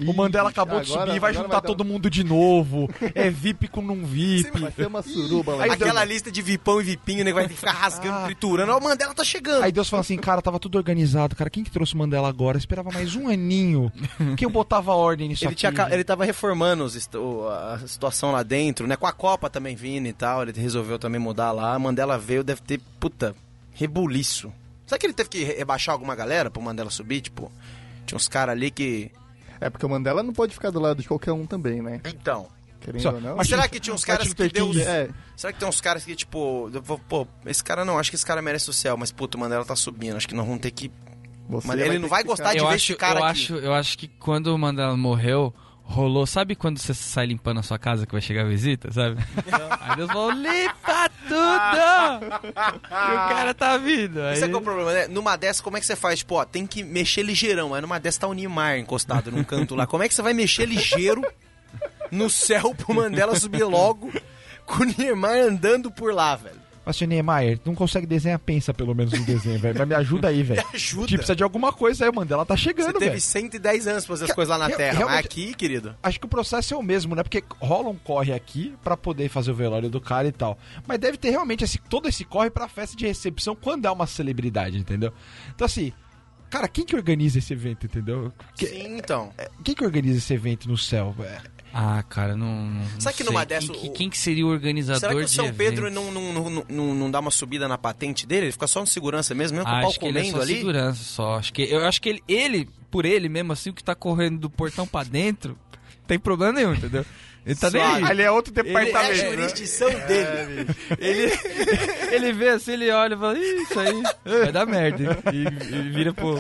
O 0.05 0.13
Mandela 0.13 0.49
acabou 0.49 0.79
de 0.81 0.91
agora- 0.91 1.07
subir, 1.07 1.19
vai 1.19 1.33
juntar 1.33 1.47
vai 1.47 1.61
dar- 1.61 1.67
todo 1.67 1.83
mundo 1.85 2.09
de 2.09 2.23
novo. 2.23 2.89
É 3.15 3.29
VIP 3.31 3.67
com 3.67 3.81
não 3.81 4.05
VIP. 4.05 4.59
Vai 4.59 4.71
ser 4.71 4.87
uma 4.87 5.01
suruba 5.01 5.55
lá. 5.55 5.63
Aí 5.63 5.71
Aquela 5.71 6.03
lista 6.03 6.31
de 6.31 6.41
vipão 6.41 6.79
e 6.81 6.83
vipinho, 6.83 7.23
né? 7.25 7.33
Vai 7.33 7.43
ter 7.47 7.53
que 7.53 7.59
ficar 7.59 7.71
rasgando, 7.71 8.17
Ah. 8.17 8.25
triturando. 8.25 8.71
Ó, 8.71 8.77
o 8.77 8.83
Mandela 8.83 9.13
tá 9.13 9.23
chegando. 9.23 9.63
Aí 9.63 9.71
Deus 9.71 9.89
fala 9.89 10.01
assim, 10.01 10.17
cara, 10.17 10.41
tava 10.41 10.59
tudo 10.59 10.77
organizado, 10.77 11.35
cara. 11.35 11.49
Quem 11.49 11.63
que 11.63 11.71
trouxe 11.71 11.93
o 11.95 11.97
Mandela 11.97 12.27
agora? 12.29 12.57
Eu 12.57 12.59
esperava 12.59 12.91
mais 12.91 13.15
um 13.15 13.27
aninho. 13.27 13.91
Que 14.35 14.45
eu 14.45 14.49
botava 14.49 14.93
ordem 14.93 15.29
nisso 15.29 15.43
Ele, 15.45 15.53
aqui. 15.53 15.55
tinha, 15.55 15.87
ele 15.91 16.03
tava 16.03 16.25
reformando 16.25 16.83
os 16.83 16.95
a 16.97 17.79
situação 17.87 18.31
lá 18.31 18.43
dentro, 18.43 18.85
né? 18.87 18.95
Com 18.95 19.07
a 19.07 19.11
Copa 19.11 19.49
também 19.49 19.75
vindo 19.75 20.07
e 20.07 20.13
tal, 20.13 20.43
ele 20.43 20.51
resolveu 20.59 20.99
também 20.99 21.19
mudar 21.19 21.51
lá. 21.51 21.73
A 21.73 21.79
Mandela 21.79 22.17
veio, 22.17 22.43
deve 22.43 22.61
ter, 22.61 22.79
puta, 22.99 23.35
rebuliço. 23.73 24.51
Será 24.85 24.97
que 24.99 25.05
ele 25.05 25.13
teve 25.13 25.29
que 25.29 25.43
re- 25.43 25.53
rebaixar 25.57 25.93
alguma 25.93 26.15
galera 26.15 26.49
pro 26.49 26.61
Mandela 26.61 26.89
subir? 26.89 27.21
Tipo, 27.21 27.51
tinha 28.05 28.15
uns 28.15 28.27
caras 28.27 28.53
ali 28.55 28.71
que... 28.71 29.11
É 29.59 29.69
porque 29.69 29.85
o 29.85 29.89
Mandela 29.89 30.21
não 30.23 30.33
pode 30.33 30.53
ficar 30.53 30.69
do 30.71 30.79
lado 30.79 31.01
de 31.01 31.07
qualquer 31.07 31.31
um 31.31 31.45
também, 31.45 31.81
né? 31.81 32.01
Então... 32.05 32.47
Querendo 32.79 33.01
Só- 33.01 33.11
ou 33.13 33.19
não. 33.19 33.35
Mas 33.35 33.47
será 33.47 33.67
que 33.67 33.79
tinha 33.79 33.93
uns 33.93 34.05
caras 34.05 34.31
que. 34.31 34.43
Luther 34.43 34.87
É, 34.87 35.09
Será 35.35 35.51
que 35.51 35.59
tem 35.59 35.67
uns 35.67 35.81
caras 35.81 36.05
que, 36.05 36.15
tipo... 36.15 36.69
Pô, 37.09 37.27
esse 37.45 37.63
cara 37.63 37.83
não, 37.83 37.97
acho 37.97 38.11
que 38.11 38.15
esse 38.15 38.25
cara 38.25 38.39
merece 38.41 38.69
o 38.69 38.73
céu, 38.73 38.95
mas, 38.95 39.11
puta, 39.11 39.35
o 39.35 39.39
Mandela 39.39 39.65
tá 39.65 39.75
subindo. 39.75 40.15
Acho 40.15 40.27
que 40.27 40.35
nós 40.35 40.45
vamos 40.45 40.61
ter 40.61 40.69
que 40.71 40.91
Você 41.49 41.67
Mas 41.67 41.79
ele 41.81 41.97
não 41.97 42.07
vai 42.07 42.23
gostar 42.23 42.49
ficar- 42.49 42.53
de 42.53 42.59
eu 42.59 42.67
ver 42.67 42.75
acho, 42.75 42.91
esse 42.91 42.95
cara 42.99 43.19
eu 43.19 43.23
aqui. 43.25 43.31
acho, 43.41 43.55
eu 43.55 43.73
acho 43.73 43.97
que 43.97 44.07
quando 44.07 44.47
o 44.47 44.57
Mandela 44.59 44.95
morreu, 44.95 45.53
rolou. 45.87 46.27
Sabe 46.27 46.55
quando 46.55 46.77
você 46.79 46.93
sai 46.93 47.25
limpando 47.25 47.59
a 47.59 47.63
sua 47.63 47.79
casa 47.79 48.05
que 48.05 48.11
vai 48.11 48.21
chegar 48.21 48.41
a 48.41 48.47
visita, 48.47 48.91
sabe? 48.91 49.17
aí 49.81 49.95
Deus 49.95 50.11
falou: 50.11 50.31
limpa 50.31 51.09
tudo! 51.27 52.35
e 52.45 53.13
o 53.13 53.29
cara 53.29 53.53
tá 53.53 53.77
vindo. 53.77 54.21
Aí... 54.21 54.33
Esse 54.33 54.43
é 54.43 54.47
que 54.47 54.53
é 54.53 54.57
o 54.57 54.61
problema, 54.61 54.93
né? 54.93 55.07
Numa 55.07 55.35
dessa, 55.35 55.63
como 55.63 55.77
é 55.77 55.79
que 55.79 55.85
você 55.85 55.95
faz? 55.95 56.19
Tipo, 56.19 56.35
ó, 56.35 56.45
tem 56.45 56.67
que 56.67 56.83
mexer 56.83 57.23
ligeirão. 57.23 57.73
Aí 57.73 57.81
numa 57.81 57.99
dessa 57.99 58.21
tá 58.21 58.27
o 58.27 58.33
Neymar 58.33 58.77
encostado 58.77 59.31
num 59.31 59.43
canto 59.43 59.73
lá. 59.73 59.87
Como 59.87 60.03
é 60.03 60.07
que 60.07 60.13
você 60.13 60.21
vai 60.21 60.33
mexer 60.33 60.65
ligeiro 60.65 61.25
no 62.11 62.29
céu 62.29 62.75
pro 62.75 62.93
Mandela 62.93 63.35
subir 63.35 63.63
logo 63.63 64.11
com 64.65 64.83
o 64.83 64.85
Neymar 64.85 65.37
andando 65.37 65.89
por 65.89 66.13
lá, 66.13 66.35
velho? 66.35 66.66
Mas, 66.87 66.95
senhor 66.95 67.09
Niemeyer, 67.09 67.59
não 67.65 67.75
consegue 67.75 68.07
desenhar, 68.07 68.39
pensa 68.39 68.73
pelo 68.73 68.95
menos 68.95 69.11
no 69.11 69.25
desenho, 69.25 69.59
velho. 69.59 69.75
Mas 69.77 69.87
me 69.89 69.93
ajuda 69.93 70.29
aí, 70.29 70.41
velho. 70.43 70.63
ajuda. 70.73 71.05
Tipo, 71.07 71.17
precisa 71.17 71.35
de 71.35 71.43
alguma 71.43 71.73
coisa 71.73 72.05
aí, 72.05 72.09
o 72.09 72.15
Mandela 72.15 72.45
tá 72.45 72.55
Você 72.55 72.63
chegando, 72.63 72.93
teve 72.93 73.07
velho. 73.09 73.19
110 73.21 73.87
anos 73.87 74.05
pra 74.05 74.15
fazer 74.15 74.25
as 74.25 74.31
coisas 74.31 74.49
lá 74.49 74.57
na 74.57 74.67
Real- 74.67 74.77
Terra. 74.77 75.05
Mas 75.05 75.25
aqui, 75.25 75.53
querido. 75.53 75.93
Acho 76.01 76.17
que 76.17 76.25
o 76.25 76.29
processo 76.29 76.73
é 76.73 76.77
o 76.77 76.81
mesmo, 76.81 77.13
né? 77.13 77.23
Porque 77.23 77.43
rola 77.59 77.89
um 77.89 77.95
corre 77.95 78.31
aqui 78.31 78.73
pra 78.81 78.95
poder 78.95 79.27
fazer 79.27 79.51
o 79.51 79.55
velório 79.55 79.89
do 79.89 79.99
cara 79.99 80.29
e 80.29 80.31
tal. 80.31 80.57
Mas 80.87 80.97
deve 80.97 81.17
ter 81.17 81.29
realmente 81.31 81.65
esse, 81.65 81.77
todo 81.77 82.07
esse 82.07 82.23
corre 82.23 82.49
pra 82.49 82.69
festa 82.69 82.95
de 82.95 83.05
recepção 83.05 83.53
quando 83.53 83.85
é 83.85 83.91
uma 83.91 84.07
celebridade, 84.07 84.77
entendeu? 84.77 85.11
Então, 85.53 85.65
assim, 85.65 85.91
cara, 86.49 86.67
quem 86.67 86.85
que 86.85 86.95
organiza 86.95 87.39
esse 87.39 87.53
evento, 87.53 87.85
entendeu? 87.85 88.31
Que- 88.55 88.67
Sim, 88.67 88.97
então. 88.97 89.31
Quem 89.63 89.75
que 89.75 89.83
organiza 89.83 90.17
esse 90.17 90.33
evento 90.33 90.67
no 90.67 90.77
céu? 90.77 91.15
É, 91.19 91.37
Ah, 91.73 92.01
cara, 92.03 92.35
não. 92.35 92.65
não 92.65 92.99
Será 92.99 93.13
que 93.13 93.23
numa 93.23 93.45
dessa 93.45 93.71
Quem, 93.73 93.89
o- 93.89 93.93
quem 93.93 94.09
que 94.09 94.17
seria 94.17 94.45
o 94.45 94.49
organizador 94.49 94.99
Será 95.01 95.13
que 95.13 95.19
o 95.21 95.25
de 95.25 95.31
São 95.31 95.53
Pedro 95.53 95.87
evento? 95.87 95.93
não, 95.95 96.11
não, 96.11 96.33
não, 96.49 96.65
não, 96.69 96.95
não 96.95 97.11
dá 97.11 97.19
uma 97.19 97.29
subida 97.29 97.67
na 97.67 97.77
patente 97.77 98.25
dele? 98.25 98.45
Ele 98.47 98.51
fica 98.51 98.65
só 98.67 98.79
no 98.79 98.87
segurança 98.87 99.35
mesmo, 99.35 99.57
mesmo 99.57 99.69
com 99.69 99.77
o 99.77 99.81
pau 99.81 99.89
Acho 99.89 99.99
que 99.99 100.05
ele 100.05 100.17
é 100.17 100.21
comendo 100.21 100.37
só 100.37 100.43
ali? 100.43 100.55
segurança 100.57 101.03
só. 101.03 101.35
Acho 101.37 101.53
que, 101.53 101.61
eu 101.63 101.85
acho 101.85 102.01
que 102.01 102.09
ele, 102.09 102.23
ele, 102.27 102.69
por 102.89 103.05
ele 103.05 103.27
mesmo, 103.29 103.51
assim, 103.53 103.69
o 103.69 103.73
que 103.73 103.83
tá 103.83 103.93
correndo 103.93 104.39
do 104.39 104.49
portão 104.49 104.87
pra 104.87 105.03
dentro, 105.03 105.57
tem 106.07 106.17
problema 106.19 106.53
nenhum, 106.53 106.73
entendeu? 106.73 107.05
Ele 107.45 107.55
tá 107.55 107.69
nem 107.69 107.81
Suave. 107.81 108.03
aí. 108.03 108.11
ele 108.11 108.21
é 108.23 108.29
outro 108.31 108.53
É 108.55 108.59
a 108.59 108.63
departamento. 108.63 109.09
né? 109.23 109.29
jurisdição 109.31 109.89
dele. 109.89 110.67
Ele, 110.99 111.31
ele 112.11 112.33
vê 112.33 112.49
assim, 112.49 112.73
ele 112.73 112.91
olha 112.91 113.13
e 113.15 113.17
fala, 113.17 113.37
"Ih, 113.39 113.61
isso 113.61 113.79
aí 113.79 114.03
vai 114.25 114.51
dar 114.51 114.65
merda. 114.65 115.17
E, 115.31 115.75
e 115.75 115.81
vira 115.89 116.13
pro. 116.13 116.37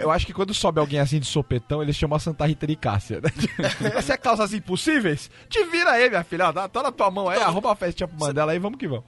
Eu 0.00 0.10
acho 0.10 0.26
que 0.26 0.32
quando 0.32 0.52
sobe 0.52 0.80
alguém 0.80 0.98
assim 0.98 1.20
de 1.20 1.26
sopetão, 1.26 1.80
eles 1.80 1.94
chamam 1.94 2.16
a 2.16 2.18
Santa 2.20 2.44
Rita 2.44 2.66
de 2.66 2.74
Cássia, 2.74 3.20
né? 3.20 3.30
Você 4.02 4.14
é 4.14 4.16
causas 4.16 4.52
impossíveis? 4.52 5.30
Te 5.48 5.62
vira 5.66 5.92
aí, 5.92 6.08
minha 6.08 6.24
filha. 6.24 6.48
Ó, 6.48 6.52
Dá, 6.52 6.66
tá 6.68 6.82
na 6.82 6.90
tua 6.90 7.08
mão 7.08 7.28
aí, 7.28 7.40
arruma 7.40 7.70
a 7.72 7.76
festinha 7.76 8.08
pro 8.08 8.18
Mandela 8.18 8.50
aí, 8.50 8.58
vamos 8.58 8.78
que 8.80 8.88
vamos. 8.88 9.04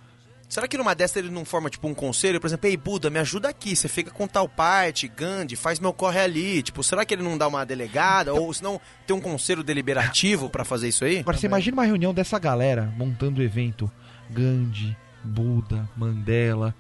Será 0.51 0.67
que 0.67 0.77
numa 0.77 0.97
dessa 0.97 1.21
ele 1.21 1.31
não 1.31 1.45
forma, 1.45 1.71
tipo, 1.71 1.87
um 1.87 1.95
conselho? 1.95 2.41
Por 2.41 2.49
exemplo, 2.49 2.69
ei, 2.69 2.77
Buda, 2.77 3.09
me 3.09 3.21
ajuda 3.21 3.49
aqui. 3.49 3.77
Você 3.77 3.89
fica 3.89 4.11
com 4.11 4.27
tal 4.27 4.49
parte, 4.49 5.07
Gandhi, 5.07 5.55
faz 5.55 5.79
meu 5.79 5.93
corre 5.93 6.19
ali. 6.19 6.61
Tipo, 6.61 6.83
será 6.83 7.05
que 7.05 7.15
ele 7.15 7.23
não 7.23 7.39
dá 7.39 7.47
uma 7.47 7.65
delegada? 7.65 8.35
Ou 8.35 8.53
se 8.53 8.61
não, 8.61 8.81
tem 9.07 9.15
um 9.15 9.21
conselho 9.21 9.63
deliberativo 9.63 10.51
pra 10.51 10.65
fazer 10.65 10.89
isso 10.89 11.05
aí? 11.05 11.21
Agora, 11.21 11.37
você 11.37 11.47
imagina 11.47 11.77
uma 11.77 11.85
reunião 11.85 12.13
dessa 12.13 12.37
galera 12.37 12.93
montando 12.97 13.41
o 13.41 13.45
evento. 13.45 13.89
Gandhi, 14.29 14.97
Buda, 15.23 15.89
Mandela. 15.97 16.75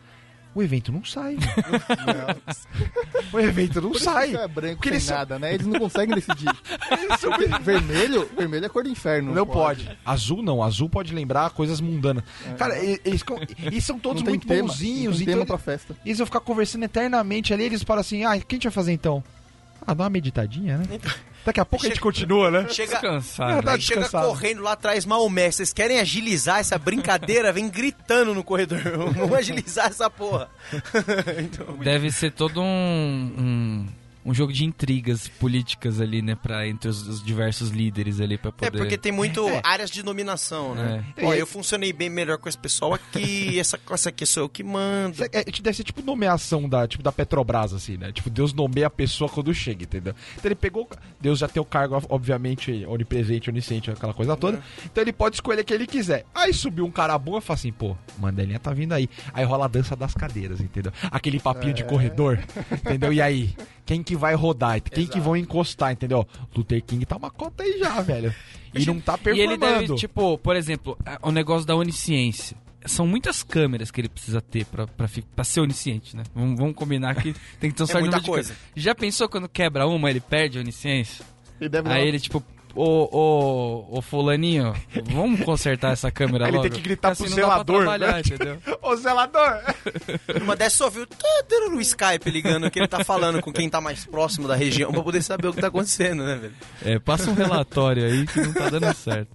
O 0.60 0.62
evento 0.62 0.92
não 0.92 1.02
sai. 1.02 1.38
o 3.32 3.40
evento 3.40 3.80
não 3.80 3.92
Por 3.92 3.98
sai. 4.00 4.34
é 4.34 4.46
branco 4.46 4.76
Porque 4.76 4.88
sem 4.88 4.94
eles 4.96 5.04
são- 5.04 5.16
nada, 5.16 5.38
né? 5.38 5.54
Eles 5.54 5.66
não 5.66 5.80
conseguem 5.80 6.14
decidir. 6.14 6.50
Porque 7.18 7.46
vermelho, 7.62 8.30
vermelho 8.36 8.66
é 8.66 8.68
cor 8.68 8.82
do 8.82 8.90
inferno. 8.90 9.32
Não 9.34 9.46
pode. 9.46 9.88
Azul 10.04 10.42
não, 10.42 10.62
azul 10.62 10.88
pode 10.90 11.14
lembrar 11.14 11.48
coisas 11.50 11.80
mundanas. 11.80 12.24
Cara, 12.58 12.78
e- 12.78 13.00
eles, 13.06 13.24
eles 13.62 13.84
são 13.84 13.98
todos 13.98 14.22
muito 14.22 14.46
tema, 14.46 14.68
bonzinhos. 14.68 15.18
Não 15.18 15.24
tem 15.24 15.34
então 15.34 15.46
tema 15.46 15.46
pra 15.46 15.56
festa. 15.58 15.96
Eles 16.04 16.18
vão 16.18 16.26
ficar 16.26 16.40
conversando 16.40 16.84
eternamente 16.84 17.54
ali, 17.54 17.64
eles 17.64 17.82
falam 17.82 18.02
assim, 18.02 18.22
ah, 18.24 18.36
o 18.36 18.40
que 18.40 18.54
a 18.54 18.56
gente 18.56 18.64
vai 18.64 18.72
fazer 18.72 18.92
então? 18.92 19.24
Ah, 19.86 19.94
dá 19.94 20.04
uma 20.04 20.10
meditadinha, 20.10 20.76
né? 20.76 20.84
Daqui 21.44 21.58
a 21.60 21.64
pouco 21.64 21.84
a 21.84 21.88
gente 21.88 21.96
Chega- 21.96 22.02
continua, 22.04 22.50
né? 22.50 22.66
Chega, 22.68 22.92
Descansado. 22.92 23.62
Tá 23.62 23.72
aí 23.72 23.80
chega 23.80 24.00
descansado. 24.02 24.28
correndo 24.28 24.62
lá 24.62 24.72
atrás, 24.72 25.04
Maomé. 25.06 25.50
Vocês 25.50 25.72
querem 25.72 25.98
agilizar 25.98 26.58
essa 26.58 26.76
brincadeira? 26.78 27.50
Vem 27.52 27.68
gritando 27.68 28.34
no 28.34 28.44
corredor. 28.44 28.80
Vamos 29.16 29.32
agilizar 29.32 29.86
essa 29.86 30.10
porra. 30.10 30.48
Então, 31.38 31.76
Deve 31.78 32.10
ser 32.10 32.32
todo 32.32 32.60
um, 32.60 32.64
um, 32.66 33.86
um 34.24 34.34
jogo 34.34 34.52
de 34.52 34.64
intrigas 34.64 35.28
políticas 35.28 36.00
ali, 36.00 36.20
né? 36.22 36.34
Pra, 36.34 36.66
entre 36.66 36.88
os, 36.88 37.06
os 37.06 37.22
diversos 37.22 37.70
líderes 37.70 38.20
ali 38.20 38.36
pra 38.36 38.52
poder. 38.52 38.66
É 38.66 38.70
porque 38.70 38.98
tem 38.98 39.12
muito 39.12 39.46
áreas 39.62 39.90
de 39.90 40.02
dominação, 40.02 40.74
né? 40.74 41.04
É. 41.16 41.24
Ó, 41.24 41.34
eu 41.34 41.46
funcionei 41.46 41.92
bem 41.92 42.10
melhor 42.10 42.38
com 42.38 42.48
esse 42.48 42.58
pessoal 42.58 42.94
aqui, 42.94 43.58
essa 43.60 43.78
coisa 43.78 44.08
aqui 44.10 44.26
sou 44.26 44.44
eu 44.44 44.48
que 44.48 44.62
mando. 44.62 45.24
É- 45.24 45.40
é- 45.40 45.44
deve 45.44 45.76
ser 45.76 45.84
tipo 45.84 46.02
nomeação 46.02 46.68
da, 46.68 46.86
tipo, 46.86 47.02
da 47.02 47.12
Petrobras, 47.12 47.72
assim, 47.72 47.96
né? 47.96 48.12
Tipo, 48.12 48.30
Deus 48.30 48.52
nomeia 48.52 48.86
a 48.86 48.90
pessoa 48.90 49.28
quando 49.28 49.52
chega, 49.54 49.84
entendeu? 49.84 50.14
Então 50.36 50.48
ele 50.48 50.54
pegou. 50.54 50.88
Deus 51.20 51.38
já 51.38 51.48
tem 51.48 51.60
o 51.60 51.64
cargo, 51.64 52.02
obviamente, 52.08 52.84
onipresente, 52.86 53.50
onisciente, 53.50 53.90
aquela 53.90 54.14
coisa 54.14 54.36
toda. 54.36 54.62
Então 54.84 55.02
ele 55.02 55.12
pode 55.12 55.36
escolher 55.36 55.64
quem 55.64 55.74
ele 55.76 55.86
quiser. 55.86 56.24
Aí 56.34 56.52
subiu 56.52 56.84
um 56.84 56.90
cara 56.90 57.16
bom 57.18 57.38
e 57.38 57.40
fala 57.40 57.58
assim, 57.58 57.72
pô, 57.72 57.96
Mandelinha 58.18 58.58
tá 58.58 58.72
vindo 58.72 58.92
aí. 58.92 59.08
Aí 59.32 59.44
rola 59.44 59.64
a 59.64 59.68
dança 59.68 59.94
das 59.96 60.14
cadeiras, 60.14 60.60
entendeu? 60.60 60.92
Aquele 61.10 61.38
papinho 61.40 61.74
de 61.74 61.84
corredor, 61.84 62.38
entendeu? 62.72 63.12
E 63.12 63.20
aí? 63.20 63.54
Quem 63.86 64.02
que 64.02 64.14
vai 64.16 64.34
rodar? 64.34 64.80
Quem 64.82 65.06
que 65.06 65.18
vão 65.20 65.36
encostar, 65.36 65.92
entendeu? 65.92 66.26
Luther 66.56 66.82
King 66.82 67.04
tá 67.04 67.16
uma 67.16 67.30
cota 67.30 67.62
aí 67.62 67.78
já, 67.78 68.00
velho. 68.00 68.34
E 68.72 68.86
não 68.86 69.00
tá 69.00 69.14
E 69.14 69.18
performando. 69.18 69.52
ele 69.52 69.56
deve, 69.58 69.94
tipo, 69.96 70.38
por 70.38 70.54
exemplo, 70.54 70.96
a- 71.04 71.18
o 71.22 71.32
negócio 71.32 71.66
da 71.66 71.74
onisciência. 71.74 72.56
São 72.86 73.04
muitas 73.04 73.42
câmeras 73.42 73.90
que 73.90 74.00
ele 74.00 74.08
precisa 74.08 74.40
ter 74.40 74.64
pra, 74.64 74.86
pra, 74.86 75.08
fi- 75.08 75.22
pra 75.34 75.42
ser 75.44 75.60
onisciente, 75.60 76.16
né? 76.16 76.22
Vamos, 76.32 76.56
vamos 76.56 76.74
combinar 76.76 77.16
que 77.16 77.34
tem 77.58 77.68
que 77.68 77.76
ter 77.76 77.82
um 77.82 77.86
É 77.86 77.88
certo 77.88 78.00
muita 78.02 78.20
coisa. 78.22 78.54
Já 78.76 78.94
pensou 78.94 79.28
quando 79.28 79.48
quebra 79.48 79.88
uma, 79.88 80.08
ele 80.08 80.20
perde 80.20 80.56
a 80.56 80.60
onisciência? 80.60 81.24
Ele 81.60 81.68
deve 81.68 81.88
Aí 81.88 82.00
uma- 82.02 82.08
ele, 82.08 82.20
tipo, 82.20 82.42
ô, 82.74 83.08
ô, 83.90 83.98
ô 83.98 84.02
fulaninho, 84.02 84.74
vamos 85.12 85.40
consertar 85.44 85.92
essa 85.92 86.10
câmera 86.10 86.44
Aí 86.46 86.50
ele 86.50 86.56
logo. 86.58 86.68
tem 86.68 86.78
que 86.78 86.84
gritar 86.84 87.10
Assim 87.12 87.24
pro 87.24 87.32
zelador, 87.34 87.98
né? 87.98 88.20
entendeu? 88.24 88.58
Ô, 88.82 88.96
zelador! 88.96 89.60
Uma 90.42 90.54
dessas 90.56 90.74
só 90.78 90.88
viu 90.90 91.06
tudo 91.06 91.70
no 91.70 91.80
Skype 91.80 92.30
ligando 92.30 92.70
que 92.70 92.78
ele 92.78 92.88
tá 92.88 93.04
falando 93.04 93.40
com 93.40 93.52
quem 93.52 93.68
tá 93.68 93.80
mais 93.80 94.04
próximo 94.06 94.46
da 94.48 94.54
região 94.56 94.92
pra 94.92 95.02
poder 95.02 95.22
saber 95.22 95.48
o 95.48 95.52
que 95.52 95.60
tá 95.60 95.66
acontecendo, 95.68 96.24
né, 96.24 96.36
velho? 96.36 96.54
É, 96.84 96.98
passa 96.98 97.30
um 97.30 97.34
relatório 97.34 98.04
aí 98.04 98.26
que 98.26 98.40
não 98.40 98.52
tá 98.52 98.70
dando 98.70 98.94
certo. 98.94 99.28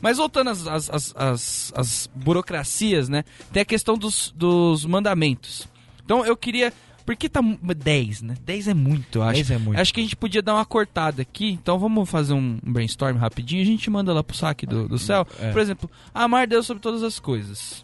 Mas 0.00 0.16
voltando 0.16 0.50
às, 0.50 0.66
às, 0.66 0.90
às, 0.90 1.14
às- 1.16 1.72
às 1.76 2.10
burocracias, 2.14 3.08
né? 3.08 3.22
Tem 3.52 3.62
a 3.62 3.64
questão 3.64 3.96
dos, 3.96 4.32
dos 4.36 4.84
mandamentos. 4.84 5.68
Então 6.04 6.24
eu 6.26 6.36
queria. 6.36 6.72
Por 7.08 7.16
que 7.16 7.26
tá 7.26 7.40
mu- 7.40 7.58
10, 7.62 8.20
né? 8.20 8.34
10 8.44 8.68
é 8.68 8.74
muito, 8.74 9.20
eu 9.20 9.22
acho. 9.22 9.32
10 9.36 9.50
é 9.52 9.56
muito. 9.56 9.80
Acho 9.80 9.94
que 9.94 10.00
a 10.00 10.02
gente 10.02 10.14
podia 10.14 10.42
dar 10.42 10.52
uma 10.52 10.64
cortada 10.66 11.22
aqui. 11.22 11.52
Então 11.52 11.78
vamos 11.78 12.06
fazer 12.06 12.34
um 12.34 12.58
brainstorm 12.62 13.16
rapidinho. 13.16 13.62
A 13.62 13.64
gente 13.64 13.88
manda 13.88 14.12
lá 14.12 14.22
pro 14.22 14.36
saque 14.36 14.66
do, 14.66 14.86
do 14.86 14.98
céu. 14.98 15.26
É. 15.40 15.50
Por 15.50 15.58
exemplo, 15.58 15.90
amar 16.12 16.46
Deus 16.46 16.66
sobre 16.66 16.82
todas 16.82 17.02
as 17.02 17.18
coisas. 17.18 17.82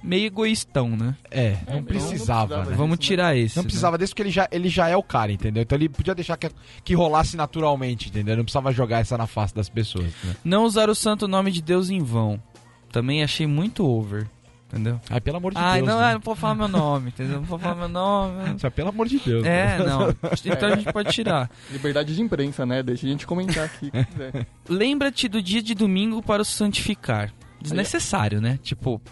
Meio 0.00 0.26
egoístão, 0.26 0.90
né? 0.90 1.16
É, 1.32 1.56
não 1.66 1.78
não 1.78 1.82
precisava, 1.82 2.46
precisava 2.46 2.70
né? 2.70 2.76
Vamos 2.76 3.00
tirar 3.00 3.36
esse. 3.36 3.56
Não 3.56 3.64
né? 3.64 3.66
precisava 3.66 3.98
desse 3.98 4.12
porque 4.12 4.22
ele 4.22 4.30
já, 4.30 4.48
ele 4.52 4.68
já 4.68 4.88
é 4.88 4.96
o 4.96 5.02
cara, 5.02 5.32
entendeu? 5.32 5.64
Então 5.64 5.76
ele 5.76 5.88
podia 5.88 6.14
deixar 6.14 6.36
que, 6.36 6.48
que 6.84 6.94
rolasse 6.94 7.36
naturalmente, 7.36 8.08
entendeu? 8.08 8.36
Não 8.36 8.44
precisava 8.44 8.70
jogar 8.72 9.00
essa 9.00 9.18
na 9.18 9.26
face 9.26 9.52
das 9.52 9.68
pessoas, 9.68 10.06
né? 10.22 10.36
Não 10.44 10.62
usar 10.62 10.88
o 10.88 10.94
santo 10.94 11.26
nome 11.26 11.50
de 11.50 11.60
Deus 11.60 11.90
em 11.90 12.04
vão. 12.04 12.40
Também 12.92 13.24
achei 13.24 13.48
muito 13.48 13.84
over. 13.84 14.28
Entendeu? 14.72 15.00
Ai, 15.10 15.20
pelo 15.20 15.38
amor 15.38 15.52
de 15.52 15.58
Ai, 15.58 15.80
Deus. 15.80 15.88
não, 15.88 15.98
né? 15.98 16.06
ah, 16.06 16.12
não 16.12 16.20
pode 16.20 16.38
falar 16.38 16.54
meu 16.54 16.68
nome, 16.68 17.08
entendeu? 17.08 17.40
Não 17.40 17.46
pode 17.46 17.62
falar 17.62 17.74
meu 17.74 17.88
nome. 17.88 18.54
Só 18.60 18.70
pelo 18.70 18.90
amor 18.90 19.08
de 19.08 19.18
Deus. 19.18 19.44
É, 19.44 19.78
né? 19.78 19.84
não. 19.84 20.14
Então 20.46 20.68
a 20.68 20.76
gente 20.76 20.92
pode 20.92 21.12
tirar. 21.12 21.50
Liberdade 21.72 22.14
de 22.14 22.22
imprensa, 22.22 22.64
né? 22.64 22.80
Deixa 22.82 23.04
a 23.04 23.10
gente 23.10 23.26
comentar 23.26 23.64
aqui. 23.64 23.90
Lembra-te 24.68 25.26
do 25.28 25.42
dia 25.42 25.60
de 25.60 25.74
domingo 25.74 26.22
para 26.22 26.42
o 26.42 26.44
santificar. 26.44 27.32
Desnecessário, 27.60 28.40
né? 28.40 28.58
Tipo, 28.62 29.02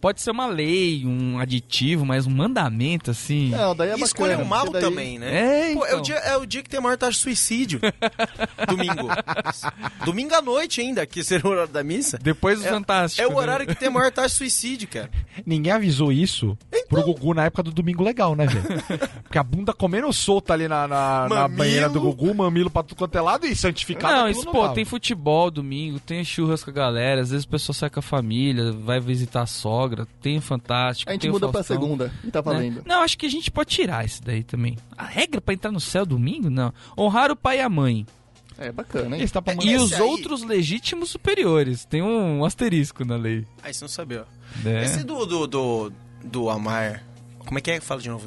pode 0.00 0.20
ser 0.20 0.30
uma 0.30 0.46
lei, 0.46 1.04
um 1.04 1.38
aditivo, 1.38 2.04
mas 2.06 2.26
um 2.26 2.30
mandamento, 2.30 3.10
assim. 3.10 3.50
Não, 3.50 3.74
daí 3.74 3.88
é 3.88 3.90
E 3.90 3.94
bacana. 3.94 4.06
escolha 4.06 4.38
o 4.38 4.46
mal 4.46 4.66
porque 4.66 4.80
daí- 4.80 4.88
também, 4.90 5.18
né? 5.18 5.70
É, 5.70 5.74
Pô, 5.74 5.84
é, 5.84 5.88
então. 5.88 5.98
o 5.98 6.02
dia, 6.02 6.14
é 6.16 6.36
o 6.36 6.46
dia 6.46 6.62
que 6.62 6.70
tem 6.70 6.78
a 6.78 6.82
maior 6.82 6.96
taxa 6.96 7.12
de 7.12 7.18
suicídio. 7.18 7.80
Domingo. 8.68 9.08
Domingo 10.04 10.34
à 10.34 10.42
noite 10.42 10.80
ainda, 10.80 11.06
que 11.06 11.22
seria 11.22 11.46
o 11.46 11.50
horário 11.52 11.72
da 11.72 11.82
missa. 11.82 12.18
Depois 12.20 12.60
do 12.60 12.66
É- 12.66 12.70
Fantástico. 12.70 13.22
É 13.22 13.26
o 13.26 13.30
né? 13.30 13.36
horário 13.36 13.66
que 13.66 13.74
tem 13.74 13.88
a 13.88 13.90
maior 13.90 14.10
taxa 14.12 14.28
de 14.28 14.34
suicídio, 14.34 14.88
cara. 14.88 15.10
Ninguém 15.44 15.72
avisou 15.72 16.12
isso 16.12 16.56
pro 16.88 17.02
Gugu 17.02 17.34
na 17.34 17.44
época 17.44 17.62
do 17.62 17.70
Domingo 17.72 18.02
Legal, 18.02 18.34
né, 18.34 18.46
velho? 18.46 18.82
Porque 19.24 19.38
a 19.38 19.42
bunda 19.42 19.72
comendo 19.72 20.12
solta 20.12 20.52
ali 20.54 20.68
na, 20.68 20.86
na, 20.88 21.28
na 21.28 21.48
banheira 21.48 21.88
do 21.88 22.00
Gugu, 22.00 22.34
mamilo 22.34 22.70
pra 22.70 22.82
tudo 22.82 22.98
quanto 22.98 23.16
é 23.16 23.20
lado 23.20 23.46
e 23.46 23.54
santificado. 23.54 24.12
Não, 24.14 24.20
aquilo 24.26 24.40
isso, 24.42 24.50
pô, 24.50 24.62
tava. 24.62 24.74
tem 24.74 24.84
futebol 24.84 25.50
domingo, 25.50 26.00
tem 26.00 26.24
churras 26.24 26.62
com 26.64 26.70
a 26.70 26.72
galera, 26.72 27.20
às 27.20 27.30
vezes 27.30 27.46
a 27.46 27.50
pessoa 27.50 27.74
sai 27.74 27.90
com 27.90 28.00
a 28.00 28.02
família, 28.02 28.72
vai 28.72 29.00
visitar 29.00 29.42
a 29.42 29.46
sogra, 29.46 29.87
tem 30.20 30.38
o 30.38 30.40
Fantástico. 30.42 31.10
A 31.10 31.12
gente 31.12 31.22
tem 31.22 31.30
o 31.30 31.32
muda 31.34 31.46
pra 31.48 31.62
Faustão. 31.62 31.76
segunda 31.80 32.12
e 32.24 32.30
tá 32.30 32.40
né? 32.40 32.42
valendo. 32.44 32.82
Não, 32.86 33.02
acho 33.02 33.16
que 33.18 33.26
a 33.26 33.30
gente 33.30 33.50
pode 33.50 33.70
tirar 33.70 34.04
isso 34.04 34.22
daí 34.22 34.42
também. 34.42 34.76
A 34.96 35.04
regra 35.04 35.40
pra 35.40 35.54
entrar 35.54 35.70
no 35.70 35.80
céu 35.80 36.04
domingo? 36.06 36.48
Não. 36.50 36.72
Honrar 36.96 37.30
o 37.30 37.36
pai 37.36 37.58
e 37.58 37.60
a 37.62 37.68
mãe. 37.68 38.06
É 38.58 38.72
bacana, 38.72 39.16
hein? 39.16 39.28
Tá 39.28 39.40
pra 39.40 39.52
É, 39.54 39.56
E 39.62 39.76
os 39.76 39.92
aí- 39.92 40.00
outros 40.02 40.42
legítimos 40.42 41.10
superiores. 41.10 41.84
Tem 41.84 42.02
um 42.02 42.44
asterisco 42.44 43.04
na 43.04 43.16
lei. 43.16 43.46
Aí 43.62 43.72
você 43.72 43.84
não 43.84 43.88
sabia. 43.88 44.24
né? 44.64 44.84
Esse 44.84 45.04
do, 45.04 45.24
do, 45.24 45.46
do, 45.46 45.92
do 46.24 46.50
amar 46.50 47.04
Como 47.38 47.56
é 47.58 47.62
que 47.62 47.70
é? 47.70 47.80
Fala 47.80 48.00
de 48.00 48.08
novo 48.08 48.26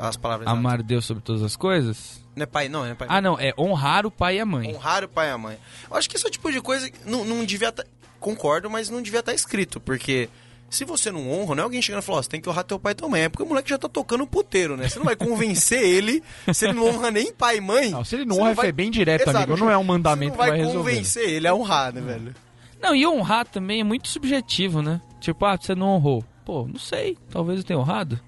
as 0.00 0.16
palavras. 0.16 0.46
Amar 0.48 0.82
Deus 0.82 1.04
sobre 1.04 1.22
todas 1.22 1.42
as 1.42 1.56
coisas? 1.56 2.22
Não 2.36 2.44
é 2.44 2.46
pai, 2.46 2.68
não, 2.68 2.86
é 2.86 2.94
pai. 2.94 3.08
Ah, 3.10 3.20
não, 3.20 3.38
é 3.38 3.52
honrar 3.58 4.06
o 4.06 4.10
pai 4.10 4.36
e 4.36 4.40
a 4.40 4.46
mãe. 4.46 4.72
Honrar 4.74 5.04
o 5.04 5.08
pai 5.08 5.28
e 5.28 5.30
a 5.32 5.36
mãe. 5.36 5.58
Eu 5.90 5.96
acho 5.96 6.08
que 6.08 6.16
esse 6.16 6.24
é 6.24 6.28
o 6.28 6.32
tipo 6.32 6.50
de 6.50 6.60
coisa 6.62 6.88
que 6.90 6.98
não, 7.04 7.24
não 7.24 7.44
devia 7.44 7.68
estar. 7.70 7.84
Concordo, 8.20 8.70
mas 8.70 8.88
não 8.88 9.02
devia 9.02 9.18
estar 9.20 9.34
escrito, 9.34 9.80
porque 9.80 10.30
se 10.74 10.84
você 10.84 11.10
não 11.12 11.30
honra, 11.30 11.54
não 11.54 11.62
é 11.62 11.64
alguém 11.64 11.82
chegando 11.82 12.02
e 12.02 12.04
falando, 12.04 12.20
ó, 12.20 12.22
você 12.22 12.28
tem 12.30 12.40
que 12.40 12.48
honrar 12.48 12.64
teu 12.64 12.78
pai 12.78 12.92
e 12.92 12.94
tua 12.94 13.08
mãe. 13.08 13.22
É 13.22 13.28
porque 13.28 13.42
o 13.42 13.46
moleque 13.46 13.68
já 13.70 13.78
tá 13.78 13.88
tocando 13.88 14.24
o 14.24 14.26
puteiro, 14.26 14.76
né? 14.76 14.88
Você 14.88 14.98
não 14.98 15.04
vai 15.06 15.16
convencer 15.16 15.82
ele 15.84 16.22
se 16.52 16.64
ele 16.64 16.74
não 16.74 16.86
honra 16.88 17.10
nem 17.10 17.32
pai 17.32 17.58
e 17.58 17.60
mãe. 17.60 17.90
Não, 17.90 18.04
se 18.04 18.16
ele 18.16 18.24
não 18.24 18.38
honra, 18.38 18.54
vai- 18.54 18.68
é 18.68 18.72
bem 18.72 18.90
direto, 18.90 19.22
Exato. 19.28 19.36
amigo. 19.38 19.56
Não 19.56 19.70
é 19.70 19.76
um 19.76 19.84
mandamento 19.84 20.32
Você 20.34 20.38
não 20.38 20.44
que 20.44 20.50
vai, 20.50 20.64
vai 20.64 20.74
convencer 20.74 21.28
ele 21.28 21.46
a 21.46 21.54
honrar, 21.54 21.92
né, 21.92 22.00
velho? 22.00 22.34
Não, 22.80 22.94
e 22.94 23.06
honrar 23.06 23.46
também 23.46 23.80
é 23.80 23.84
muito 23.84 24.08
subjetivo, 24.08 24.82
né? 24.82 25.00
Tipo, 25.20 25.44
ah, 25.44 25.56
você 25.60 25.74
não 25.74 25.88
honrou. 25.88 26.24
Pô, 26.44 26.66
não 26.66 26.78
sei, 26.80 27.16
talvez 27.30 27.58
eu 27.60 27.64
tenha 27.64 27.78
honrado. 27.78 28.18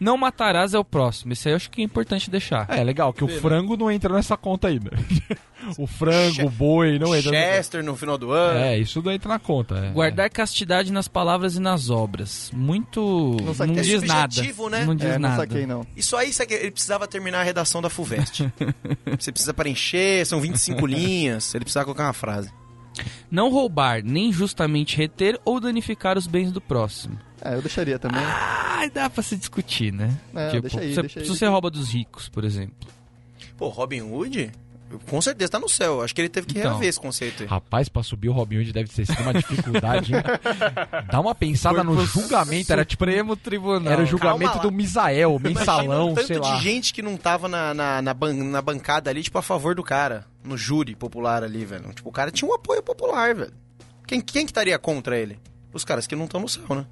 Não 0.00 0.16
matarás 0.16 0.74
é 0.74 0.78
o 0.78 0.84
próximo. 0.84 1.32
Esse 1.32 1.48
aí 1.48 1.52
eu 1.52 1.56
acho 1.56 1.70
que 1.70 1.80
é 1.80 1.84
importante 1.84 2.30
deixar. 2.30 2.66
É, 2.68 2.82
legal, 2.82 3.12
que 3.12 3.24
o 3.24 3.28
frango 3.28 3.76
não 3.76 3.90
entra 3.90 4.12
nessa 4.14 4.36
conta 4.36 4.68
ainda. 4.68 4.90
o 5.78 5.86
frango, 5.86 6.46
o 6.46 6.50
boi, 6.50 6.98
não 6.98 7.14
entra. 7.14 7.30
Chester 7.32 7.82
no 7.84 7.96
final 7.96 8.16
do 8.18 8.32
ano. 8.32 8.58
É, 8.58 8.78
isso 8.78 9.02
não 9.02 9.12
entra 9.12 9.28
na 9.28 9.38
conta. 9.38 9.76
é. 9.76 9.90
Guardar 9.90 10.28
castidade 10.30 10.92
nas 10.92 11.08
palavras 11.08 11.56
e 11.56 11.60
nas 11.60 11.90
obras. 11.90 12.50
Muito. 12.52 13.00
Não 13.40 13.46
Não, 13.46 13.54
saquei. 13.54 13.78
É 13.78 13.82
diz 13.82 14.02
nada. 14.02 14.32
subjetivo, 14.32 14.68
né? 14.68 14.84
Não 14.84 14.94
diz 14.94 15.06
É, 15.06 15.12
não 15.18 15.28
nada. 15.28 15.36
saquei 15.42 15.66
não. 15.66 15.86
Isso 15.96 16.16
aí, 16.16 16.32
sabe, 16.32 16.54
ele 16.54 16.70
precisava 16.70 17.06
terminar 17.06 17.40
a 17.40 17.44
redação 17.44 17.80
da 17.82 17.88
FUVEST. 17.90 18.50
Você 19.18 19.30
precisa 19.32 19.52
preencher, 19.54 20.24
são 20.26 20.40
25 20.40 20.86
linhas, 20.86 21.54
ele 21.54 21.64
precisava 21.64 21.84
colocar 21.84 22.04
uma 22.06 22.12
frase. 22.12 22.50
Não 23.30 23.50
roubar, 23.50 24.02
nem 24.04 24.32
justamente 24.32 24.96
reter 24.96 25.40
ou 25.44 25.58
danificar 25.58 26.18
os 26.18 26.26
bens 26.26 26.52
do 26.52 26.60
próximo. 26.60 27.18
É, 27.44 27.54
eu 27.54 27.60
deixaria 27.62 27.98
também. 27.98 28.20
Ah, 28.22 28.86
dá 28.92 29.08
pra 29.10 29.22
se 29.22 29.36
discutir, 29.36 29.92
né? 29.92 30.16
É, 30.34 30.60
deixa 30.60 30.80
aí, 30.80 30.92
você- 30.94 31.00
deixa 31.00 31.00
aí, 31.00 31.08
se 31.08 31.14
deixa 31.20 31.34
você 31.34 31.44
aí. 31.46 31.50
rouba 31.50 31.70
dos 31.70 31.90
ricos, 31.92 32.28
por 32.28 32.44
exemplo. 32.44 32.88
Pô, 33.56 33.68
Robin 33.68 34.02
Hood, 34.02 34.50
com 35.08 35.20
certeza 35.20 35.52
tá 35.52 35.58
no 35.58 35.68
céu. 35.68 36.02
Acho 36.02 36.14
que 36.14 36.20
ele 36.20 36.28
teve 36.28 36.46
que 36.46 36.58
Então. 36.58 36.70
reaver 36.72 36.88
esse 36.88 36.98
conceito 37.00 37.42
aí. 37.42 37.48
Rapaz, 37.48 37.88
pra 37.88 38.02
subir 38.02 38.28
o 38.28 38.32
Robin 38.32 38.58
Hood 38.58 38.72
deve 38.72 38.88
ter 38.88 39.04
sido 39.06 39.20
uma 39.22 39.34
dificuldade. 39.34 40.14
hein? 40.14 40.22
Dá 41.10 41.20
uma 41.20 41.34
pensada 41.34 41.82
no 41.84 42.04
julgamento. 42.06 42.72
Era 42.72 42.84
tipo. 42.84 43.02
Supremo 43.02 43.34
Tribunal. 43.36 43.92
Era 43.92 44.02
o 44.02 44.06
julgamento 44.06 44.58
do 44.60 44.70
Misael, 44.70 45.36
mensalão, 45.40 46.14
sei 46.24 46.38
lá. 46.38 46.54
de 46.56 46.62
gente 46.62 46.94
que 46.94 47.02
não 47.02 47.16
tava 47.16 47.48
na, 47.48 47.74
na, 47.74 48.00
na, 48.00 48.14
ban- 48.14 48.32
na 48.32 48.62
bancada 48.62 49.10
ali, 49.10 49.22
tipo, 49.22 49.36
a 49.38 49.42
favor 49.42 49.74
do 49.74 49.82
cara. 49.82 50.24
No 50.44 50.56
júri 50.56 50.94
popular 50.94 51.42
ali, 51.42 51.64
velho. 51.64 51.92
Tipo, 51.92 52.08
o 52.08 52.12
cara 52.12 52.30
tinha 52.30 52.48
um 52.48 52.54
apoio 52.54 52.82
popular, 52.82 53.34
velho. 53.34 53.52
Quem, 54.06 54.20
quem 54.20 54.44
que 54.44 54.50
estaria 54.50 54.78
contra 54.78 55.18
ele? 55.18 55.38
Os 55.72 55.84
caras 55.84 56.06
que 56.06 56.14
não 56.14 56.26
estão 56.26 56.40
no 56.40 56.48
céu, 56.48 56.62
né? 56.70 56.84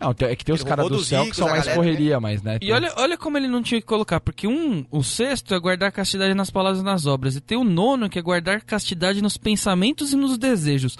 Não, 0.00 0.14
é 0.28 0.36
que 0.36 0.44
tem 0.44 0.54
os 0.54 0.62
caras 0.62 0.88
do 0.88 1.02
céu 1.02 1.24
que 1.26 1.36
são 1.36 1.46
a 1.46 1.50
mais 1.50 1.64
galera, 1.64 1.82
correria, 1.82 2.20
mas, 2.20 2.42
né? 2.42 2.58
E 2.60 2.72
olha, 2.72 2.92
olha 2.96 3.16
como 3.16 3.36
ele 3.36 3.48
não 3.48 3.62
tinha 3.62 3.80
que 3.80 3.86
colocar, 3.86 4.20
porque 4.20 4.46
um, 4.46 4.84
o 4.90 5.02
sexto 5.02 5.54
é 5.54 5.58
guardar 5.58 5.92
castidade 5.92 6.34
nas 6.34 6.50
palavras 6.50 6.80
e 6.80 6.84
nas 6.84 7.06
obras, 7.06 7.36
e 7.36 7.40
tem 7.40 7.56
o 7.58 7.64
nono 7.64 8.08
que 8.08 8.18
é 8.18 8.22
guardar 8.22 8.62
castidade 8.62 9.22
nos 9.22 9.36
pensamentos 9.36 10.12
e 10.12 10.16
nos 10.16 10.38
desejos. 10.38 10.96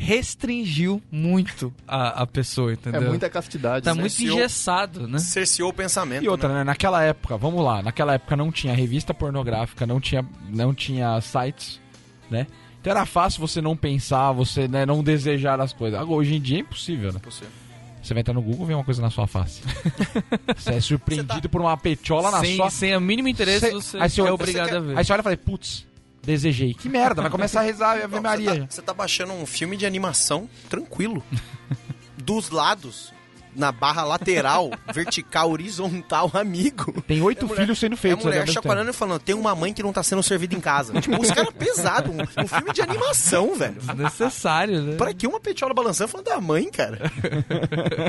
Restringiu 0.00 1.02
muito 1.10 1.74
a, 1.86 2.22
a 2.22 2.26
pessoa, 2.26 2.70
É 2.70 2.74
entendeu? 2.74 3.02
muita 3.08 3.28
castidade. 3.28 3.84
Tá 3.84 3.92
né? 3.94 4.00
muito 4.00 4.22
engessado, 4.22 5.08
né? 5.08 5.18
Cerceou 5.18 5.70
o 5.70 5.72
pensamento. 5.72 6.24
E 6.24 6.28
outra, 6.28 6.48
né? 6.48 6.54
né? 6.56 6.64
Naquela 6.64 7.02
época, 7.02 7.36
vamos 7.36 7.64
lá, 7.64 7.82
naquela 7.82 8.14
época 8.14 8.36
não 8.36 8.52
tinha 8.52 8.72
revista 8.74 9.12
pornográfica, 9.12 9.84
não 9.84 10.00
tinha, 10.00 10.24
não 10.48 10.72
tinha 10.72 11.20
sites, 11.20 11.80
né? 12.30 12.46
Então 12.80 12.92
era 12.92 13.04
fácil 13.04 13.40
você 13.40 13.60
não 13.60 13.76
pensar, 13.76 14.30
você 14.32 14.68
né, 14.68 14.86
não 14.86 15.02
desejar 15.02 15.60
as 15.60 15.72
coisas. 15.72 15.98
Agora, 15.98 16.20
hoje 16.20 16.36
em 16.36 16.40
dia 16.40 16.58
é 16.58 16.60
impossível, 16.60 17.12
né? 17.12 17.18
Possível. 17.18 17.50
Você 18.02 18.14
vai 18.14 18.20
entrar 18.20 18.34
no 18.34 18.42
Google 18.42 18.64
e 18.64 18.68
vê 18.68 18.74
uma 18.74 18.84
coisa 18.84 19.02
na 19.02 19.10
sua 19.10 19.26
face. 19.26 19.60
você 20.56 20.74
é 20.74 20.80
surpreendido 20.80 21.40
Você 21.42 21.48
por 21.48 21.60
uma 21.60 21.76
petiola 21.76 22.30
na 22.30 22.40
sem, 22.40 22.56
sua... 22.56 22.70
sem 22.70 22.96
o 22.96 23.00
mínimo 23.00 23.28
interesse, 23.28 23.66
Cê- 23.66 23.72
você, 23.72 23.98
aí 23.98 24.08
você 24.08 24.20
é 24.20 24.24
olha- 24.24 24.34
obrigado 24.34 24.68
você 24.70 24.76
a 24.76 24.80
ver. 24.80 24.98
Aí 24.98 25.04
você 25.04 25.12
olha 25.12 25.20
e 25.20 25.22
fala, 25.24 25.36
putz, 25.36 25.86
desejei. 26.22 26.74
Que 26.74 26.88
merda, 26.88 27.22
vai 27.22 27.30
começar 27.30 27.60
a 27.60 27.64
rezar 27.64 27.98
a 28.00 28.04
Ave 28.04 28.20
Maria. 28.20 28.50
Você 28.52 28.60
tá, 28.60 28.66
você 28.70 28.82
tá 28.82 28.94
baixando 28.94 29.32
um 29.32 29.44
filme 29.46 29.76
de 29.76 29.84
animação 29.86 30.48
tranquilo. 30.68 31.22
Dos 32.16 32.50
lados, 32.50 33.12
na 33.58 33.72
barra 33.72 34.04
lateral, 34.04 34.70
vertical, 34.94 35.50
horizontal, 35.50 36.30
amigo. 36.32 36.92
Tem 37.02 37.20
oito 37.20 37.44
É 37.46 37.56
filhos 37.56 37.78
sendo 37.78 37.92
É 37.92 37.94
a 37.94 37.98
feitos 37.98 38.24
ao 38.24 38.30
mulher 38.32 38.48
chacoalhando 38.48 38.90
e 38.90 38.92
falando, 38.94 39.20
tem 39.20 39.34
uma 39.34 39.54
mãe 39.54 39.74
que 39.74 39.82
não 39.82 39.92
tá 39.92 40.02
sendo 40.02 40.22
servida 40.22 40.54
em 40.54 40.60
casa. 40.60 40.98
tipo, 41.00 41.20
os 41.20 41.30
caras 41.30 41.52
pesados. 41.52 42.10
Um, 42.14 42.22
um 42.42 42.46
filme 42.48 42.72
de 42.72 42.80
animação, 42.80 43.54
velho. 43.54 43.74
Desnecessário, 43.74 44.82
né? 44.82 44.96
Pra 44.96 45.12
que 45.12 45.26
uma 45.26 45.40
petiola 45.40 45.74
balançando 45.74 46.08
falando 46.10 46.26
da 46.26 46.40
mãe, 46.40 46.70
cara? 46.70 47.10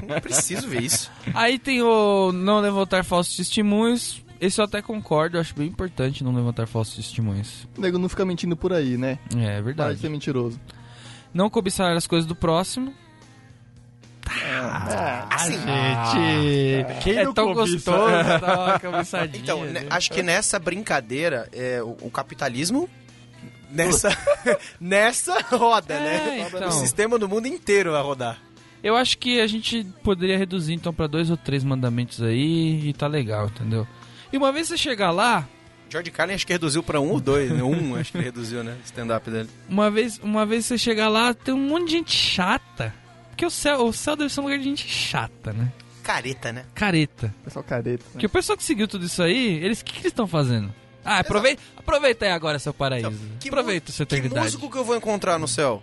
não 0.07 0.19
preciso 0.21 0.67
ver 0.67 0.83
isso. 0.83 1.11
Aí 1.33 1.57
tem 1.57 1.81
o 1.81 2.31
não 2.31 2.59
levantar 2.59 3.03
falsos 3.03 3.35
testemunhos. 3.35 4.23
Esse 4.39 4.61
eu 4.61 4.65
até 4.65 4.81
concordo, 4.81 5.35
eu 5.35 5.41
acho 5.41 5.53
bem 5.53 5.67
importante 5.67 6.23
não 6.23 6.33
levantar 6.33 6.65
falsos 6.67 6.95
testemunhos. 6.95 7.67
O 7.77 7.81
nego 7.81 7.97
não 7.97 8.07
fica 8.07 8.23
mentindo 8.23 8.55
por 8.55 8.71
aí, 8.71 8.97
né? 8.97 9.19
É, 9.35 9.39
é 9.39 9.45
Para 9.45 9.55
de 9.57 9.61
verdade. 9.63 9.99
ser 9.99 10.09
mentiroso. 10.09 10.59
Não 11.33 11.49
cobiçar 11.49 11.95
as 11.95 12.07
coisas 12.07 12.25
do 12.27 12.35
próximo. 12.35 12.93
Ah, 14.29 15.37
gente, 15.49 17.01
quem 17.03 17.17
é 17.17 17.23
não 17.23 17.33
tão 17.33 17.53
cobiça? 17.53 17.91
gostoso 17.91 18.39
dar 18.41 18.59
uma 18.59 18.79
cobiçadinha. 18.79 19.41
Então, 19.43 19.63
né, 19.65 19.81
né? 19.81 19.87
acho 19.89 20.11
que 20.11 20.21
nessa 20.23 20.59
brincadeira, 20.59 21.47
é, 21.51 21.81
o, 21.81 21.97
o 22.01 22.11
capitalismo. 22.11 22.89
Nessa, 23.71 24.09
nessa 24.81 25.39
roda, 25.51 25.93
É, 25.93 25.99
né? 25.99 26.47
então. 26.47 26.69
O 26.69 26.71
sistema 26.71 27.19
do 27.19 27.29
mundo 27.29 27.45
inteiro 27.47 27.91
vai 27.91 28.01
rodar. 28.01 28.39
Eu 28.83 28.95
acho 28.95 29.17
que 29.17 29.39
a 29.39 29.45
gente 29.45 29.83
poderia 30.03 30.37
reduzir 30.37 30.73
então 30.73 30.91
pra 30.93 31.05
dois 31.05 31.29
ou 31.29 31.37
três 31.37 31.63
mandamentos 31.63 32.21
aí 32.23 32.87
e 32.89 32.93
tá 32.93 33.05
legal, 33.07 33.45
entendeu? 33.47 33.85
E 34.33 34.37
uma 34.37 34.51
vez 34.51 34.69
você 34.69 34.77
chegar 34.77 35.11
lá, 35.11 35.47
George 35.87 36.09
Carlin 36.11 36.33
acho 36.33 36.47
que 36.47 36.53
reduziu 36.53 36.81
pra 36.81 36.99
um 36.99 37.09
ou 37.11 37.19
dois, 37.19 37.51
né? 37.51 37.61
Um 37.61 37.95
acho 37.95 38.11
que 38.11 38.17
reduziu, 38.19 38.63
né? 38.63 38.75
Stand-up 38.85 39.29
dele. 39.29 39.49
uma 39.67 39.91
vez, 39.91 40.19
uma 40.23 40.45
vez 40.47 40.65
você 40.65 40.77
chegar 40.77 41.09
lá, 41.09 41.33
tem 41.33 41.53
um 41.53 41.67
monte 41.67 41.87
de 41.87 41.91
gente 41.91 42.11
chata. 42.15 42.91
Porque 43.39 43.45
o 43.45 43.49
céu, 43.49 43.85
o 43.85 43.93
céu 43.93 44.17
deve 44.17 44.29
ser 44.33 44.41
um 44.41 44.43
lugar 44.43 44.57
de 44.57 44.65
gente 44.65 44.85
chata, 44.85 45.53
né? 45.53 45.71
Careta, 46.03 46.51
né? 46.51 46.65
Careta. 46.75 47.33
pessoal 47.41 47.63
careta. 47.63 48.03
né? 48.03 48.09
Porque 48.11 48.25
o 48.25 48.29
pessoal 48.29 48.57
que 48.57 48.63
seguiu 48.65 48.85
tudo 48.85 49.05
isso 49.05 49.23
aí, 49.23 49.63
eles 49.63 49.79
o 49.79 49.85
que, 49.85 49.93
que 49.93 49.99
eles 49.99 50.07
estão 50.07 50.27
fazendo? 50.27 50.73
Ah, 51.05 51.19
aproveita, 51.19 51.61
aproveita 51.77 52.25
aí 52.25 52.31
agora 52.31 52.59
seu 52.59 52.73
paraíso. 52.73 53.13
Que 53.39 53.47
aproveita 53.47 53.93
sua 53.93 54.05
Que 54.05 54.15
eternidade. 54.15 54.45
músico 54.47 54.69
que 54.69 54.77
eu 54.77 54.83
vou 54.83 54.93
encontrar 54.97 55.39
no 55.39 55.47
céu? 55.47 55.81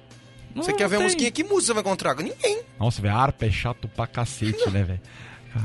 Não, 0.54 0.62
Você 0.62 0.74
quer 0.74 0.86
ver 0.86 0.96
a 0.96 0.98
tem. 0.98 1.06
musiquinha? 1.06 1.30
Que 1.30 1.42
música 1.44 1.62
você 1.68 1.72
vai 1.72 1.80
encontrar? 1.80 2.14
Ninguém. 2.16 2.60
Nossa, 2.78 3.00
velho, 3.00 3.14
harpa 3.16 3.46
é 3.46 3.50
chato 3.50 3.88
pra 3.88 4.06
cacete, 4.06 4.68
né, 4.70 4.82
velho? 4.82 5.00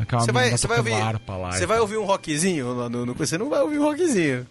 Aquela 0.01 0.21
Você 0.21 0.31
vai, 0.31 0.49
você 0.51 0.67
vai 0.67 0.77
ouvir. 0.77 0.93
harpa 0.93 1.35
lá. 1.35 1.51
Você 1.51 1.65
vai 1.65 1.79
ouvir 1.81 1.97
um 1.97 2.05
rockzinho 2.05 2.73
lá 2.73 2.89
no, 2.89 3.05
no- 3.05 3.13
Você 3.15 3.37
não 3.37 3.49
vai 3.49 3.59
ouvir 3.59 3.79
um 3.79 3.83
rockzinho. 3.83 4.47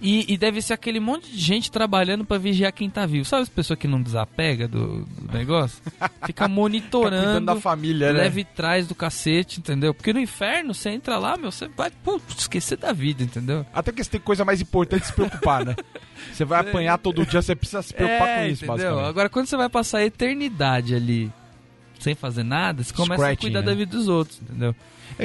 E, 0.00 0.32
e 0.32 0.36
deve 0.36 0.60
ser 0.62 0.72
aquele 0.74 1.00
monte 1.00 1.30
de 1.30 1.38
gente 1.38 1.70
trabalhando 1.70 2.24
pra 2.24 2.38
vigiar 2.38 2.72
quem 2.72 2.88
tá 2.88 3.04
vivo. 3.06 3.24
Sabe 3.24 3.42
as 3.42 3.48
pessoas 3.48 3.78
que 3.78 3.86
não 3.88 4.00
desapega 4.02 4.66
do, 4.68 5.04
do 5.04 5.32
negócio? 5.36 5.82
Fica 5.84 6.10
Fica 6.26 6.48
monitorando, 6.48 7.46
da 7.46 7.56
família, 7.56 8.12
né? 8.12 8.20
leve 8.20 8.44
trás 8.44 8.86
do 8.86 8.94
cacete, 8.94 9.60
entendeu? 9.60 9.92
Porque 9.92 10.12
no 10.12 10.20
inferno, 10.20 10.72
você 10.74 10.90
entra 10.90 11.18
lá, 11.18 11.36
meu, 11.36 11.50
você 11.50 11.68
vai 11.68 11.90
pô, 11.90 12.20
esquecer 12.36 12.76
da 12.76 12.92
vida, 12.92 13.22
entendeu? 13.22 13.66
Até 13.72 13.90
que 13.92 14.02
você 14.02 14.10
tem 14.10 14.20
coisa 14.20 14.44
mais 14.44 14.60
importante 14.60 15.00
de 15.02 15.06
se 15.08 15.12
preocupar, 15.12 15.64
né? 15.64 15.74
Você 16.32 16.44
vai 16.44 16.60
apanhar 16.60 16.98
todo 16.98 17.24
dia, 17.24 17.40
você 17.40 17.54
precisa 17.54 17.80
se 17.80 17.94
preocupar 17.94 18.28
É, 18.28 18.34
com 18.38 18.46
isso, 18.52 18.64
entendeu? 18.64 18.74
basicamente. 18.76 19.08
Agora, 19.08 19.28
quando 19.28 19.46
você 19.46 19.56
vai 19.56 19.68
passar 19.68 19.98
a 19.98 20.04
eternidade 20.04 20.92
ali 20.94 21.32
sem 22.00 22.14
fazer 22.16 22.42
nada, 22.42 22.82
você 22.82 22.92
começa 22.92 23.14
a 23.14 23.16
Scratching, 23.26 23.40
cuidar 23.40 23.60
né? 23.60 23.66
da 23.66 23.74
vida 23.74 23.96
dos 23.96 24.08
outros, 24.08 24.40
entendeu? 24.42 24.74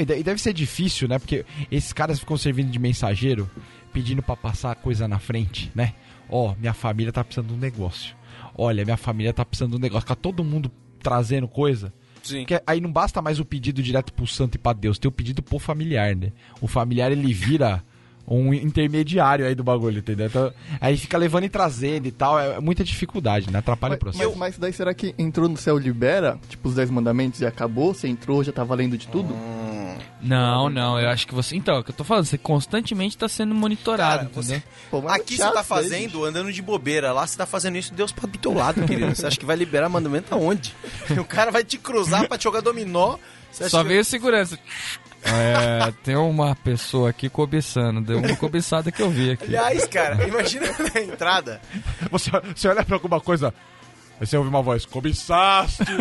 De- 0.06 0.18
e 0.18 0.22
deve 0.22 0.40
ser 0.40 0.52
difícil, 0.52 1.08
né? 1.08 1.18
Porque 1.18 1.44
esses 1.70 1.92
caras 1.92 2.20
ficam 2.20 2.36
servindo 2.36 2.70
de 2.70 2.78
mensageiro, 2.78 3.50
pedindo 3.94 4.20
pra 4.22 4.36
passar 4.36 4.72
a 4.72 4.74
coisa 4.74 5.06
na 5.06 5.20
frente, 5.20 5.70
né? 5.74 5.94
Ó, 6.28 6.54
minha 6.58 6.74
família 6.74 7.12
tá 7.12 7.22
precisando 7.22 7.48
de 7.48 7.54
um 7.54 7.58
negócio. 7.58 8.16
Olha, 8.56 8.84
minha 8.84 8.96
família 8.96 9.32
tá 9.32 9.44
precisando 9.44 9.70
de 9.70 9.76
um 9.76 9.80
negócio. 9.80 10.02
Fica 10.02 10.16
todo 10.16 10.42
mundo 10.42 10.68
trazendo 11.00 11.46
coisa. 11.46 11.92
Sim. 12.22 12.40
Porque 12.40 12.60
aí 12.66 12.80
não 12.80 12.90
basta 12.90 13.22
mais 13.22 13.38
o 13.38 13.44
pedido 13.44 13.82
direto 13.82 14.12
pro 14.12 14.26
santo 14.26 14.56
e 14.56 14.58
pra 14.58 14.72
Deus, 14.72 14.98
tem 14.98 15.08
o 15.08 15.12
pedido 15.12 15.42
pro 15.42 15.58
familiar, 15.58 16.16
né? 16.16 16.32
O 16.60 16.66
familiar 16.66 17.12
ele 17.12 17.32
vira 17.32 17.84
um 18.26 18.52
intermediário 18.54 19.46
aí 19.46 19.54
do 19.54 19.62
bagulho, 19.62 19.98
entendeu? 19.98 20.26
Então, 20.26 20.50
aí 20.80 20.96
fica 20.96 21.18
levando 21.18 21.44
e 21.44 21.48
trazendo 21.50 22.06
e 22.08 22.10
tal, 22.10 22.40
é 22.40 22.58
muita 22.58 22.82
dificuldade, 22.82 23.50
né? 23.50 23.58
Atrapalha 23.58 23.92
o 23.92 23.94
Mas, 23.94 24.00
processo. 24.00 24.28
mas, 24.30 24.38
mas 24.38 24.58
daí 24.58 24.72
será 24.72 24.94
que 24.94 25.14
entrou 25.18 25.48
no 25.48 25.56
céu 25.58 25.76
libera? 25.78 26.38
Tipo, 26.48 26.70
os 26.70 26.74
10 26.74 26.90
mandamentos 26.90 27.40
e 27.42 27.46
acabou? 27.46 27.92
Você 27.94 28.08
entrou, 28.08 28.42
já 28.42 28.50
tá 28.50 28.64
valendo 28.64 28.96
de 28.96 29.06
tudo? 29.08 29.34
Não, 30.24 30.68
não, 30.70 30.98
eu 30.98 31.08
acho 31.10 31.26
que 31.26 31.34
você. 31.34 31.54
Então, 31.54 31.76
é 31.76 31.78
o 31.80 31.84
que 31.84 31.90
eu 31.90 31.94
tô 31.94 32.02
falando, 32.04 32.24
você 32.24 32.38
constantemente 32.38 33.16
tá 33.18 33.28
sendo 33.28 33.54
monitorado, 33.54 34.28
Cara, 34.28 34.30
você-? 34.34 34.62
Pô, 34.90 35.02
mas 35.02 35.14
Aqui 35.20 35.34
é 35.34 35.36
você 35.36 35.42
tá 35.42 35.48
isso 35.50 35.58
aí, 35.58 35.64
fazendo, 35.64 36.24
andando 36.24 36.52
de 36.52 36.62
bobeira. 36.62 37.12
Lá 37.12 37.26
você 37.26 37.36
tá 37.36 37.44
fazendo 37.46 37.76
isso, 37.76 37.92
Deus 37.92 38.10
pode 38.12 38.32
do 38.32 38.38
teu 38.38 38.54
lado, 38.54 38.82
querido. 38.86 39.14
Você 39.14 39.26
acha 39.26 39.38
que 39.38 39.44
vai 39.46 39.56
liberar 39.56 39.88
mandamento 39.88 40.34
aonde? 40.34 40.74
O 41.20 41.24
cara 41.24 41.50
vai 41.50 41.62
te 41.64 41.76
cruzar 41.78 42.26
pra 42.26 42.38
te 42.38 42.44
jogar 42.44 42.60
dominó. 42.62 43.16
Só 43.52 43.82
que- 43.82 43.88
veio 43.88 44.04
segurança. 44.04 44.58
É, 45.22 45.92
tem 46.02 46.16
uma 46.16 46.54
pessoa 46.54 47.08
aqui 47.10 47.28
cobiçando, 47.30 48.00
deu 48.00 48.18
uma 48.18 48.36
cobiçada 48.36 48.92
que 48.92 49.00
eu 49.00 49.08
vi 49.08 49.30
aqui. 49.30 49.44
Aliás, 49.44 49.86
cara, 49.86 50.26
imagina 50.28 50.66
na 50.94 51.00
entrada. 51.00 51.60
Você, 52.10 52.30
você 52.54 52.68
olha 52.68 52.84
pra 52.84 52.96
alguma 52.96 53.18
coisa, 53.20 53.54
aí 54.20 54.26
você 54.26 54.36
ouve 54.36 54.50
uma 54.50 54.60
voz, 54.60 54.84
cobiçaste! 54.84 55.82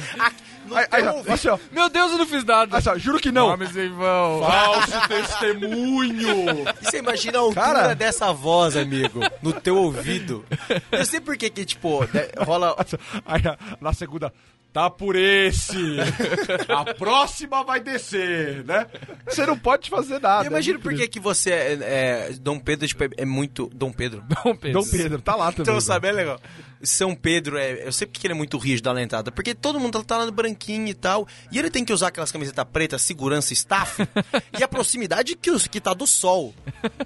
Aí, 0.72 0.86
aí, 0.92 1.06
ó, 1.08 1.14
ouvido. 1.14 1.32
assim, 1.32 1.48
Meu 1.72 1.88
Deus, 1.88 2.12
eu 2.12 2.18
não 2.18 2.26
fiz 2.26 2.44
nada. 2.44 2.76
assim, 2.76 2.90
ó, 2.90 2.96
juro 2.98 3.18
que 3.18 3.32
não. 3.32 3.48
Nomes 3.48 3.74
em 3.76 3.88
vão. 3.88 4.40
Falso 4.46 5.08
testemunho. 5.08 6.44
E 6.80 6.84
você 6.84 6.98
imagina 6.98 7.38
a 7.38 7.40
altura 7.40 7.64
Cara. 7.64 7.94
dessa 7.94 8.32
voz, 8.32 8.76
amigo, 8.76 9.20
no 9.42 9.52
teu 9.52 9.76
ouvido. 9.76 10.44
Eu 10.92 11.04
sei 11.04 11.20
por 11.20 11.36
que 11.36 11.50
que, 11.50 11.64
tipo, 11.64 12.04
de- 12.06 12.44
rola... 12.44 12.76
Aí, 13.24 13.42
ó, 13.46 13.56
na 13.80 13.92
segunda, 13.92 14.32
tá 14.72 14.88
por 14.90 15.16
esse. 15.16 15.96
A 16.68 16.94
próxima 16.94 17.64
vai 17.64 17.80
descer, 17.80 18.62
né? 18.64 18.86
Você 19.26 19.44
não 19.46 19.58
pode 19.58 19.90
fazer 19.90 20.20
nada. 20.20 20.44
Eu 20.44 20.50
imagino 20.50 20.78
é 20.78 20.82
por 20.82 20.94
que 20.94 21.08
que 21.08 21.18
você 21.18 21.50
é, 21.50 21.78
é- 21.80 22.32
Dom 22.40 22.58
Pedro, 22.60 22.86
tipo, 22.86 23.02
é, 23.16 23.24
muito... 23.24 23.68
Dom 23.74 23.90
Pedro. 23.90 24.22
Dom 24.44 24.54
Pedro. 24.54 24.80
Dom 24.82 24.88
Pedro, 24.88 25.22
tá 25.22 25.34
lá 25.34 25.46
também. 25.50 25.62
Então, 25.62 25.74
né? 25.74 25.80
sabe, 25.80 26.08
é 26.08 26.12
legal. 26.12 26.38
São 26.82 27.14
Pedro, 27.14 27.58
é, 27.58 27.86
eu 27.86 27.92
sei 27.92 28.06
porque 28.06 28.26
ele 28.26 28.32
é 28.32 28.36
muito 28.36 28.56
rígido 28.56 28.84
da 28.84 28.92
lentada. 28.92 29.30
Porque 29.30 29.54
todo 29.54 29.78
mundo 29.78 30.02
tá 30.02 30.16
lá 30.18 30.26
no 30.26 30.32
branquinho 30.32 30.88
e 30.88 30.94
tal. 30.94 31.26
E 31.52 31.58
ele 31.58 31.70
tem 31.70 31.84
que 31.84 31.92
usar 31.92 32.08
aquelas 32.08 32.32
camisetas 32.32 32.64
pretas, 32.72 33.02
segurança, 33.02 33.52
staff. 33.52 34.02
e 34.58 34.62
a 34.62 34.68
proximidade 34.68 35.36
que, 35.36 35.50
os, 35.50 35.66
que 35.66 35.80
tá 35.80 35.92
do 35.92 36.06
sol. 36.06 36.54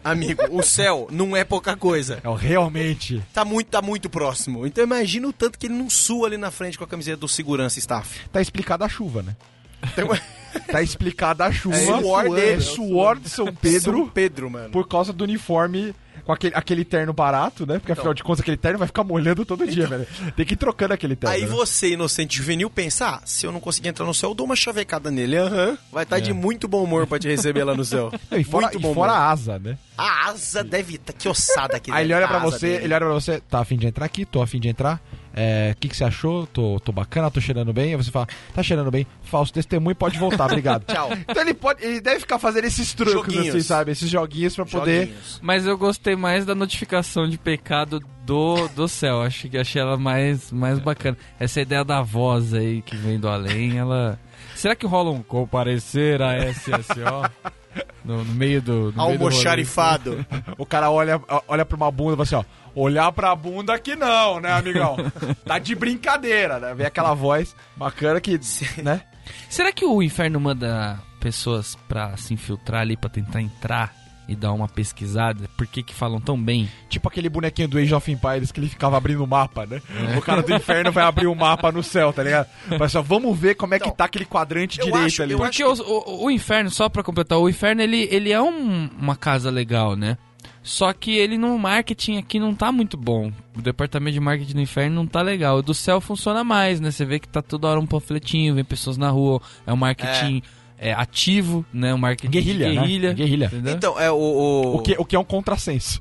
Amigo, 0.03 0.43
o 0.51 0.63
céu 0.63 1.09
não 1.11 1.37
é 1.37 1.45
pouca 1.45 1.77
coisa. 1.77 2.21
É, 2.23 2.37
realmente. 2.37 3.23
Tá 3.33 3.45
muito, 3.45 3.69
tá 3.69 3.83
muito 3.83 4.09
próximo. 4.09 4.67
Então 4.67 4.85
imagina 4.85 5.27
o 5.29 5.33
tanto 5.33 5.59
que 5.59 5.67
ele 5.67 5.75
não 5.75 5.91
sua 5.91 6.29
ali 6.29 6.37
na 6.37 6.51
frente 6.51 6.79
com 6.79 6.85
a 6.85 6.89
camiseta 6.89 7.17
do 7.17 7.29
segurança 7.29 7.79
staff. 7.79 8.21
Tá 8.33 8.41
explicada 8.41 8.85
a 8.85 8.89
chuva, 8.89 9.23
né? 9.23 9.37
Tá 10.71 10.81
explicada 10.81 11.45
a 11.45 11.53
chuva. 11.53 11.77
É 11.77 11.85
suor 11.85 12.31
dele. 12.31 12.53
É 12.53 12.61
suor 12.61 13.19
de 13.19 13.29
São 13.29 13.53
Pedro 13.53 13.99
São 13.99 14.09
Pedro, 14.09 14.51
mano. 14.51 14.71
por 14.71 14.87
causa 14.87 15.13
do 15.13 15.25
uniforme 15.25 15.95
com 16.25 16.33
aquele, 16.33 16.55
aquele 16.55 16.85
terno 16.85 17.13
barato, 17.13 17.67
né? 17.67 17.79
Porque 17.79 17.93
afinal 17.93 18.15
de 18.15 18.23
contas 18.23 18.41
aquele 18.41 18.57
terno 18.57 18.79
vai 18.79 18.87
ficar 18.87 19.05
molhando 19.05 19.45
todo 19.45 19.67
dia, 19.67 19.87
velho. 19.87 20.07
Tem 20.37 20.45
que 20.47 20.55
ir 20.55 20.57
trocando 20.57 20.95
aquele 20.95 21.15
terno. 21.17 21.35
Aí 21.35 21.43
né? 21.43 21.47
você, 21.47 21.91
inocente 21.93 22.37
juvenil, 22.39 22.71
pensa, 22.71 23.09
ah, 23.09 23.21
se 23.25 23.47
eu 23.47 23.53
não 23.53 23.61
conseguir 23.61 23.89
entrar 23.89 24.07
no 24.07 24.15
céu, 24.15 24.31
eu 24.31 24.35
dou 24.35 24.47
uma 24.47 24.57
chavecada 24.57 25.11
nele. 25.11 25.37
Aham. 25.37 25.79
Vai 25.93 26.05
estar 26.05 26.21
de 26.21 26.33
muito 26.33 26.67
bom 26.67 26.83
humor 26.83 27.07
pra 27.07 27.19
te 27.19 27.29
receber 27.29 27.65
lá 27.65 27.75
no 27.75 27.85
céu. 27.85 28.13
Não, 28.31 28.39
e 28.39 28.45
fora, 28.45 28.67
muito 28.67 28.79
e 28.79 28.83
bom 28.83 28.95
fora 28.95 29.13
humor. 29.13 29.23
a 29.23 29.31
asa, 29.31 29.59
né? 29.59 29.79
A 29.97 30.29
asa 30.31 30.65
deve 30.65 30.97
estar... 30.97 31.13
que 31.13 31.29
ossada 31.29 31.79
que 31.79 31.91
Aí 31.91 32.05
ele 32.07 32.15
olha 32.15 32.27
tá 32.27 32.35
pra 32.35 32.39
você, 32.45 32.69
dele. 32.69 32.85
ele 32.85 32.95
olha 32.95 33.05
pra 33.07 33.15
você, 33.15 33.41
tá 33.41 33.61
afim 33.61 33.77
de 33.77 33.87
entrar 33.87 34.07
aqui? 34.07 34.25
Tô 34.25 34.43
afim 34.43 34.59
de 34.59 34.69
entrar. 34.69 35.01
É, 35.37 35.73
O 35.75 35.81
que, 35.81 35.89
que 35.89 35.97
você 35.97 36.05
achou? 36.05 36.47
Tô, 36.47 36.79
tô 36.79 36.93
bacana, 36.93 37.31
tô 37.31 37.41
cheirando 37.41 37.73
bem. 37.73 37.91
Aí 37.91 37.97
você 37.97 38.11
fala, 38.11 38.29
tá 38.55 38.63
cheirando 38.63 38.91
bem, 38.91 39.05
falso 39.25 39.53
testemunho, 39.53 39.95
pode 39.97 40.17
voltar, 40.19 40.45
obrigado. 40.47 40.85
Tchau. 40.93 41.11
Então 41.13 41.43
ele 41.43 41.55
pode. 41.55 41.85
Ele 41.85 42.01
deve 42.01 42.21
ficar 42.21 42.39
fazendo 42.39 42.65
esses 42.67 42.95
truques, 42.95 43.15
Joguinhos. 43.15 43.49
assim, 43.49 43.61
sabe? 43.61 43.91
Esses 43.93 44.09
joguinhos 44.09 44.55
pra 44.55 44.65
poder. 44.65 45.07
Joguinhos. 45.07 45.41
Mas 45.43 45.67
eu 45.67 45.77
gostei 45.77 46.14
mais 46.17 46.45
da 46.45 46.55
notificação 46.55 47.29
de 47.29 47.39
pecado 47.39 48.01
do, 48.25 48.69
do 48.69 48.89
céu. 48.89 49.23
Acho 49.23 49.49
que 49.49 49.59
achei 49.59 49.81
ela 49.81 49.97
mais, 49.97 50.51
mais 50.51 50.79
bacana. 50.79 51.17
Essa 51.39 51.61
ideia 51.61 51.85
da 51.85 52.03
voz 52.03 52.55
aí 52.55 52.83
que 52.83 52.97
vem 52.97 53.19
do 53.19 53.29
além, 53.29 53.79
ela. 53.79 54.19
Será 54.55 54.75
que 54.75 54.87
rola 54.87 55.11
um 55.11 55.23
comparecer 55.23 56.21
a 56.23 56.37
SSO? 56.51 57.55
No, 58.05 58.23
no 58.23 58.35
meio 58.35 58.63
do. 58.63 58.73
No 58.73 58.81
meio 58.83 58.93
do 58.93 59.01
rolê? 59.03 59.15
Almoxarifado. 59.17 60.25
O 60.57 60.65
cara 60.65 60.91
olha, 60.91 61.21
olha 61.49 61.65
pra 61.65 61.77
uma 61.77 61.91
bunda 61.91 62.13
e 62.13 62.25
fala 62.25 62.43
assim, 62.43 62.49
ó. 62.77 62.81
Olhar 62.81 63.11
pra 63.11 63.35
bunda 63.35 63.75
aqui 63.75 63.97
não, 63.97 64.39
né, 64.39 64.53
amigão? 64.53 64.97
tá 65.45 65.59
de 65.59 65.75
brincadeira, 65.75 66.61
né? 66.61 66.73
Vem 66.75 66.87
aquela 66.87 67.15
voz 67.15 67.57
bacana 67.77 68.21
que, 68.21 68.39
né? 68.81 69.01
Será 69.49 69.73
que 69.73 69.85
o 69.85 70.01
inferno 70.03 70.39
manda 70.39 71.01
pessoas 71.19 71.77
pra 71.89 72.17
se 72.17 72.35
infiltrar 72.35 72.83
ali, 72.83 72.97
pra 72.97 73.11
tentar 73.11 73.41
entrar 73.41 73.93
e 74.29 74.35
dar 74.35 74.53
uma 74.53 74.69
pesquisada? 74.69 75.49
Por 75.57 75.67
que 75.67 75.83
que 75.83 75.95
falam 75.95 76.21
tão 76.21 76.41
bem? 76.41 76.69
Tipo 76.89 77.09
aquele 77.09 77.29
bonequinho 77.29 77.69
do 77.69 77.79
Age 77.79 77.95
of 77.95 78.11
Empires 78.11 78.51
que 78.53 78.61
ele 78.61 78.69
ficava 78.69 78.97
abrindo 78.97 79.23
o 79.23 79.27
mapa, 79.27 79.67
né? 79.67 79.81
O 80.17 80.21
cara 80.23 80.43
do 80.43 80.53
inferno 80.55 80.91
vai 80.93 81.05
abrir 81.05 81.27
o 81.27 81.35
mapa 81.35 81.71
no 81.73 81.83
céu, 81.83 82.13
tá 82.13 82.23
ligado? 82.23 82.47
Mas 82.79 82.93
só 82.93 83.03
vamos 83.03 83.39
ver 83.39 83.55
como 83.55 83.75
é 83.75 83.79
que 83.79 83.85
Então, 83.85 83.97
tá 83.97 84.05
aquele 84.05 84.25
quadrante 84.25 84.79
direito 84.79 84.97
acho- 85.07 85.23
ali. 85.23 85.37
Porque 85.37 85.65
os- 85.65 85.81
o, 85.81 86.25
o 86.25 86.31
inferno, 86.31 86.71
só 86.71 86.89
pra 86.89 87.03
completar, 87.03 87.39
o 87.39 87.49
inferno 87.49 87.83
ele, 87.83 88.09
ele 88.11 88.33
é 88.33 88.41
um- 88.41 88.89
uma 88.99 89.17
casa 89.17 89.51
legal, 89.51 89.95
né? 89.97 90.17
Só 90.63 90.93
que 90.95 91.15
ele 91.15 91.37
no 91.37 91.59
marketing 91.59 92.17
aqui 92.17 92.41
não 92.41 92.55
tá 92.55 92.73
muito 92.73 92.97
bom. 92.97 93.31
O 93.55 93.61
departamento 93.61 94.15
de 94.15 94.21
marketing 94.21 94.55
do 94.55 94.61
inferno 94.63 94.97
não 94.97 95.07
tá 95.07 95.21
legal. 95.21 95.59
O 95.59 95.63
do 95.63 95.75
céu 95.75 96.01
funciona 96.01 96.43
mais, 96.43 96.81
né? 96.81 96.91
Você 96.91 97.05
vê 97.05 97.19
que 97.19 97.29
tá 97.29 97.43
toda 97.43 97.69
hora 97.69 97.79
um 97.79 97.87
panfletinho, 97.87 98.55
vem 98.55 98.65
pessoas 98.65 98.97
na 98.97 99.11
rua, 99.11 99.43
é 99.67 99.73
um 99.73 99.77
marketing 99.77 100.39
é, 100.39 100.64
ativo, 100.93 101.65
né? 101.73 101.95
Um 101.95 101.99
marketing 101.99 102.31
de 102.31 102.41
Guerrilha, 102.41 102.69
né? 102.69 102.81
guerrilha. 102.81 103.13
Guerrilha. 103.13 103.51
Então, 103.67 103.99
é 103.99 104.11
o... 104.11 104.17
o... 104.17 104.77
O 104.77 104.83
que, 104.83 104.97
o 104.99 105.05
que 105.05 105.15
é 105.17 105.19
um 105.19 105.25
contrassenso. 105.25 106.01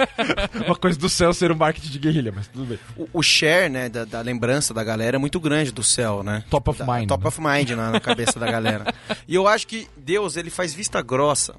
Uma 0.66 0.74
coisa 0.74 0.98
do 0.98 1.08
céu 1.08 1.32
ser 1.32 1.52
um 1.52 1.56
marketing 1.56 1.88
de 1.90 1.98
guerrilha, 1.98 2.32
mas 2.34 2.48
tudo 2.48 2.64
bem. 2.64 2.78
O, 2.96 3.08
o 3.12 3.22
share, 3.22 3.68
né, 3.68 3.88
da, 3.88 4.04
da 4.04 4.20
lembrança 4.20 4.72
da 4.72 4.82
galera 4.82 5.16
é 5.16 5.18
muito 5.18 5.38
grande 5.38 5.70
do 5.70 5.82
céu, 5.82 6.22
né? 6.22 6.42
Top 6.50 6.70
of 6.70 6.78
Da- 6.78 6.86
mind. 6.86 7.08
Top 7.08 7.22
né? 7.22 7.28
of 7.28 7.40
mind 7.40 7.70
na, 7.70 7.90
na 7.90 8.00
cabeça 8.00 8.38
da 8.38 8.50
galera. 8.50 8.92
E 9.28 9.34
eu 9.34 9.46
acho 9.48 9.66
que 9.66 9.88
Deus, 9.96 10.36
ele 10.36 10.50
faz 10.50 10.72
vista 10.72 11.02
grossa 11.02 11.54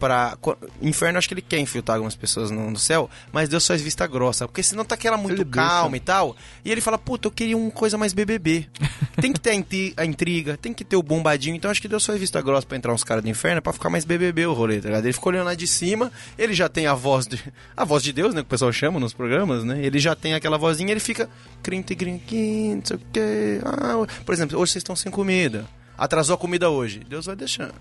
pra... 0.00 0.36
co- 0.40 0.56
Inferno, 0.82 1.18
acho 1.18 1.28
que 1.28 1.34
ele 1.34 1.42
quer 1.42 1.58
infiltrar 1.60 1.94
algumas 1.96 2.16
pessoas 2.16 2.50
no, 2.50 2.70
no 2.70 2.78
céu, 2.78 3.08
mas 3.32 3.48
Deus 3.48 3.64
faz 3.66 3.80
vista 3.80 4.04
grossa, 4.06 4.48
porque 4.48 4.62
senão 4.62 4.84
tá 4.84 4.96
aquela 4.96 5.16
muito 5.16 5.42
Ele 5.42 5.44
deixa. 5.44 5.68
calma 5.68 5.96
e 5.96 6.00
tal. 6.00 6.34
E 6.64 6.72
ele 6.72 6.80
fala, 6.80 6.98
puta, 6.98 7.28
eu 7.28 7.30
queria 7.30 7.56
uma 7.56 7.70
coisa 7.70 7.96
mais 7.96 8.12
BBB. 8.12 8.66
Tem 9.20 9.32
que 9.32 9.38
ter 9.40 9.50
a, 9.98 10.04
intriga, 10.06 10.56
tem 10.56 10.72
que 10.72 10.82
ter 10.82 10.96
o 10.96 11.02
bombadinho. 11.02 11.54
Então 11.54 11.70
acho 11.70 11.82
que 11.82 11.88
Deus 11.88 12.06
faz 12.06 12.18
vista 12.18 12.40
grossa 12.40 12.66
pra 12.66 12.74
entrar 12.78 12.94
uns 12.94 13.04
caras 13.04 13.22
do 13.22 13.28
inferno 13.28 13.60
pra 13.60 13.70
ficar 13.70 13.90
mais 13.90 14.06
BBB 14.06 14.46
o 14.46 14.54
rolê, 14.54 14.80
tá 14.80 14.88
ligado? 14.88 15.04
Ele 15.04 15.12
ficou 15.12 15.30
olhando 15.30 15.44
lá 15.44 15.54
de 15.54 15.66
cima, 15.66 16.10
ele 16.38 16.54
já 16.54 16.70
tem 16.70 16.86
a 16.86 16.94
voz 16.94 17.26
de... 17.26 17.38
A 17.76 17.84
voz 17.84 18.02
de 18.02 18.14
Deus, 18.14 18.32
né, 18.32 18.40
que 18.40 18.46
o 18.46 18.48
pessoal 18.50 18.72
chama 18.72 18.98
nos 18.98 19.12
programas, 19.12 19.62
né? 19.62 19.84
Ele 19.84 19.98
já 19.98 20.16
tem 20.16 20.32
aquela 20.32 20.56
vozinha, 20.56 20.90
ele 20.90 21.00
fica... 21.00 21.28
Crinta, 21.62 21.92
grinquim, 21.92 22.76
não 22.76 22.84
sei 22.86 22.96
o 22.96 23.00
quê. 23.12 23.60
Ah, 23.62 24.06
por 24.24 24.32
exemplo, 24.32 24.58
hoje 24.58 24.72
vocês 24.72 24.80
estão 24.80 24.96
sem 24.96 25.12
comida. 25.12 25.66
Atrasou 25.98 26.34
a 26.34 26.38
comida 26.38 26.70
hoje. 26.70 27.02
Deus 27.06 27.26
vai 27.26 27.36
deixando. 27.36 27.74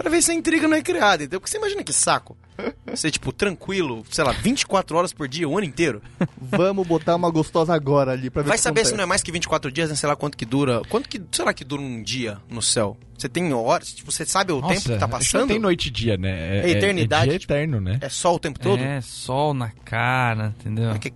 Pra 0.00 0.10
ver 0.10 0.22
se 0.22 0.30
a 0.30 0.34
intriga 0.34 0.66
não 0.66 0.76
é 0.76 0.82
criada, 0.82 1.22
entendeu? 1.22 1.38
Porque 1.40 1.50
você 1.50 1.58
imagina 1.58 1.84
que 1.84 1.92
saco. 1.92 2.34
Ser, 2.94 3.10
tipo, 3.10 3.32
tranquilo, 3.32 4.02
sei 4.10 4.24
lá, 4.24 4.32
24 4.32 4.96
horas 4.96 5.12
por 5.12 5.28
dia, 5.28 5.46
o 5.46 5.56
ano 5.58 5.66
inteiro. 5.66 6.00
Vamos 6.40 6.86
botar 6.86 7.16
uma 7.16 7.30
gostosa 7.30 7.74
agora 7.74 8.12
ali 8.12 8.30
pra 8.30 8.42
ver 8.42 8.48
Vai 8.48 8.56
saber 8.58 8.86
se 8.86 8.94
não 8.94 9.02
é 9.02 9.06
mais 9.06 9.22
que 9.22 9.30
24 9.30 9.70
dias, 9.70 9.90
né? 9.90 9.94
Sei 9.96 10.08
lá 10.08 10.16
quanto 10.16 10.38
que 10.38 10.46
dura. 10.46 10.80
Quanto 10.88 11.06
que, 11.06 11.20
sei 11.30 11.44
lá, 11.44 11.52
que 11.52 11.64
dura 11.64 11.82
um 11.82 12.02
dia 12.02 12.38
no 12.48 12.62
céu? 12.62 12.96
Você 13.18 13.28
tem 13.28 13.52
horas? 13.52 13.92
Tipo, 13.92 14.10
você 14.10 14.24
sabe 14.24 14.52
o 14.52 14.62
tempo 14.62 14.80
que 14.80 14.96
tá 14.96 15.06
passando? 15.06 15.42
Não 15.42 15.48
tem 15.48 15.58
noite 15.58 15.88
e 15.88 15.90
dia, 15.90 16.16
né? 16.16 16.60
É 16.60 16.70
eternidade, 16.70 17.26
É 17.26 17.30
dia 17.32 17.38
tipo- 17.38 17.52
eterno, 17.52 17.78
né? 17.80 17.98
É 18.00 18.08
só 18.08 18.34
o 18.34 18.38
tempo 18.38 18.58
todo? 18.58 18.80
É, 18.82 19.02
sol 19.02 19.52
na 19.52 19.68
cara, 19.84 20.54
entendeu? 20.58 20.90
É 20.92 20.98
que- 20.98 21.12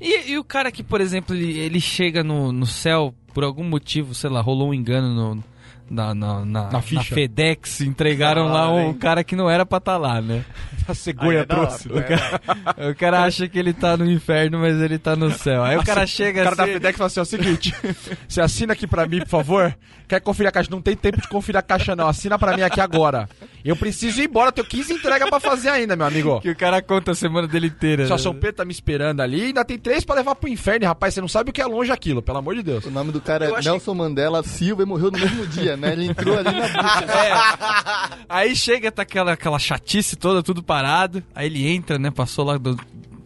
E, 0.00 0.30
e 0.32 0.38
o 0.38 0.44
cara 0.44 0.72
que, 0.72 0.82
por 0.82 1.00
exemplo, 1.02 1.34
ele, 1.36 1.58
ele 1.58 1.80
chega 1.80 2.24
no, 2.24 2.50
no 2.50 2.66
céu, 2.66 3.14
por 3.34 3.44
algum 3.44 3.64
motivo, 3.64 4.14
sei 4.14 4.30
lá, 4.30 4.40
rolou 4.40 4.70
um 4.70 4.74
engano 4.74 5.14
no- 5.34 5.44
na, 5.90 6.14
na, 6.14 6.44
na, 6.44 6.70
Na 6.70 6.80
ficha. 6.80 7.14
FedEx, 7.14 7.80
entregaram 7.82 8.48
Ah, 8.48 8.52
lá 8.52 8.72
um 8.72 8.80
hein? 8.80 8.94
cara 8.94 9.22
que 9.22 9.36
não 9.36 9.48
era 9.50 9.66
pra 9.66 9.78
estar 9.78 9.96
lá, 9.98 10.20
né? 10.20 10.44
A 10.88 10.94
cegonha 10.94 11.38
Aí 11.38 11.42
é 11.42 11.44
da 11.46 11.58
hora, 11.58 11.66
trouxe. 11.68 11.88
vai, 11.88 12.02
vai. 12.02 12.90
O 12.90 12.94
cara 12.96 13.22
acha 13.22 13.46
que 13.48 13.56
ele 13.58 13.72
tá 13.72 13.96
no 13.96 14.10
inferno, 14.10 14.58
mas 14.58 14.80
ele 14.80 14.98
tá 14.98 15.14
no 15.14 15.30
céu. 15.30 15.62
Aí 15.62 15.76
o 15.76 15.84
cara 15.84 16.04
chega 16.06 16.40
O 16.40 16.44
cara 16.44 16.56
da 16.56 16.64
assim... 16.64 16.72
FedEx 16.72 16.96
fala 16.98 17.06
assim: 17.06 17.20
é 17.20 17.22
o 17.22 17.26
seguinte, 17.26 17.74
você 18.26 18.40
assina 18.40 18.72
aqui 18.72 18.86
pra 18.86 19.06
mim, 19.06 19.20
por 19.20 19.28
favor. 19.28 19.76
Quer 20.08 20.20
conferir 20.20 20.48
a 20.48 20.52
caixa? 20.52 20.68
Não 20.70 20.82
tem 20.82 20.94
tempo 20.96 21.20
de 21.20 21.28
conferir 21.28 21.58
a 21.58 21.62
caixa, 21.62 21.94
não. 21.96 22.06
Assina 22.08 22.38
pra 22.38 22.54
mim 22.56 22.62
aqui 22.62 22.80
agora. 22.80 23.28
Eu 23.64 23.76
preciso 23.76 24.20
ir 24.20 24.28
embora, 24.28 24.50
tenho 24.52 24.66
15 24.66 24.92
entregas 24.94 25.30
pra 25.30 25.38
fazer 25.40 25.68
ainda, 25.70 25.94
meu 25.96 26.04
amigo. 26.06 26.40
Que 26.40 26.50
o 26.50 26.56
cara 26.56 26.82
conta 26.82 27.12
a 27.12 27.14
semana 27.14 27.46
dele 27.46 27.68
inteira. 27.68 28.06
Só 28.06 28.14
né? 28.14 28.18
São 28.18 28.34
Pedro 28.34 28.56
tá 28.56 28.64
me 28.64 28.72
esperando 28.72 29.20
ali, 29.20 29.40
ainda 29.44 29.64
tem 29.64 29.78
três 29.78 30.04
pra 30.04 30.16
levar 30.16 30.34
pro 30.34 30.50
inferno, 30.50 30.84
rapaz. 30.86 31.14
Você 31.14 31.20
não 31.20 31.28
sabe 31.28 31.50
o 31.50 31.52
que 31.52 31.62
é 31.62 31.66
longe 31.66 31.92
aquilo, 31.92 32.20
pelo 32.20 32.38
amor 32.38 32.56
de 32.56 32.62
Deus. 32.62 32.84
O 32.84 32.90
nome 32.90 33.12
do 33.12 33.20
cara 33.20 33.46
Eu 33.46 33.54
é 33.56 33.58
achei- 33.60 33.70
Nelson 33.70 33.94
Mandela 33.94 34.42
Silva 34.42 34.82
e 34.82 34.86
morreu 34.86 35.10
no 35.12 35.18
mesmo 35.18 35.46
dia, 35.46 35.61
né? 35.76 35.92
Ele 35.92 36.06
entrou 36.06 36.38
ali 36.38 36.52
na 36.52 36.66
bucha. 36.68 38.18
Aí 38.28 38.54
chega, 38.56 38.90
tá 38.90 39.02
aquela, 39.02 39.32
aquela 39.32 39.58
chatice 39.58 40.16
toda, 40.16 40.42
tudo 40.42 40.62
parado. 40.62 41.22
Aí 41.34 41.46
ele 41.46 41.66
entra, 41.68 41.98
né? 41.98 42.10
Passou 42.10 42.44
lá 42.44 42.58
do, 42.58 42.78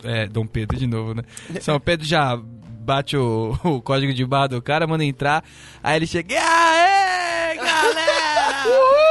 é, 0.04 0.26
Dom 0.26 0.46
Pedro 0.46 0.76
de 0.76 0.86
novo, 0.86 1.14
né? 1.14 1.22
São 1.60 1.78
Pedro 1.80 2.06
já 2.06 2.36
bate 2.36 3.16
o, 3.16 3.58
o 3.64 3.82
código 3.82 4.14
de 4.14 4.24
barra 4.24 4.48
do 4.48 4.62
cara, 4.62 4.86
manda 4.86 5.04
entrar. 5.04 5.44
Aí 5.82 5.96
ele 5.96 6.06
chega. 6.06 6.34
Aí, 6.34 7.56
galera! 7.56 8.68
Uhul! 8.68 9.05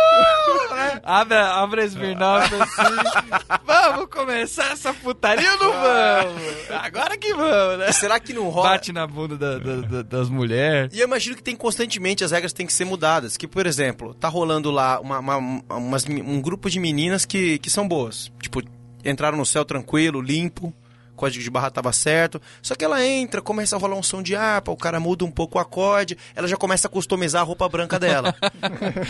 Abre, 1.08 1.38
abre 1.38 1.82
a 1.82 1.86
Smirnoff 1.86 2.56
assim. 2.56 2.96
Vamos 3.64 4.08
começar 4.10 4.72
essa 4.72 4.92
putaria 4.92 5.52
ou 5.54 5.60
não 5.60 5.72
vamos? 5.72 6.72
Agora 6.84 7.16
que 7.16 7.32
vamos, 7.34 7.78
né? 7.78 7.92
Será 7.92 8.20
que 8.20 8.34
não 8.34 8.50
rola? 8.50 8.70
Bate 8.70 8.92
na 8.92 9.06
bunda 9.06 9.38
da- 9.38 9.60
da- 9.60 9.82
da- 9.88 10.02
das 10.02 10.30
mulheres. 10.30 10.92
E 10.96 11.00
eu 11.00 11.06
imagino 11.08 11.36
que 11.36 11.44
tem 11.44 11.56
constantemente, 11.56 12.24
as 12.24 12.32
regras 12.32 12.52
têm 12.54 12.66
que 12.66 12.74
ser 12.74 12.86
mudadas. 12.86 13.38
Que, 13.38 13.48
por 13.48 13.68
exemplo, 13.68 14.16
tá 14.16 14.28
rolando 14.28 14.72
lá 14.72 15.00
uma- 15.00 15.20
uma- 15.20 15.38
umas- 15.70 16.06
um 16.08 16.42
grupo 16.42 16.70
de 16.72 16.80
meninas 16.80 17.24
que, 17.24 17.60
que 17.60 17.70
são 17.70 17.88
boas. 17.88 18.32
Tipo, 18.42 18.64
entraram 19.04 19.38
no 19.38 19.46
céu 19.46 19.64
tranquilo, 19.64 20.20
limpo, 20.20 20.74
código 21.16 21.44
de 21.44 21.50
barra 21.50 21.72
tava 21.72 21.92
certo. 21.94 22.42
Só 22.62 22.76
que 22.76 22.86
ela 22.86 23.06
entra, 23.06 23.42
começa 23.42 23.76
a 23.76 23.80
rolar 23.80 23.96
um 23.96 24.04
som 24.04 24.22
de 24.22 24.36
harpa, 24.36 24.72
o 24.72 24.78
cara 24.78 25.00
muda 25.00 25.26
um 25.26 25.32
pouco 25.32 25.58
o 25.58 25.62
acorde, 25.62 26.18
ela 26.36 26.48
já 26.48 26.58
começa 26.58 26.88
a 26.88 26.92
customizar 26.92 27.42
a 27.42 27.46
roupa 27.46 27.68
branca 27.70 28.00
dela. 28.00 28.36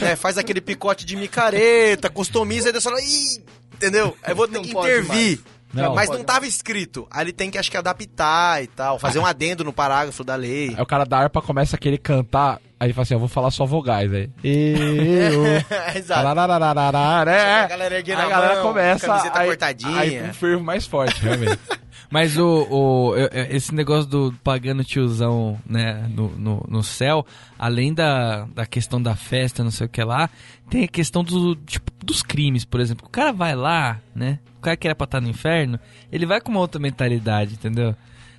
É, 0.01 0.15
faz 0.15 0.37
aquele 0.37 0.61
picote 0.61 1.05
de 1.05 1.15
micareta, 1.15 2.09
customiza, 2.09 2.69
e 2.69 2.71
daí 2.71 2.81
você 2.81 2.89
fala, 2.89 3.01
Ih! 3.01 3.43
entendeu? 3.75 4.15
Aí 4.23 4.31
eu 4.31 4.35
vou 4.35 4.47
ter 4.47 4.59
que 4.61 4.71
intervir. 4.71 5.39
Não, 5.73 5.93
Mas 5.93 6.09
não 6.09 6.23
tava 6.23 6.47
escrito. 6.47 7.05
Aí 7.11 7.25
ele 7.25 7.33
tem 7.33 7.51
que, 7.51 7.57
acho 7.57 7.69
que, 7.69 7.75
adaptar 7.75 8.63
e 8.63 8.67
tal. 8.67 8.97
Fazer 8.97 9.19
um 9.19 9.25
adendo 9.25 9.63
no 9.63 9.73
parágrafo 9.73 10.23
da 10.23 10.35
lei. 10.35 10.69
Aí 10.69 10.81
o 10.81 10.85
cara 10.85 11.03
da 11.03 11.17
harpa 11.17 11.41
começa 11.41 11.75
a 11.75 11.79
querer 11.79 11.97
cantar, 11.97 12.61
aí 12.79 12.87
ele 12.87 12.93
fala 12.93 13.03
assim, 13.03 13.13
eu 13.13 13.19
vou 13.19 13.27
falar 13.27 13.51
só 13.51 13.65
vogais 13.65 14.11
aí. 14.13 14.29
Eu... 14.43 15.43
Exato. 15.93 16.23
Tararararara, 16.23 17.31
é, 17.31 17.63
A 17.63 17.67
galera 17.67 17.95
a 17.95 17.99
a 17.99 18.29
galera 18.29 18.55
mão, 18.55 18.63
começa 18.63 19.07
camiseta 19.07 19.39
aí, 19.39 19.47
cortadinha. 19.47 19.99
aí 19.99 20.23
um 20.23 20.33
fervo 20.33 20.63
mais 20.63 20.85
forte, 20.85 21.19
realmente. 21.21 21.59
Mas 22.09 22.37
o, 22.37 22.67
o- 22.69 23.15
eu- 23.17 23.29
esse 23.55 23.73
negócio 23.73 24.09
do 24.09 24.33
pagando 24.43 24.83
tiozão, 24.83 25.59
né, 25.65 26.07
no, 26.13 26.29
no, 26.37 26.65
no 26.67 26.83
céu, 26.83 27.25
além 27.57 27.93
da, 27.93 28.45
da 28.53 28.65
questão 28.65 29.01
da 29.01 29.15
festa, 29.15 29.63
não 29.63 29.71
sei 29.71 29.87
o 29.87 29.89
que 29.89 30.03
lá, 30.03 30.29
tem 30.69 30.83
a 30.83 30.87
questão 30.87 31.23
do, 31.23 31.55
tipo, 31.55 31.91
dos 32.03 32.21
crimes, 32.21 32.63
por 32.65 32.79
exemplo. 32.79 33.05
O 33.07 33.09
cara 33.09 33.31
vai 33.33 33.55
lá, 33.55 33.99
né, 34.15 34.39
o 34.57 34.61
cara 34.61 34.77
que 34.77 34.87
era 34.87 34.95
pra 34.95 35.05
estar 35.05 35.21
no 35.21 35.29
inferno, 35.29 35.79
ele 36.11 36.25
vai 36.25 36.39
com 36.39 36.51
uma 36.51 36.59
outra 36.59 36.79
mentalidade, 36.79 37.53
entendeu? 37.55 37.95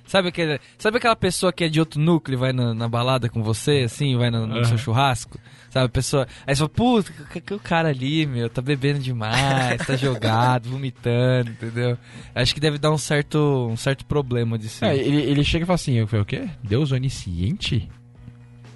Sabe, 0.07 0.29
aquele, 0.29 0.59
sabe 0.77 0.97
aquela 0.97 1.15
pessoa 1.15 1.51
que 1.51 1.65
é 1.65 1.69
de 1.69 1.81
outro 1.81 1.99
núcleo 1.99 2.37
e 2.37 2.39
vai 2.39 2.53
na, 2.53 2.73
na 2.73 2.87
balada 2.87 3.27
com 3.27 3.43
você, 3.43 3.83
assim, 3.85 4.17
vai 4.17 4.31
no, 4.31 4.47
no 4.47 4.65
seu 4.65 4.77
churrasco? 4.77 5.37
Sabe, 5.69 5.87
a 5.87 5.89
pessoa. 5.89 6.25
Aí 6.47 6.55
você 6.55 6.59
fala, 6.59 6.69
puta, 6.69 7.11
que, 7.31 7.41
que 7.41 7.53
o 7.53 7.59
cara 7.59 7.89
ali, 7.89 8.25
meu, 8.25 8.49
tá 8.49 8.61
bebendo 8.61 8.99
demais, 8.99 9.85
tá 9.85 9.95
jogado, 9.99 10.69
vomitando, 10.69 11.51
entendeu? 11.51 11.97
Acho 12.33 12.53
que 12.53 12.59
deve 12.61 12.77
dar 12.77 12.91
um 12.91 12.97
certo, 12.97 13.67
um 13.69 13.75
certo 13.75 14.05
problema 14.05 14.57
de 14.57 14.69
ser. 14.69 14.85
É, 14.85 14.95
ele, 14.95 15.21
ele 15.21 15.43
chega 15.43 15.63
e 15.63 15.67
fala 15.67 15.75
assim, 15.75 15.95
eu 15.95 16.07
falei, 16.07 16.23
o 16.23 16.25
quê? 16.25 16.49
Deus 16.63 16.93
onisciente? 16.93 17.89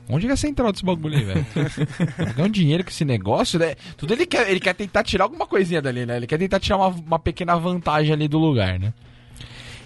Onde 0.09 0.27
é 0.27 0.31
a 0.33 0.35
central 0.35 0.73
desse 0.73 0.83
bagulho 0.83 1.17
aí, 1.17 1.23
velho? 1.23 1.45
Ganhar 2.35 2.45
um 2.45 2.51
dinheiro 2.51 2.83
com 2.83 2.89
esse 2.89 3.05
negócio, 3.05 3.57
né? 3.57 3.75
Tudo 3.95 4.13
ele 4.13 4.25
quer, 4.25 4.49
ele 4.49 4.59
quer 4.59 4.73
tentar 4.73 5.03
tirar 5.03 5.23
alguma 5.23 5.47
coisinha 5.47 5.81
dali, 5.81 6.05
né? 6.05 6.17
Ele 6.17 6.27
quer 6.27 6.37
tentar 6.37 6.59
tirar 6.59 6.75
uma, 6.75 6.87
uma 6.87 7.19
pequena 7.19 7.55
vantagem 7.55 8.11
ali 8.11 8.27
do 8.27 8.37
lugar, 8.37 8.77
né? 8.77 8.93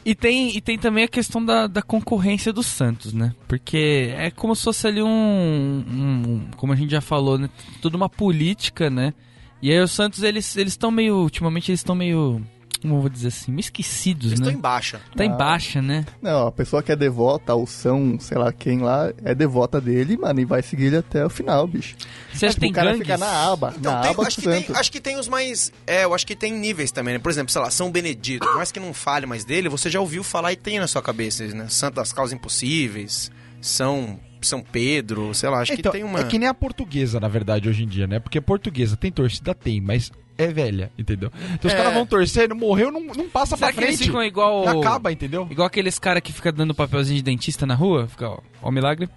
E 0.06 0.14
tem, 0.14 0.56
e 0.56 0.62
tem 0.62 0.78
também 0.78 1.04
a 1.04 1.08
questão 1.08 1.44
da, 1.44 1.66
da 1.66 1.82
concorrência 1.82 2.54
do 2.54 2.62
Santos, 2.62 3.12
né? 3.12 3.34
Porque 3.48 4.14
é 4.16 4.30
como 4.30 4.56
se 4.56 4.64
fosse 4.64 4.86
ali 4.86 5.02
um, 5.02 5.08
um- 5.10 6.48
Como 6.56 6.72
a 6.72 6.76
gente 6.76 6.92
já 6.92 7.02
falou, 7.02 7.38
né? 7.40 7.50
Tudo 7.82 7.96
uma 7.96 8.08
política, 8.08 8.88
né? 8.90 9.14
E 9.62 9.72
aí 9.72 9.80
os 9.80 9.92
Santos, 9.92 10.22
eles 10.22 10.56
estão 10.56 10.92
meio. 10.92 11.16
Ultimamente 11.18 11.72
eles 11.72 11.80
estão 11.80 11.96
meio. 11.96 12.46
Como 12.86 12.98
eu 12.98 13.02
vou 13.02 13.10
dizer 13.10 13.30
assim? 13.30 13.52
Meio 13.52 13.62
esquecidos, 13.62 14.28
Eles 14.28 14.40
né? 14.40 14.46
estão 14.46 14.60
em 14.60 14.62
baixa. 14.62 15.02
Tá 15.16 15.26
em 15.26 15.32
Ah. 15.32 15.36
baixa, 15.36 15.82
né? 15.82 16.06
Não, 16.22 16.46
a 16.46 16.52
pessoa 16.52 16.84
que 16.84 16.92
é 16.92 16.96
devota, 16.96 17.56
o 17.56 17.66
São, 17.66 18.20
sei 18.20 18.38
lá 18.38 18.54
quem 18.54 18.80
lá, 18.80 19.12
é 19.24 19.34
devota 19.34 19.82
dele, 19.82 20.16
mano, 20.18 20.40
e 20.40 20.46
vai 20.46 20.62
seguir 20.62 20.86
ele 20.86 20.98
até 20.98 21.26
o 21.26 21.30
final, 21.30 21.66
bicho. 21.66 21.96
Você 22.32 22.46
acha 22.46 22.54
que 22.56 22.60
o 22.60 22.62
tem 22.62 22.72
cara 22.72 22.92
gangues? 22.92 23.08
fica 23.08 23.18
na 23.18 23.52
aba, 23.52 23.74
Então, 23.76 23.92
na 23.92 24.02
tem- 24.02 24.12
aba 24.12 24.28
acho, 24.28 24.36
que 24.42 24.48
tem, 24.48 24.66
acho 24.76 24.92
que 24.92 25.02
tem 25.02 25.18
os 25.20 25.28
mais. 25.28 25.72
É, 25.88 26.04
eu 26.04 26.14
acho 26.14 26.28
que 26.28 26.36
tem 26.36 26.54
níveis 26.54 26.92
também, 26.92 27.16
né? 27.16 27.20
Por 27.20 27.32
exemplo, 27.32 27.52
sei 27.52 27.62
lá, 27.62 27.72
São 27.72 27.92
Benedito. 27.92 28.46
Por 28.46 28.56
mais 28.58 28.72
que 28.72 28.80
não 28.80 28.94
fale 28.94 29.26
mais 29.26 29.44
dele, 29.44 29.68
você 29.68 29.90
já 29.90 30.00
ouviu 30.00 30.24
falar 30.24 30.54
e 30.54 30.56
tem 30.56 30.78
na 30.80 30.86
sua 30.88 31.02
cabeça, 31.02 31.44
né? 31.48 31.68
Santo 31.70 31.96
das 31.96 32.14
Causas 32.14 32.34
Impossíveis, 32.34 33.32
São, 33.60 34.20
São 34.42 34.62
Pedro, 34.62 35.34
sei 35.34 35.50
lá, 35.50 35.62
acho 35.62 35.74
então, 35.74 35.92
que 35.92 35.98
tem 35.98 36.06
uma. 36.06 36.20
É 36.20 36.24
que 36.26 36.38
nem 36.38 36.48
a 36.48 36.54
portuguesa, 36.54 37.20
na 37.20 37.28
verdade, 37.28 37.68
hoje 37.68 37.84
em 37.84 37.88
dia, 37.88 38.06
né? 38.06 38.20
Porque 38.20 38.40
portuguesa 38.40 38.96
tem 38.96 39.12
torcida, 39.12 39.56
tem, 39.56 39.82
mas 39.82 40.12
é 40.38 40.48
velha, 40.48 40.92
entendeu? 40.98 41.32
Então 41.54 41.68
os 41.70 41.74
É. 41.74 41.78
caras 41.78 41.94
vão 41.94 42.06
torcer, 42.06 42.50
não 42.50 42.56
morreu, 42.58 42.92
não, 42.92 43.02
não 43.02 43.30
passa 43.30 43.56
Será 43.56 43.68
pra 43.72 43.74
que 43.78 43.84
eles 43.88 43.98
frente. 43.98 44.08
ficam 44.10 44.24
igual. 44.24 44.68
Acaba, 44.68 45.12
entendeu? 45.12 45.48
Igual 45.50 45.68
aqueles 45.68 45.98
caras 46.00 46.22
que 46.22 46.34
ficam 46.34 46.52
dando 46.52 46.74
papelzinho 46.74 47.18
de 47.18 47.24
dentista 47.24 47.66
na 47.66 47.76
rua? 47.76 48.08
Fica, 48.08 48.30
ó, 48.30 48.40
ó 48.62 48.70
o 48.70 48.72
milagre. 48.72 49.10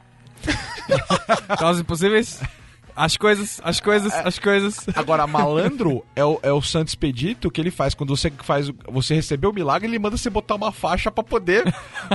Causas 1.58 1.80
impossíveis. 1.80 2.40
As 2.94 3.16
coisas, 3.16 3.60
as 3.62 3.78
coisas, 3.78 4.12
as 4.12 4.40
coisas. 4.40 4.84
Agora, 4.96 5.24
malandro 5.24 6.04
é 6.16 6.24
o, 6.24 6.40
é 6.42 6.52
o 6.52 6.60
Santo 6.60 6.88
Expedito 6.88 7.48
que 7.48 7.60
ele 7.60 7.70
faz. 7.70 7.94
Quando 7.94 8.16
você 8.16 8.28
faz, 8.42 8.72
você 8.88 9.14
recebeu 9.14 9.50
o 9.50 9.54
milagre, 9.54 9.86
ele 9.86 10.00
manda 10.00 10.16
você 10.16 10.28
botar 10.28 10.56
uma 10.56 10.72
faixa 10.72 11.08
pra 11.08 11.22
poder. 11.22 11.62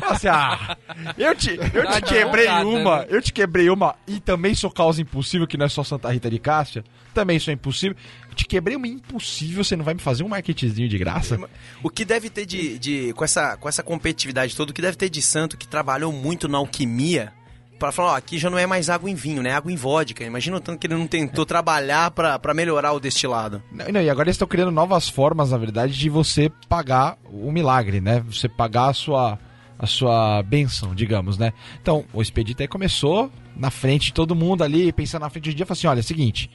Assim, 0.09 0.27
ah, 0.27 0.75
eu 1.17 1.33
te, 1.35 1.51
eu 1.51 1.89
te 1.89 2.01
quebrei 2.01 2.47
advogada, 2.49 2.67
uma, 2.67 2.99
né? 2.99 3.05
eu 3.09 3.21
te 3.21 3.31
quebrei 3.31 3.69
uma 3.69 3.95
e 4.05 4.19
também 4.19 4.53
sou 4.55 4.69
causa 4.69 5.01
impossível, 5.01 5.47
que 5.47 5.55
não 5.55 5.67
é 5.67 5.69
só 5.69 5.85
Santa 5.85 6.11
Rita 6.11 6.29
de 6.29 6.37
Cássia. 6.37 6.83
Também 7.13 7.39
sou 7.39 7.53
impossível. 7.53 7.95
Eu 8.29 8.35
te 8.35 8.45
quebrei 8.45 8.75
uma 8.75 8.87
impossível, 8.87 9.63
você 9.63 9.75
não 9.75 9.85
vai 9.85 9.93
me 9.93 10.01
fazer 10.01 10.23
um 10.23 10.29
marketzinho 10.29 10.89
de 10.89 10.97
graça? 10.97 11.39
O 11.83 11.89
que 11.89 12.03
deve 12.03 12.29
ter 12.29 12.45
de. 12.45 12.79
de 12.79 13.13
com, 13.13 13.23
essa, 13.23 13.55
com 13.57 13.69
essa 13.69 13.83
competitividade 13.83 14.55
toda, 14.55 14.71
o 14.71 14.73
que 14.73 14.81
deve 14.81 14.97
ter 14.97 15.09
de 15.09 15.21
santo 15.21 15.57
que 15.57 15.67
trabalhou 15.67 16.11
muito 16.11 16.47
na 16.47 16.57
alquimia. 16.57 17.31
Pra 17.79 17.91
falar, 17.91 18.13
ó, 18.13 18.15
aqui 18.15 18.37
já 18.37 18.49
não 18.49 18.57
é 18.57 18.65
mais 18.65 18.89
água 18.89 19.09
em 19.09 19.15
vinho, 19.15 19.43
né? 19.43 19.49
É 19.49 19.53
água 19.53 19.71
em 19.71 19.75
vodka. 19.75 20.23
Imagina 20.23 20.55
o 20.55 20.59
tanto 20.59 20.79
que 20.79 20.87
ele 20.87 20.95
não 20.95 21.05
tentou 21.05 21.45
trabalhar 21.45 22.11
pra 22.11 22.53
melhorar 22.53 22.93
o 22.93 22.99
destilado. 22.99 23.61
Não, 23.71 23.85
não, 23.87 24.01
e 24.01 24.09
agora 24.09 24.29
eles 24.29 24.35
estão 24.35 24.47
criando 24.47 24.71
novas 24.71 25.09
formas, 25.09 25.51
na 25.51 25.57
verdade, 25.57 25.93
de 25.93 26.09
você 26.09 26.49
pagar 26.69 27.17
o 27.25 27.51
milagre, 27.51 27.99
né? 27.99 28.23
Você 28.27 28.47
pagar 28.47 28.89
a 28.89 28.93
sua, 28.93 29.37
a 29.77 29.85
sua 29.85 30.41
benção, 30.43 30.95
digamos, 30.95 31.37
né? 31.37 31.51
Então, 31.81 32.05
o 32.13 32.21
Expedito 32.21 32.61
aí 32.61 32.69
começou 32.69 33.29
na 33.55 33.69
frente 33.69 34.05
de 34.05 34.13
todo 34.13 34.33
mundo 34.33 34.63
ali, 34.63 34.91
pensando 34.93 35.23
na 35.23 35.29
frente 35.29 35.49
do 35.49 35.55
dia, 35.55 35.65
falou 35.65 35.77
assim, 35.77 35.87
olha, 35.87 35.99
é 35.99 36.01
o 36.01 36.03
seguinte, 36.03 36.49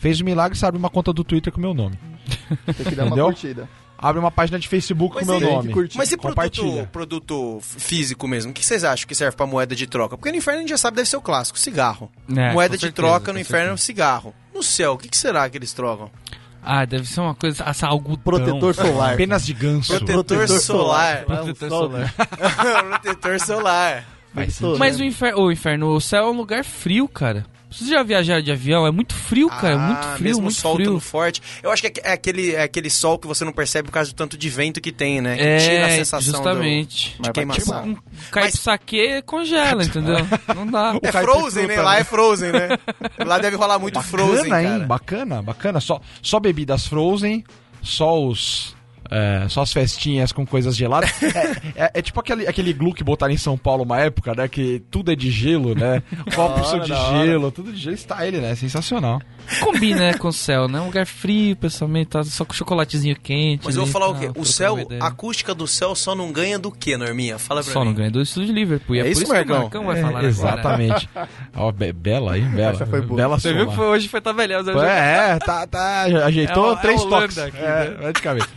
fez 0.00 0.20
o 0.20 0.24
milagre, 0.24 0.58
você 0.58 0.66
abre 0.66 0.78
uma 0.78 0.90
conta 0.90 1.12
do 1.12 1.22
Twitter 1.22 1.52
com 1.52 1.58
o 1.58 1.60
meu 1.60 1.74
nome. 1.74 1.96
Tem 2.66 2.86
que 2.86 2.94
dar 2.96 3.04
uma 3.04 3.16
curtida. 3.16 3.68
Abre 4.02 4.18
uma 4.18 4.30
página 4.30 4.58
de 4.58 4.66
Facebook 4.66 5.14
Mas 5.14 5.26
com 5.26 5.36
o 5.36 5.38
meu 5.38 5.50
nome. 5.50 5.74
Mas 5.94 6.10
e 6.10 6.16
produto, 6.16 6.34
Compartilha. 6.34 6.86
produto 6.86 7.58
físico 7.60 8.26
mesmo? 8.26 8.50
O 8.50 8.54
que 8.54 8.64
vocês 8.64 8.82
acham 8.82 9.06
que 9.06 9.14
serve 9.14 9.36
pra 9.36 9.44
moeda 9.44 9.76
de 9.76 9.86
troca? 9.86 10.16
Porque 10.16 10.32
no 10.32 10.38
inferno 10.38 10.60
a 10.60 10.62
gente 10.62 10.70
já 10.70 10.78
sabe 10.78 10.96
deve 10.96 11.08
ser 11.08 11.18
o 11.18 11.20
clássico, 11.20 11.58
cigarro. 11.58 12.10
É, 12.34 12.50
moeda 12.50 12.76
de 12.76 12.80
certeza, 12.80 13.08
troca 13.08 13.30
no 13.30 13.38
inferno 13.38 13.72
é 13.72 13.74
um 13.74 13.76
cigarro. 13.76 14.34
No 14.54 14.62
céu, 14.62 14.94
o 14.94 14.98
que, 14.98 15.06
que 15.06 15.18
será 15.18 15.48
que 15.50 15.58
eles 15.58 15.74
trocam? 15.74 16.10
Ah, 16.62 16.86
deve 16.86 17.06
ser 17.06 17.20
uma 17.20 17.34
coisa. 17.34 17.62
Essa 17.66 17.88
algodão. 17.88 18.22
Protetor 18.22 18.74
solar. 18.74 19.14
Apenas 19.14 19.44
de 19.44 19.52
ganso. 19.52 19.92
Protetor, 19.92 20.24
Protetor 20.24 20.60
solar. 20.60 21.24
solar. 21.24 21.44
Protetor 21.44 21.68
Sol, 21.68 21.90
solar. 21.90 22.14
Protetor 23.02 23.40
solar. 23.40 24.04
Mas 24.32 24.98
né? 24.98 25.04
o 25.04 25.06
inferno, 25.06 25.40
o 25.42 25.52
inferno, 25.52 25.88
o 25.94 26.00
céu 26.00 26.24
é 26.24 26.30
um 26.30 26.36
lugar 26.36 26.64
frio, 26.64 27.06
cara. 27.06 27.44
Vocês 27.70 27.88
já 27.88 28.02
viajaram 28.02 28.42
de 28.42 28.50
avião? 28.50 28.84
É 28.86 28.90
muito 28.90 29.14
frio, 29.14 29.48
cara. 29.48 29.74
É 29.74 29.78
muito 29.78 29.98
Ah, 30.06 30.12
frio, 30.14 30.24
mesmo 30.24 30.42
muito 30.42 30.56
o 30.56 30.60
sol 30.60 30.74
frio. 30.74 30.90
tão 30.90 31.00
forte. 31.00 31.40
Eu 31.62 31.70
acho 31.70 31.80
que 31.82 32.00
é, 32.00 32.10
é 32.10 32.12
aquele, 32.12 32.54
é 32.54 32.62
aquele 32.64 32.90
sol 32.90 33.18
que 33.18 33.28
você 33.28 33.44
não 33.44 33.52
percebe 33.52 33.86
por 33.86 33.92
causa 33.92 34.10
do 34.10 34.14
tanto 34.16 34.36
de 34.36 34.48
vento 34.50 34.80
que 34.80 34.90
tem, 34.90 35.20
né? 35.20 35.36
Que 35.36 35.42
tira 35.58 35.86
a 35.86 35.88
É, 35.88 35.96
sensação 35.98 36.32
justamente. 36.34 37.10
do, 37.10 37.14
Mas 37.18 37.18
de 37.18 37.22
vai 37.22 37.32
queimação. 37.32 37.82
queimar. 37.82 37.98
Um 37.98 38.30
cai 38.32 38.42
Mas- 38.44 39.22
congela, 39.24 39.84
entendeu? 39.84 40.16
Não 40.54 40.66
dá. 40.66 40.94
É 41.02 41.12
Frozen, 41.12 41.66
né? 41.68 41.76
né? 41.76 41.82
Lá 41.82 41.98
é 41.98 42.04
Frozen, 42.04 42.52
né? 42.52 42.68
Lá 43.24 43.38
deve 43.38 43.56
rolar 43.56 43.78
muito 43.78 43.94
Bacana, 43.94 44.10
Frozen, 44.10 44.44
hein? 44.44 44.50
cara. 44.50 44.86
Bacana, 44.86 45.42
bacana. 45.42 45.80
Só, 45.80 46.00
só 46.20 46.40
bebidas 46.40 46.86
frozen, 46.86 47.44
só 47.82 48.20
os. 48.22 48.74
É, 49.10 49.46
só 49.48 49.62
as 49.62 49.72
festinhas 49.72 50.32
com 50.32 50.46
coisas 50.46 50.76
geladas. 50.76 51.10
É, 51.74 51.84
é- 51.84 51.90
é 51.94 52.02
tipo 52.02 52.18
aquele, 52.20 52.46
aquele 52.46 52.72
glue 52.72 52.92
que 52.94 53.02
botaram 53.04 53.32
em 53.32 53.36
São 53.36 53.56
Paulo 53.56 53.82
uma 53.84 53.98
época, 54.00 54.34
né? 54.34 54.48
Que 54.48 54.82
tudo 54.90 55.10
é 55.12 55.16
de 55.16 55.30
gelo, 55.30 55.74
né? 55.74 56.02
Copos 56.34 56.68
são 56.68 56.80
de 56.80 56.92
hora. 56.92 57.26
gelo, 57.26 57.50
tudo 57.50 57.72
de 57.72 57.78
gelo. 57.78 57.94
Está 57.94 58.26
ele, 58.26 58.38
né? 58.38 58.54
Sensacional. 58.54 59.20
Combina, 59.58 59.98
né, 60.00 60.14
com 60.14 60.28
o 60.28 60.32
céu, 60.32 60.68
né? 60.68 60.80
Um 60.80 60.86
lugar 60.86 61.06
frio, 61.06 61.56
pessoalmente, 61.56 62.10
tá 62.10 62.22
só 62.22 62.44
com 62.44 62.52
chocolatezinho 62.54 63.16
quente. 63.20 63.62
Mas 63.64 63.74
eu 63.74 63.82
ali, 63.82 63.90
vou 63.90 64.00
falar 64.00 64.10
o 64.10 64.14
tá, 64.14 64.20
quê? 64.20 64.30
O 64.36 64.44
céu, 64.44 64.76
a 65.00 65.06
acústica 65.08 65.54
do 65.54 65.66
céu 65.66 65.94
só 65.94 66.14
não 66.14 66.30
ganha 66.32 66.58
do 66.58 66.70
quê, 66.70 66.96
Norminha? 66.96 67.38
Fala 67.38 67.62
pra 67.62 67.72
Só 67.72 67.80
mim. 67.80 67.86
não 67.86 67.94
ganha 67.94 68.10
do 68.10 68.20
estúdio 68.22 68.48
de 68.48 68.52
Liverpool. 68.54 68.94
E 68.96 68.98
é, 68.98 69.02
É 69.02 69.04
por 69.04 69.10
isso, 69.10 69.22
isso 69.22 69.32
que 69.32 69.36
o 69.36 69.36
Marcão? 69.38 69.60
Marcão 69.62 69.84
vai 69.86 69.96
É, 69.98 70.00
falar 70.00 70.10
agora. 70.10 70.26
Exatamente. 70.28 71.08
Ó, 71.56 71.72
be- 71.72 71.92
bela, 71.92 72.38
hein? 72.38 72.44
Bela. 72.54 72.72
Essa 72.72 72.86
foi 72.86 73.00
boa. 73.00 73.16
Bela 73.16 73.38
Você 73.40 73.52
viu 73.52 73.66
que 73.66 73.72
soma. 73.72 73.76
foi, 73.76 73.86
hoje 73.86 74.08
foi 74.08 74.20
tabelhão. 74.20 74.60
É, 74.80 75.38
tá, 75.38 75.66
tá, 75.66 76.02
ajeitou 76.26 76.70
É 76.70 76.74
é 76.74 76.76
três 76.76 77.00
Holanda 77.00 77.22
toques. 77.22 77.38
aqui, 77.38 77.56
é, 77.58 77.90
né? 77.90 77.96
praticamente. 77.98 78.48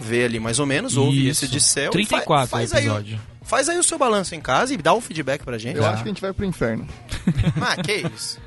vê 0.00 0.24
ali 0.24 0.38
mais 0.38 0.60
ou 0.60 0.66
menos, 0.66 0.96
ouve 0.96 1.28
Isso. 1.28 1.44
esse 1.44 1.52
de 1.52 1.60
céu. 1.60 1.88
e 1.88 1.92
34 1.92 2.48
fa- 2.48 2.56
faz, 2.58 2.70
o 2.72 2.76
aí, 2.76 2.84
episódio. 2.84 3.20
Faz 3.46 3.68
aí 3.68 3.78
o 3.78 3.82
seu 3.82 3.96
balanço 3.96 4.34
em 4.34 4.40
casa 4.40 4.74
e 4.74 4.76
dá 4.76 4.92
um 4.92 5.00
feedback 5.00 5.44
pra 5.44 5.56
gente. 5.56 5.76
Eu 5.76 5.86
acho 5.86 6.02
que 6.02 6.08
a 6.08 6.12
gente 6.12 6.20
vai 6.20 6.32
pro 6.32 6.44
inferno. 6.44 6.86
Ah, 7.60 7.76
que 7.82 7.92
isso. 8.14 8.38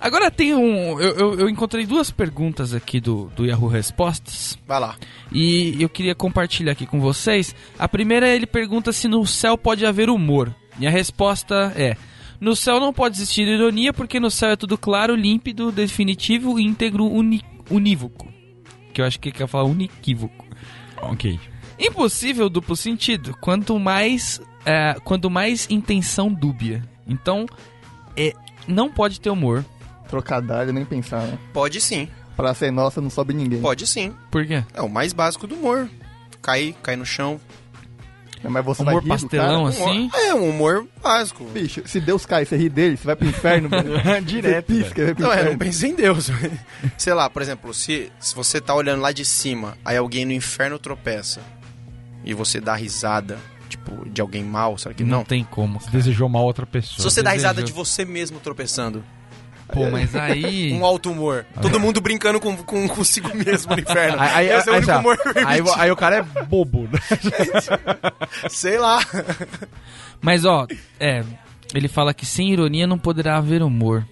Agora 0.00 0.30
tem 0.30 0.54
um. 0.54 0.98
Eu, 0.98 1.16
eu, 1.16 1.40
eu 1.40 1.48
encontrei 1.48 1.84
duas 1.84 2.10
perguntas 2.10 2.72
aqui 2.72 3.00
do, 3.00 3.30
do 3.36 3.44
Yahoo 3.44 3.68
Respostas. 3.68 4.58
Vai 4.66 4.80
lá. 4.80 4.96
E 5.30 5.80
eu 5.80 5.88
queria 5.88 6.14
compartilhar 6.14 6.72
aqui 6.72 6.86
com 6.86 7.00
vocês. 7.00 7.54
A 7.78 7.86
primeira 7.86 8.28
ele 8.28 8.46
pergunta 8.46 8.92
se 8.92 9.06
no 9.08 9.26
céu 9.26 9.58
pode 9.58 9.84
haver 9.84 10.08
humor. 10.08 10.54
E 10.78 10.86
a 10.86 10.90
resposta 10.90 11.72
é: 11.76 11.96
No 12.40 12.56
céu 12.56 12.80
não 12.80 12.94
pode 12.94 13.16
existir 13.16 13.46
ironia 13.46 13.92
porque 13.92 14.18
no 14.18 14.30
céu 14.30 14.50
é 14.50 14.56
tudo 14.56 14.78
claro, 14.78 15.14
límpido, 15.14 15.70
definitivo, 15.70 16.58
íntegro, 16.58 17.06
uni, 17.06 17.42
unívoco. 17.70 18.26
Que 18.94 19.02
eu 19.02 19.06
acho 19.06 19.20
que 19.20 19.28
ele 19.28 19.36
quer 19.36 19.46
falar 19.46 19.64
uniquívoco. 19.64 20.46
Ok. 21.02 21.38
Impossível 21.80 22.48
duplo 22.50 22.76
sentido. 22.76 23.34
Quanto 23.40 23.78
mais, 23.78 24.40
é, 24.66 24.94
quanto 25.02 25.30
mais 25.30 25.66
intenção 25.70 26.32
dúbia. 26.32 26.82
Então, 27.06 27.46
é, 28.16 28.34
não 28.68 28.90
pode 28.92 29.20
ter 29.20 29.30
humor. 29.30 29.64
Trocadilho, 30.08 30.72
nem 30.72 30.84
pensar, 30.84 31.22
né? 31.26 31.38
Pode 31.52 31.80
sim, 31.80 32.08
Pra 32.36 32.54
ser 32.54 32.70
nossa, 32.70 33.00
não 33.00 33.10
sobe 33.10 33.34
ninguém. 33.34 33.60
pode 33.60 33.86
sim. 33.86 34.14
Por 34.30 34.46
quê? 34.46 34.64
É 34.74 34.80
o 34.82 34.88
mais 34.88 35.12
básico 35.12 35.46
do 35.46 35.54
humor. 35.54 35.88
Cair, 36.42 36.74
cair 36.82 36.96
no 36.96 37.04
chão. 37.04 37.40
Mas 38.42 38.64
você 38.64 38.80
Humor 38.80 38.94
vai 38.94 39.02
rir 39.02 39.06
do 39.06 39.08
pastelão, 39.08 39.64
cara? 39.64 39.68
assim? 39.68 40.00
Humor- 40.06 40.10
É 40.20 40.34
um 40.34 40.48
humor 40.48 40.86
básico. 41.02 41.44
Bicho, 41.44 41.82
se 41.84 42.00
Deus 42.00 42.24
cai 42.24 42.46
você 42.46 42.56
ri 42.56 42.70
dele, 42.70 42.96
você 42.96 43.04
vai 43.04 43.14
pro 43.16 43.28
inferno. 43.28 43.68
Direto, 44.24 44.72
Você 44.72 44.82
pisca, 44.82 45.04
vai 45.04 45.14
pro 45.14 45.24
Não, 45.24 45.30
é, 45.30 45.34
inferno. 45.34 45.50
não 45.52 45.58
pensei 45.58 45.90
em 45.90 45.94
Deus. 45.94 46.30
Sei 46.96 47.12
lá, 47.12 47.28
por 47.28 47.42
exemplo, 47.42 47.74
se, 47.74 48.10
se 48.18 48.34
você 48.34 48.58
tá 48.58 48.74
olhando 48.74 49.02
lá 49.02 49.12
de 49.12 49.26
cima, 49.26 49.76
aí 49.84 49.98
alguém 49.98 50.24
no 50.24 50.32
inferno 50.32 50.78
tropeça 50.78 51.42
e 52.24 52.34
você 52.34 52.60
dá 52.60 52.74
risada, 52.74 53.38
tipo, 53.68 54.08
de 54.08 54.20
alguém 54.20 54.44
mal, 54.44 54.76
será 54.78 54.94
que 54.94 55.02
Não, 55.04 55.18
não? 55.18 55.24
tem 55.24 55.44
como. 55.44 55.78
cara. 55.78 55.90
Desejou 55.92 56.26
uma 56.28 56.40
outra 56.40 56.66
Se 56.66 56.72
pessoa. 56.72 57.10
você 57.10 57.22
dá 57.22 57.30
risada 57.30 57.62
de 57.62 57.72
você 57.72 58.04
mesmo 58.04 58.38
tropeçando, 58.40 59.04
Pô, 59.72 59.88
mas 59.90 60.14
aí. 60.16 60.72
um 60.76 60.84
alto 60.84 61.10
humor. 61.12 61.46
Todo 61.62 61.78
mundo 61.78 62.00
brincando 62.00 62.40
com, 62.40 62.56
com 62.56 62.88
consigo 62.88 63.34
mesmo 63.36 63.74
no 63.74 63.80
inferno. 63.80 64.20
Aí, 64.20 64.50
aí, 64.50 64.58
Esse 64.58 64.68
é 64.68 64.72
o 64.72 64.74
aí, 64.74 64.78
único 64.78 64.92
aí, 64.92 64.98
humor 64.98 65.18
aí, 65.46 65.62
aí 65.84 65.90
o 65.90 65.96
cara 65.96 66.16
é 66.16 66.22
bobo, 66.44 66.88
né? 66.90 66.98
Sei 68.50 68.78
lá. 68.78 68.98
Mas 70.20 70.44
ó, 70.44 70.66
é. 70.98 71.24
Ele 71.72 71.86
fala 71.86 72.12
que 72.12 72.26
sem 72.26 72.50
ironia 72.52 72.84
não 72.86 72.98
poderá 72.98 73.36
haver 73.36 73.62
humor. 73.62 74.04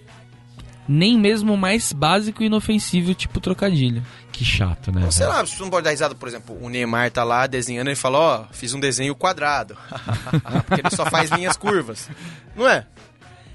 Nem 0.91 1.19
mesmo 1.19 1.53
o 1.53 1.57
mais 1.57 1.93
básico 1.93 2.41
e 2.41 2.47
inofensivo, 2.47 3.13
tipo 3.13 3.39
trocadilho. 3.39 4.01
Que 4.31 4.43
chato, 4.43 4.91
né? 4.91 5.09
Sei 5.11 5.23
velho? 5.25 5.37
lá, 5.37 5.45
você 5.45 5.61
não 5.61 5.69
pode 5.69 5.83
dar 5.83 5.91
risada, 5.91 6.15
por 6.15 6.27
exemplo, 6.27 6.57
o 6.59 6.67
Neymar 6.67 7.11
tá 7.11 7.23
lá 7.23 7.45
desenhando 7.45 7.91
e 7.91 7.95
fala, 7.95 8.17
ó, 8.17 8.45
fiz 8.51 8.73
um 8.73 8.79
desenho 8.79 9.13
quadrado. 9.13 9.77
Porque 10.65 10.81
ele 10.81 10.95
só 10.95 11.05
faz 11.05 11.29
linhas 11.29 11.55
curvas. 11.55 12.09
Não 12.55 12.67
é? 12.67 12.87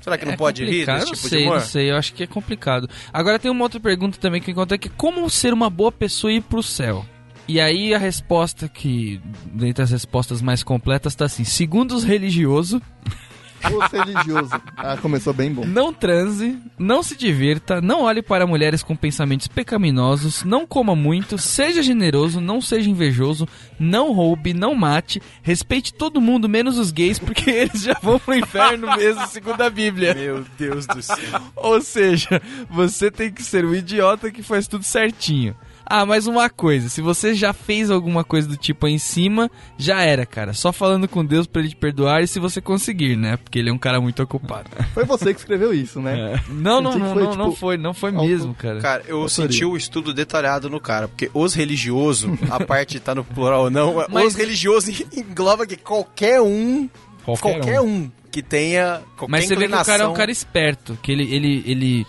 Será 0.01 0.17
que 0.17 0.25
não 0.27 0.35
É 0.35 0.37
pode 0.37 0.65
rir 0.65 0.87
desse 0.87 1.07
não 1.07 1.13
tipo 1.13 1.29
sei, 1.29 1.39
de 1.41 1.45
humor? 1.47 1.59
Não 1.59 1.67
sei, 1.67 1.91
eu 1.91 1.97
acho 1.97 2.13
que 2.15 2.23
é 2.23 2.27
complicado. 2.27 2.89
Agora 3.13 3.39
tem 3.39 3.51
uma 3.51 3.65
outra 3.65 3.81
pergunta 3.81 4.17
também 4.21 4.41
que 4.41 4.51
eu 4.51 4.53
encontrei 4.53 4.79
que 4.79 4.89
é 4.89 4.93
como 4.97 5.29
ser 5.29 5.53
uma 5.53 5.69
boa 5.69 5.91
pessoa 5.91 6.33
e 6.33 6.37
ir 6.37 6.41
pro 6.43 6.63
céu? 6.63 7.05
E 7.49 7.61
aí 7.61 7.95
a 7.95 7.99
resposta 7.99 8.69
que, 8.69 9.21
dentre 9.47 9.83
as 9.83 9.91
respostas 9.91 10.41
mais 10.41 10.63
completas, 10.63 11.15
tá 11.15 11.25
assim: 11.25 11.43
segundo 11.45 11.97
os 11.97 12.05
religiosos, 12.05 12.81
Você 13.71 13.99
religioso. 13.99 14.51
Ah, 14.77 14.97
começou 14.97 15.33
bem 15.33 15.53
bom. 15.53 15.65
não 15.65 15.93
transe, 15.93 16.59
não 16.79 17.03
se 17.03 17.17
divirta, 17.17 17.81
não 17.81 18.03
olhe 18.03 18.23
para 18.23 18.47
mulheres 18.47 18.83
com 18.83 18.95
pensamentos 18.97 19.49
pecaminosos, 19.49 20.45
não 20.45 20.67
coma 20.67 20.95
muito, 20.95 21.39
seja 21.39 21.83
generoso, 21.83 22.41
não 22.41 22.61
seja 22.61 22.91
invejoso, 22.91 23.49
não 23.79 24.13
roube, 24.13 24.53
não 24.53 24.75
mate, 24.75 25.23
respeite 25.43 25.93
todo 25.93 26.21
mundo, 26.21 26.49
menos 26.49 26.79
os 26.79 26.91
gays, 26.91 27.19
porque 27.19 27.51
eles 27.51 27.83
já 27.83 27.99
vão 28.03 28.19
pro 28.19 28.35
inferno 28.35 28.95
mesmo, 28.97 29.27
segundo 29.29 29.61
a 29.63 29.71
Bíblia. 29.71 30.15
Meu 30.15 30.45
Deus 30.59 30.87
do 30.87 31.03
céu. 31.03 31.17
Ou 31.57 31.81
seja, 31.81 32.41
você 32.69 33.11
tem 33.11 33.33
que 33.33 33.43
ser 33.43 33.65
um 33.65 33.75
idiota 33.75 34.31
que 34.31 34.43
faz 34.43 34.69
tudo 34.69 34.85
certinho. 34.85 35.55
Ah, 35.87 36.07
mais 36.07 36.27
uma 36.27 36.49
coisa, 36.49 36.89
se 36.89 37.01
você 37.03 37.35
já 37.35 37.53
fez 37.53 37.91
alguma 37.91 38.25
coisa 38.25 38.49
do 38.49 38.57
tipo 38.57 38.87
aí 38.87 38.95
em 38.95 38.99
cima, 38.99 39.51
já 39.77 40.03
era, 40.03 40.25
cara. 40.25 40.53
Só 40.55 40.73
falando 40.73 41.07
com 41.07 41.25
Deus 41.25 41.47
pra 41.47 41.61
ele 41.61 41.69
te 41.71 41.77
perdoar 41.77 42.23
e 42.23 42.27
se 42.27 42.39
você 42.41 42.61
conseguir, 42.61 43.17
né? 43.17 43.37
Porque 43.37 43.59
ele 43.59 43.69
é 43.69 43.73
um 43.73 43.79
cara 43.79 44.01
muito 44.01 44.23
ocupado. 44.23 44.71
Foi 44.95 45.05
você 45.05 45.35
que 45.35 45.41
escreveu 45.41 45.75
isso, 45.75 46.01
né? 46.01 46.41
Não, 46.49 46.81
não, 46.81 46.93
que 46.93 46.99
não, 46.99 47.13
foi, 47.15 47.23
não, 47.25 47.35
não 47.35 47.45
tipo, 47.51 47.57
foi, 47.61 47.77
não 47.77 47.95
foi 47.95 48.11
mesmo, 48.13 48.55
cara. 48.55 48.81
Cara, 48.81 49.03
eu 49.07 49.21
Autoria. 49.23 49.29
senti 49.51 49.65
o 49.65 49.77
estudo 49.77 50.15
detalhado 50.15 50.71
no 50.71 50.81
cara, 50.81 51.07
porque 51.07 51.31
os 51.35 51.53
religiosos, 51.55 52.31
a 52.51 52.59
parte 52.65 52.99
tá 52.99 53.15
no 53.15 53.23
plural 53.25 53.65
ou 53.65 53.71
não, 53.71 54.05
Mas- 54.11 54.29
os 54.29 54.35
religiosos 54.37 55.03
engloba 55.15 55.67
que 55.67 55.77
qualquer 55.77 56.41
um, 56.41 56.89
Qualquer, 57.25 57.41
qualquer 57.55 57.81
um. 57.81 57.87
um. 57.87 58.11
que 58.31 58.43
tenha 58.43 59.03
qualquer 59.17 59.31
Mas 59.33 59.47
você 59.47 59.55
vê 59.57 59.69
que 59.69 59.75
o 59.75 59.85
cara 59.85 60.05
é 60.05 60.07
um 60.07 60.13
inclinação- 60.13 60.15
cara 60.15 60.31
esperto, 60.31 60.99
que 61.03 61.13
ele, 61.13 61.25
ele, 61.35 61.63
ele... 61.67 62.07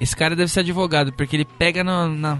Esse 0.00 0.16
cara 0.16 0.34
deve 0.34 0.50
ser 0.50 0.60
advogado, 0.60 1.12
porque 1.12 1.36
ele 1.36 1.44
pega 1.44 1.84
na, 1.84 2.08
na, 2.08 2.38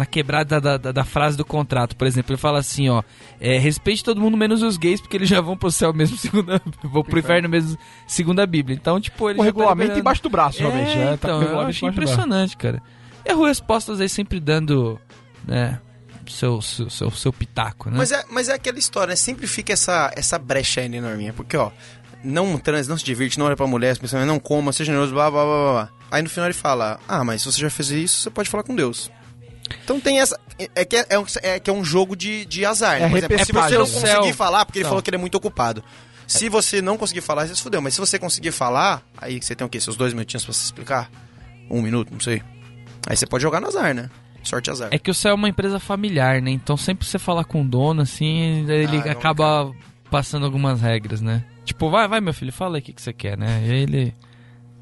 na 0.00 0.06
quebrada 0.06 0.60
da, 0.60 0.76
da, 0.76 0.92
da 0.92 1.04
frase 1.04 1.36
do 1.36 1.44
contrato. 1.44 1.94
Por 1.94 2.06
exemplo, 2.06 2.32
ele 2.32 2.40
fala 2.40 2.58
assim, 2.58 2.88
ó... 2.88 3.02
É, 3.40 3.58
respeite 3.58 4.02
todo 4.02 4.20
mundo 4.20 4.36
menos 4.36 4.62
os 4.62 4.76
gays, 4.76 5.00
porque 5.00 5.16
eles 5.16 5.28
já 5.28 5.40
vão 5.40 5.56
pro 5.56 5.70
céu 5.70 5.92
mesmo, 5.92 6.16
segundo 6.18 6.52
a, 6.54 6.60
vão 6.82 7.02
pro 7.02 7.18
inferno 7.18 7.48
mesmo, 7.48 7.78
segundo 8.06 8.40
a 8.40 8.46
Bíblia. 8.46 8.76
Então, 8.80 9.00
tipo, 9.00 9.28
ele 9.30 9.38
O 9.38 9.44
já 9.44 9.44
tá 9.44 9.46
regulamento 9.46 9.80
liberando- 9.82 10.00
embaixo 10.00 10.22
do 10.22 10.30
braço, 10.30 10.58
realmente. 10.58 10.92
É, 10.92 10.96
né? 10.96 11.16
Tá 11.16 11.28
então, 11.28 11.42
eu 11.42 11.60
achei 11.60 11.88
impressionante, 11.88 12.56
cara. 12.56 12.82
E 13.24 13.32
Rua 13.32 13.48
Respostas 13.48 14.00
aí 14.00 14.08
sempre 14.08 14.40
dando, 14.40 14.98
né, 15.46 15.78
seu, 16.26 16.60
seu, 16.62 16.88
seu, 16.88 17.10
seu 17.10 17.32
pitaco, 17.32 17.90
né? 17.90 17.96
Mas 17.98 18.12
é, 18.12 18.24
mas 18.30 18.48
é 18.48 18.54
aquela 18.54 18.78
história, 18.78 19.10
né? 19.10 19.16
Sempre 19.16 19.46
fica 19.46 19.72
essa, 19.72 20.10
essa 20.16 20.38
brecha 20.38 20.80
aí, 20.80 20.88
né, 20.88 21.00
Norminha? 21.00 21.32
Porque, 21.32 21.56
ó, 21.56 21.70
não 22.24 22.56
trans, 22.58 22.88
não 22.88 22.96
se 22.96 23.04
divirte, 23.04 23.38
não 23.38 23.46
olha 23.46 23.56
pra 23.56 23.66
mulher, 23.66 23.96
não 24.26 24.38
coma, 24.38 24.72
seja 24.72 24.92
generoso, 24.92 25.12
blá, 25.12 25.30
blá, 25.30 25.44
blá, 25.44 25.54
blá, 25.54 25.72
blá. 25.72 25.88
Aí 26.10 26.22
no 26.22 26.28
final 26.30 26.46
ele 26.46 26.54
fala, 26.54 26.98
ah, 27.08 27.24
mas 27.24 27.42
se 27.42 27.52
você 27.52 27.60
já 27.60 27.70
fez 27.70 27.90
isso, 27.90 28.22
você 28.22 28.30
pode 28.30 28.48
falar 28.48 28.62
com 28.62 28.74
Deus. 28.74 29.10
Então 29.84 30.00
tem 30.00 30.20
essa... 30.20 30.38
É 30.74 30.84
que 30.84 30.96
é, 30.96 31.06
é 31.10 31.18
um, 31.18 31.24
é 31.42 31.60
que 31.60 31.70
é 31.70 31.72
um 31.72 31.84
jogo 31.84 32.14
de, 32.14 32.44
de 32.44 32.64
azar, 32.64 33.00
né? 33.00 33.06
É 33.06 33.08
Por 33.08 33.18
exemplo, 33.18 33.38
se 33.38 33.52
você 33.52 33.74
não 33.78 33.84
É 33.84 33.88
conseguir 33.88 34.32
falar, 34.34 34.64
porque 34.66 34.78
ele 34.78 34.84
Não. 34.84 34.90
falou 34.90 35.02
que 35.02 35.10
ele 35.10 35.16
é 35.16 35.20
muito 35.20 35.34
ocupado. 35.36 35.82
Se 36.26 36.48
você 36.48 36.80
não 36.80 36.96
conseguir 36.96 37.22
falar, 37.22 37.46
você 37.46 37.56
se 37.56 37.62
fudeu. 37.62 37.80
Mas 37.80 37.94
se 37.94 38.00
você 38.00 38.18
conseguir 38.18 38.52
falar, 38.52 39.02
aí 39.18 39.42
você 39.42 39.54
tem 39.54 39.66
o 39.66 39.70
quê? 39.70 39.80
Seus 39.80 39.96
dois 39.96 40.12
minutinhos 40.12 40.44
pra 40.44 40.54
se 40.54 40.64
explicar? 40.64 41.10
Um 41.68 41.82
minuto, 41.82 42.12
não 42.12 42.20
sei. 42.20 42.42
Aí 43.08 43.16
você 43.16 43.26
pode 43.26 43.42
jogar 43.42 43.60
no 43.60 43.66
azar, 43.68 43.94
né? 43.94 44.10
Sorte 44.42 44.70
azar. 44.70 44.88
É 44.92 44.98
que 44.98 45.10
o 45.10 45.14
céu 45.14 45.32
é 45.32 45.34
uma 45.34 45.48
empresa 45.48 45.78
familiar, 45.78 46.40
né? 46.40 46.50
Então 46.50 46.76
sempre 46.76 47.06
você 47.06 47.18
falar 47.18 47.44
com 47.44 47.62
o 47.62 47.64
dono, 47.64 48.02
assim, 48.02 48.64
ele 48.68 48.98
Ah, 48.98 49.04
não, 49.06 49.12
acaba 49.12 49.72
passando 50.10 50.44
algumas 50.46 50.80
regras, 50.80 51.20
né? 51.20 51.44
Tipo, 51.64 51.90
vai, 51.90 52.08
vai, 52.08 52.20
meu 52.20 52.32
filho, 52.32 52.52
fala 52.52 52.76
aí 52.76 52.80
o 52.80 52.84
que, 52.84 52.92
que 52.92 53.02
você 53.02 53.12
quer, 53.12 53.36
né? 53.36 53.62
E 53.66 53.70
aí 53.70 53.82
ele 53.82 54.14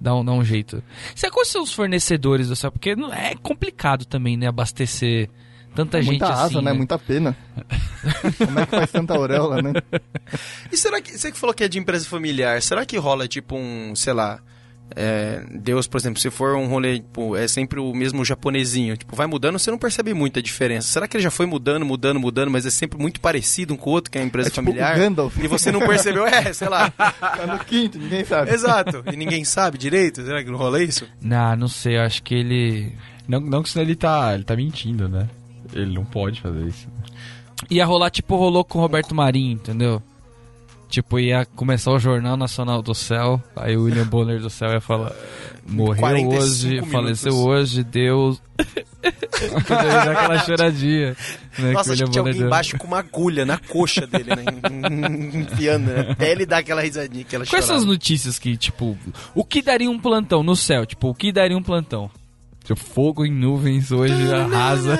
dá 0.01 0.15
um, 0.15 0.25
dá 0.25 0.33
um 0.33 0.45
jeito. 0.45 0.83
Você 1.15 1.31
quais 1.31 1.49
são 1.49 1.63
os 1.63 1.73
fornecedores 1.73 2.49
do 2.49 2.57
céu? 2.57 2.71
Porque 2.73 2.95
não- 2.97 3.13
é 3.13 3.35
complicado 3.35 4.05
também, 4.05 4.37
né? 4.37 4.47
Abastecer 4.49 5.29
tanta 5.75 6.01
gente 6.03 6.19
Muita 6.21 6.33
asa, 6.33 6.45
assim. 6.59 6.63
né? 6.63 6.73
Muita 6.73 6.99
pena. 6.99 7.37
Como 8.39 8.59
é 8.59 8.65
que 8.67 8.71
faz 8.71 8.91
tanta 8.91 9.15
auréola, 9.15 9.63
né? 9.63 9.73
E 10.73 10.77
será 10.77 11.01
que 11.01 11.17
você 11.17 11.31
que 11.33 11.39
falou 11.39 11.55
que 11.55 11.65
é 11.65 11.69
de 11.69 11.79
empresa 11.79 12.07
familiar, 12.07 12.61
será 12.63 12.85
que 12.85 12.97
rola 12.99 13.27
tipo 13.29 13.57
um, 13.57 13.95
sei 13.97 14.13
lá, 14.13 14.41
é, 14.97 15.43
Deus, 15.51 15.87
por 15.87 15.99
exemplo, 15.99 16.21
se 16.21 16.31
for 16.31 16.57
um 16.57 16.67
rolê, 16.67 16.99
tipo, 16.99 17.37
é 17.37 17.47
sempre 17.47 17.79
o 17.79 17.93
mesmo 17.95 18.25
japonesinho, 18.25 18.97
tipo, 18.97 19.15
vai 19.15 19.27
mudando, 19.27 19.59
você 19.59 19.71
não 19.71 19.79
percebe 19.79 20.15
muita 20.15 20.43
diferença. 20.43 20.89
Será 20.89 21.07
que 21.07 21.17
ele 21.17 21.25
já 21.25 21.31
foi 21.31 21.47
mudando, 21.47 21.85
mudando, 21.85 22.19
mudando, 22.19 22.51
mas 22.51 22.67
é 22.67 22.71
sempre 22.71 22.99
muito 22.99 23.21
parecido 23.21 23.75
um 23.75 23.77
com 23.77 23.91
o 23.91 23.93
outro, 23.93 24.11
que 24.11 24.19
é 24.19 24.23
a 24.23 24.25
empresa 24.25 24.49
É 24.49 24.51
tipo 24.51 24.65
familiar? 24.65 24.97
o 24.97 24.99
Gandalf. 24.99 25.37
E 25.39 25.47
você 25.47 25.71
não 25.71 25.81
percebeu, 25.81 26.27
é, 26.27 26.53
sei 26.53 26.69
lá. 26.69 26.93
Tá 27.39 27.47
no 27.47 27.59
quinto, 27.65 27.99
ninguém 27.99 28.25
sabe. 28.25 28.51
Exato. 28.53 29.05
E 29.13 29.17
ninguém 29.17 29.45
sabe 29.45 29.79
direito, 29.79 30.25
será 30.25 30.43
que 30.43 30.51
não 30.51 30.59
rola 30.59 30.83
isso? 30.83 31.07
Não, 31.21 31.55
não 31.57 31.69
sei, 31.69 31.97
eu 31.97 32.03
acho 32.03 32.23
que 32.23 32.35
ele. 32.35 32.93
Não, 33.29 33.41
não 33.41 33.63
que 33.63 33.69
senão 33.69 33.85
ele 33.85 33.95
tá, 33.95 34.35
ele 34.35 34.45
tá 34.45 34.57
mentindo, 34.57 35.09
né? 35.09 35.29
Ele 35.73 35.95
não 35.95 36.05
pode 36.05 36.41
fazer 36.41 36.67
isso. 36.67 36.89
Ia 37.71 37.85
rolar 37.85 38.11
tipo 38.11 38.37
rolou 38.37 38.65
com 38.65 38.79
o 38.79 38.83
Roberto 38.83 39.15
Marinho, 39.15 39.53
entendeu? 39.53 40.03
Tipo, 40.89 41.19
ia 41.19 41.45
começar 41.45 41.91
o 41.93 41.99
Jornal 41.99 42.37
Nacional 42.37 42.81
do 42.81 42.95
Céu, 42.95 43.43
aí 43.55 43.77
o 43.77 43.83
William 43.85 44.07
Bonner 44.07 44.41
do 44.41 44.49
Céu 44.49 44.71
ia 44.71 44.81
falar: 44.81 45.13
Morreu 45.67 46.01
45 46.01 46.43
hoje, 46.43 46.69
minutos. 46.69 46.91
faleceu 46.93 47.37
hoje, 47.37 47.85
Deus. 47.85 48.43
Aquela 49.03 50.39
choradinha. 50.39 51.17
Né, 51.59 51.73
Nossa, 51.73 51.91
que 51.91 51.93
acho 51.95 52.05
que 52.05 52.11
tinha 52.11 52.21
alguém 52.21 52.35
deu. 52.35 52.47
embaixo 52.47 52.79
com 52.79 52.87
uma 52.87 52.99
agulha 53.01 53.45
na 53.45 53.59
coxa 53.59 54.07
dele, 54.07 54.31
né? 54.35 54.45
Enfiando, 55.35 55.87
né? 55.87 56.07
Até 56.11 56.33
ele 56.33 56.47
dá 56.47 56.59
aquela 56.59 56.81
risadinha, 56.81 57.23
aquela 57.23 57.45
Quais 57.47 57.65
são 57.65 57.77
as 57.77 57.85
notícias 57.85 58.39
que, 58.39 58.57
tipo, 58.57 58.97
o 59.35 59.45
que 59.45 59.61
daria 59.63 59.91
um 59.91 59.99
plantão 59.99 60.43
no 60.43 60.57
céu? 60.57 60.87
Tipo, 60.87 61.11
o 61.11 61.15
que 61.15 61.33
daria 61.33 61.57
um 61.57 61.63
plantão? 61.63 62.11
Fogo 62.77 63.25
em 63.25 63.31
nuvens 63.33 63.91
hoje 63.93 64.15
arrasa. 64.33 64.99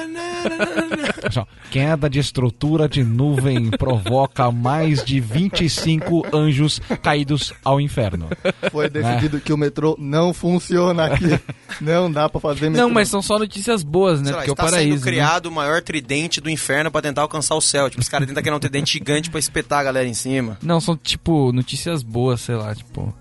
Queda 1.71 2.09
de 2.09 2.19
estrutura 2.19 2.89
de 2.89 3.05
nuvem 3.05 3.71
provoca 3.71 4.51
mais 4.51 5.05
de 5.05 5.21
25 5.21 6.27
anjos 6.35 6.81
caídos 7.03 7.53
ao 7.65 7.81
inferno. 7.81 8.29
Foi 8.71 8.89
decidido 8.89 9.41
que 9.41 9.53
o 9.53 9.57
metrô 9.59 9.97
não 9.99 10.33
funciona 10.33 11.07
aqui. 11.07 11.39
Não 11.81 12.11
dá 12.11 12.29
pra 12.29 12.41
fazer 12.41 12.71
metrô. 12.71 12.87
Não, 12.87 12.95
mas 12.95 13.09
são 13.09 13.21
só 13.21 13.39
notícias 13.39 13.83
boas, 13.83 14.23
né? 14.23 14.31
Lá, 14.31 14.37
Porque 14.39 14.51
é 14.51 14.53
o 14.53 14.55
está 14.55 14.65
sendo 14.65 14.73
paraíso. 14.73 15.05
né? 15.05 15.11
criado 15.11 15.47
o 15.47 15.53
maior 15.53 15.83
tridente 15.83 16.41
do 16.41 16.49
inferno 16.49 16.91
pra 16.91 17.03
tentar 17.03 17.23
alcançar 17.23 17.55
o 17.55 17.61
céu. 17.61 17.91
Tipo, 17.91 18.01
os 18.03 18.09
caras 18.09 18.27
tentam 18.27 18.43
criar 18.43 18.57
um 18.57 18.61
tridente 18.61 18.93
gigante 18.93 19.31
pra 19.31 19.39
espetar 19.39 19.81
a 19.81 19.85
galera 19.85 20.09
em 20.09 20.15
cima. 20.15 20.57
Não, 20.63 20.81
são 20.81 20.97
tipo 20.97 21.53
notícias 21.53 22.03
boas, 22.03 22.41
sei 22.41 22.55
lá, 22.57 22.75
tipo. 22.75 23.15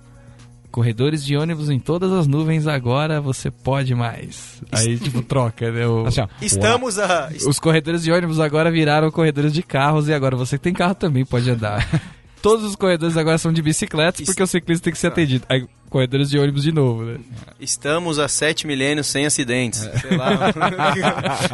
Corredores 0.77 1.25
de 1.25 1.35
ônibus 1.35 1.71
em 1.71 1.79
todas 1.79 2.11
as 2.11 2.27
nuvens 2.27 2.67
agora 2.67 3.19
você 3.19 3.49
pode 3.49 3.95
mais. 3.95 4.61
Aí, 4.71 4.99
tipo, 4.99 5.23
troca, 5.23 5.71
né? 5.71 5.87
o- 5.87 6.05
Assim, 6.05 6.21
ó, 6.21 6.27
Estamos 6.39 6.99
a. 6.99 7.31
Os 7.47 7.57
corredores 7.59 8.03
de 8.03 8.11
ônibus 8.11 8.39
agora 8.39 8.69
viraram 8.69 9.09
corredores 9.09 9.51
de 9.51 9.63
carros 9.63 10.07
e 10.07 10.13
agora 10.13 10.35
você 10.35 10.55
que 10.55 10.63
tem 10.65 10.73
carro 10.75 10.93
também 10.93 11.25
pode 11.25 11.49
andar. 11.49 11.83
Todos 12.43 12.63
os 12.63 12.75
corredores 12.75 13.17
agora 13.17 13.39
são 13.39 13.51
de 13.51 13.59
bicicletas 13.59 14.23
porque 14.23 14.43
o 14.43 14.45
ciclista 14.45 14.83
tem 14.83 14.93
que 14.93 14.99
ser 14.99 15.07
atendido. 15.07 15.43
Aí, 15.49 15.65
corredores 15.89 16.29
de 16.29 16.37
ônibus 16.37 16.61
de 16.61 16.71
novo, 16.71 17.03
né? 17.05 17.17
Estamos 17.59 18.19
a 18.19 18.27
sete 18.27 18.67
milênios 18.67 19.07
sem 19.07 19.25
acidentes. 19.25 19.83
É. 19.83 19.97
Sei 19.97 20.15
lá. 20.15 20.37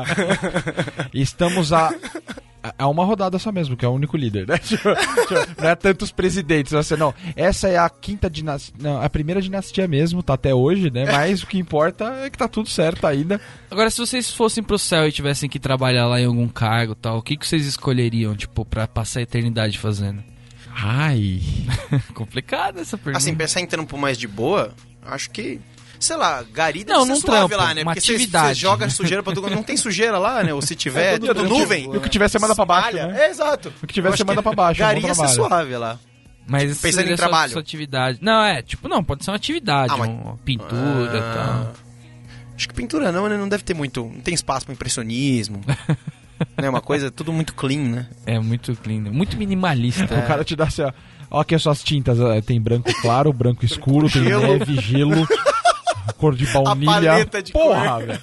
Estamos 1.13 1.71
a. 1.71 1.93
É 2.77 2.85
uma 2.85 3.03
rodada 3.03 3.37
só 3.37 3.51
mesmo, 3.51 3.75
que 3.75 3.83
é 3.83 3.87
o 3.87 3.91
único 3.91 4.15
líder, 4.15 4.47
né? 4.47 4.55
Não 5.61 5.69
é 5.69 5.75
tantos 5.75 6.11
presidentes, 6.11 6.71
você 6.71 6.95
não. 6.95 7.13
Essa 7.35 7.67
é 7.67 7.77
a 7.77 7.89
quinta 7.89 8.29
dinastia. 8.29 8.73
Não, 8.79 9.01
a 9.01 9.09
primeira 9.09 9.41
dinastia 9.41 9.87
mesmo, 9.87 10.23
tá 10.23 10.35
até 10.35 10.53
hoje, 10.53 10.89
né? 10.89 11.05
Mas 11.05 11.43
o 11.43 11.47
que 11.47 11.57
importa 11.57 12.05
é 12.23 12.29
que 12.29 12.37
tá 12.37 12.47
tudo 12.47 12.69
certo 12.69 13.05
ainda. 13.05 13.41
Agora, 13.69 13.89
se 13.89 13.97
vocês 13.97 14.31
fossem 14.31 14.63
pro 14.63 14.79
céu 14.79 15.07
e 15.07 15.11
tivessem 15.11 15.49
que 15.49 15.59
trabalhar 15.59 16.07
lá 16.07 16.21
em 16.21 16.25
algum 16.25 16.47
cargo 16.47 16.93
e 16.93 16.95
tal, 16.95 17.17
o 17.17 17.21
que, 17.21 17.35
que 17.35 17.45
vocês 17.47 17.65
escolheriam, 17.65 18.35
tipo, 18.35 18.63
pra 18.63 18.87
passar 18.87 19.19
a 19.19 19.23
eternidade 19.23 19.77
fazendo? 19.77 20.23
Ai. 20.73 21.41
Complicada 22.13 22.81
essa 22.81 22.97
pergunta. 22.97 23.17
assim, 23.17 23.35
pensar 23.35 23.61
em 23.61 23.67
trampo 23.67 23.97
mais 23.97 24.17
de 24.17 24.27
boa, 24.27 24.73
acho 25.05 25.29
que. 25.31 25.59
Sei 26.03 26.15
lá, 26.15 26.43
gari 26.53 26.83
deve 26.83 26.91
Não, 26.97 27.05
ser 27.05 27.09
não 27.11 27.15
suave 27.19 27.47
trampo, 27.49 27.63
lá, 27.63 27.73
né? 27.73 27.81
uma 27.83 27.93
Porque 27.95 28.17
você- 28.17 28.53
joga 28.53 28.89
sujeira 28.89 29.23
pra 29.23 29.33
todo 29.33 29.45
mundo. 29.45 29.55
Não 29.55 29.63
tem 29.63 29.77
sujeira 29.77 30.17
lá, 30.17 30.43
né? 30.43 30.53
Ou 30.53 30.61
se 30.61 30.75
tiver, 30.75 31.15
É 31.15 31.19
tudo 31.19 31.33
tudo 31.33 31.49
nuvem. 31.49 31.85
E 31.85 31.97
o 31.97 32.01
que 32.01 32.09
tiver, 32.09 32.27
você 32.29 32.37
manda 32.39 32.55
pra 32.55 32.65
baixo, 32.65 32.95
né? 32.97 33.21
É, 33.25 33.29
exato. 33.29 33.71
O 33.81 33.87
que 33.87 33.93
tiver, 33.93 34.09
você 34.11 34.23
manda 34.23 34.43
pra 34.43 34.51
baixo, 34.53 34.81
é 34.81 34.85
Gari 34.85 35.01
bom 35.01 35.07
ia 35.07 35.15
ser 35.15 35.27
suave 35.29 35.75
lá. 35.77 35.97
Mas 36.45 36.77
Pensando 36.81 37.09
em 37.09 37.15
trabalho. 37.15 37.53
Sua 37.53 37.61
atividade. 37.61 38.19
Não, 38.21 38.43
é, 38.43 38.61
tipo, 38.61 38.89
não, 38.89 39.01
pode 39.03 39.23
ser 39.23 39.31
uma 39.31 39.37
atividade, 39.37 39.93
Ah, 39.93 39.97
mas- 39.97 40.09
uma 40.09 40.37
pintura 40.43 41.15
e 41.15 41.19
Ah, 41.19 41.33
tal. 41.73 41.73
Acho 42.55 42.67
que 42.67 42.73
pintura 42.75 43.11
não, 43.11 43.27
né? 43.29 43.37
Não 43.37 43.47
deve 43.47 43.63
ter 43.63 43.73
muito. 43.73 44.03
Não 44.03 44.19
tem 44.21 44.33
espaço 44.33 44.65
pra 44.65 44.73
impressionismo. 44.73 45.61
né? 46.61 46.69
Uma 46.69 46.81
coisa 46.81 47.09
tudo 47.09 47.31
muito 47.31 47.53
clean, 47.55 47.79
né? 47.83 48.07
É 48.25 48.37
muito 48.39 48.75
clean, 48.75 48.99
muito 49.11 49.37
minimalista. 49.37 50.03
O 50.03 50.27
cara 50.27 50.43
te 50.43 50.55
dá 50.55 50.65
assim, 50.65 50.81
ó. 50.83 50.91
Ó, 51.31 51.39
aqui 51.39 51.55
as 51.55 51.63
suas 51.63 51.81
tintas. 51.81 52.19
ó, 52.19 52.39
Tem 52.41 52.61
branco 52.61 52.91
claro, 53.01 53.33
branco 53.33 53.63
escuro, 53.65 54.07
tem 54.09 54.23
gelo. 54.25 54.47
neve, 54.59 54.75
gelo, 54.81 55.27
cor 56.17 56.35
de 56.35 56.45
baunilha. 56.47 56.91
paleta 57.11 57.41
de 57.41 57.51
Porra, 57.53 57.89
cor. 57.89 58.05
velho. 58.05 58.19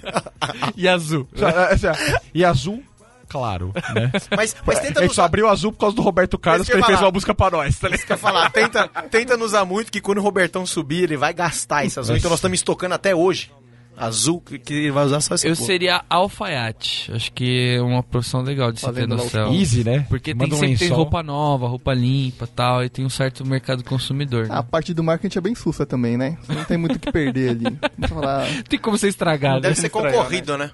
E 0.76 0.88
azul. 0.88 1.28
Assim, 1.70 1.86
ó, 1.86 2.20
E 2.34 2.44
azul, 2.44 2.82
claro, 3.28 3.72
né? 3.94 4.10
Mas, 4.36 4.56
mas 4.66 4.80
tenta 4.80 5.00
Ele 5.00 5.06
nos 5.06 5.14
só 5.16 5.22
abriu 5.24 5.48
azul 5.48 5.72
por 5.72 5.78
causa 5.78 5.96
do 5.96 6.02
Roberto 6.02 6.36
Carlos, 6.38 6.62
Isso 6.62 6.70
que 6.70 6.72
que 6.72 6.76
eu 6.76 6.78
ele 6.78 6.82
ia 6.84 6.86
fez 6.86 6.98
falar. 6.98 7.08
uma 7.08 7.14
música 7.14 7.34
pra 7.34 7.50
nós, 7.50 7.78
tá 7.78 7.88
ligado? 7.88 8.06
quer 8.06 8.18
falar, 8.18 8.50
tenta, 8.50 8.88
tenta 9.10 9.36
nos 9.36 9.46
usar 9.48 9.64
muito, 9.64 9.90
que 9.92 10.00
quando 10.00 10.18
o 10.18 10.22
Robertão 10.22 10.66
subir, 10.66 11.04
ele 11.04 11.16
vai 11.16 11.32
gastar 11.32 11.84
esse 11.84 11.98
azul. 11.98 12.16
Então 12.16 12.28
nós 12.30 12.38
estamos 12.38 12.58
estocando 12.58 12.94
até 12.94 13.14
hoje. 13.14 13.50
Azul, 13.96 14.40
que, 14.40 14.72
ele 14.72 14.90
vai 14.90 15.04
usar 15.04 15.20
só 15.20 15.34
esse 15.34 15.46
Eu 15.46 15.54
porra. 15.54 15.66
seria 15.66 16.04
alfaiate. 16.08 17.12
Acho 17.12 17.32
que 17.32 17.74
é 17.76 17.82
uma 17.82 18.02
profissão 18.02 18.40
legal 18.42 18.72
de 18.72 18.80
se 18.80 18.86
ter 18.86 18.92
Fazendo 18.92 19.10
no 19.10 19.16
lá 19.16 19.22
os 19.24 19.30
céu. 19.30 19.52
Easy, 19.52 19.84
né? 19.84 20.06
Porque 20.08 20.32
Manda 20.32 20.46
tem, 20.46 20.54
um 20.54 20.60
sempre 20.60 20.78
tem 20.78 20.88
roupa 20.88 21.22
nova, 21.22 21.68
roupa 21.68 21.92
limpa 21.92 22.46
tal, 22.46 22.82
e 22.82 22.88
tem 22.88 23.04
um 23.04 23.10
certo 23.10 23.44
mercado 23.44 23.84
consumidor. 23.84 24.48
né? 24.48 24.54
A 24.54 24.62
parte 24.62 24.94
do 24.94 25.04
marketing 25.04 25.38
é 25.38 25.40
bem 25.42 25.54
sussa 25.54 25.84
também, 25.84 26.16
né? 26.16 26.38
Você 26.42 26.52
não 26.54 26.64
tem 26.64 26.78
muito 26.78 26.96
o 26.96 26.98
que 26.98 27.12
perder 27.12 27.50
ali. 27.50 27.78
Falar. 28.08 28.46
Tem 28.68 28.78
como 28.78 28.96
você 28.96 29.08
estragar, 29.08 29.56
né? 29.56 29.60
Deve 29.60 29.74
ser 29.76 29.90
concorrido, 29.90 30.56
né? 30.56 30.70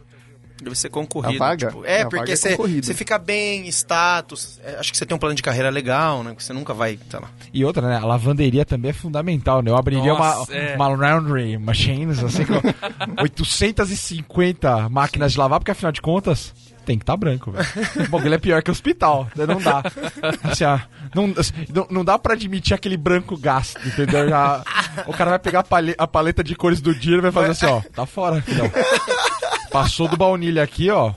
Deve 0.62 0.74
ser 0.76 0.88
concorrido. 0.88 1.42
A 1.42 1.48
vaga? 1.48 1.66
tipo, 1.68 1.84
é, 1.84 2.00
A 2.00 2.04
vaga 2.04 2.16
porque 2.16 2.32
é 2.32 2.36
você 2.36 2.50
concorrido. 2.50 2.86
você 2.86 2.94
fica 2.94 3.18
bem, 3.18 3.66
status. 3.68 4.58
é, 4.64 4.76
acho 4.78 4.90
que 4.90 4.96
você 4.98 5.04
tem 5.04 5.14
um 5.14 5.18
plano 5.18 5.34
de 5.34 5.42
carreira 5.42 5.68
legal, 5.70 6.22
né? 6.22 6.34
Que 6.34 6.42
você 6.42 6.52
nunca 6.52 6.72
vai, 6.72 6.98
sei 7.10 7.20
lá. 7.20 7.28
E 7.52 7.64
outra, 7.64 7.86
né? 7.86 7.96
A 7.96 8.04
lavanderia 8.06 8.64
também 8.64 8.90
é 8.90 8.94
fundamental, 8.94 9.60
né? 9.62 9.70
Eu 9.70 9.76
abriria 9.76 10.14
Nossa, 10.14 10.50
uma, 10.50 10.56
é. 10.58 10.74
uma 10.76 10.88
laundry 10.88 11.58
machines, 11.58 12.22
assim, 12.24 12.44
com 12.46 12.54
850 13.22 14.88
máquinas 14.88 15.32
de 15.32 15.38
lavar, 15.38 15.60
porque 15.60 15.70
afinal 15.70 15.92
de 15.92 16.00
contas. 16.00 16.54
Tem 16.86 16.96
que 16.96 17.02
estar 17.02 17.16
branco, 17.16 17.50
velho. 17.50 17.66
O 18.06 18.10
bagulho 18.10 18.34
é 18.34 18.38
pior 18.38 18.62
que 18.62 18.70
hospital, 18.70 19.26
né? 19.34 19.44
não 19.44 19.60
dá. 19.60 19.82
Assim, 20.44 20.62
ó, 20.62 20.78
não, 21.12 21.34
não, 21.74 21.86
não 21.90 22.04
dá 22.04 22.16
pra 22.16 22.34
admitir 22.34 22.74
aquele 22.74 22.96
branco 22.96 23.36
gasto, 23.36 23.80
entendeu? 23.84 24.28
Já, 24.28 24.62
o 25.04 25.12
cara 25.12 25.30
vai 25.30 25.38
pegar 25.40 25.64
a 25.98 26.06
paleta 26.06 26.44
de 26.44 26.54
cores 26.54 26.80
do 26.80 26.94
dia 26.94 27.16
e 27.16 27.20
vai 27.20 27.32
fazer 27.32 27.50
assim, 27.50 27.66
ó, 27.66 27.80
tá 27.92 28.06
fora, 28.06 28.40
filhão. 28.40 28.70
Passou 29.70 30.08
do 30.08 30.16
baunilha 30.16 30.62
aqui, 30.62 30.90
ó. 30.90 31.12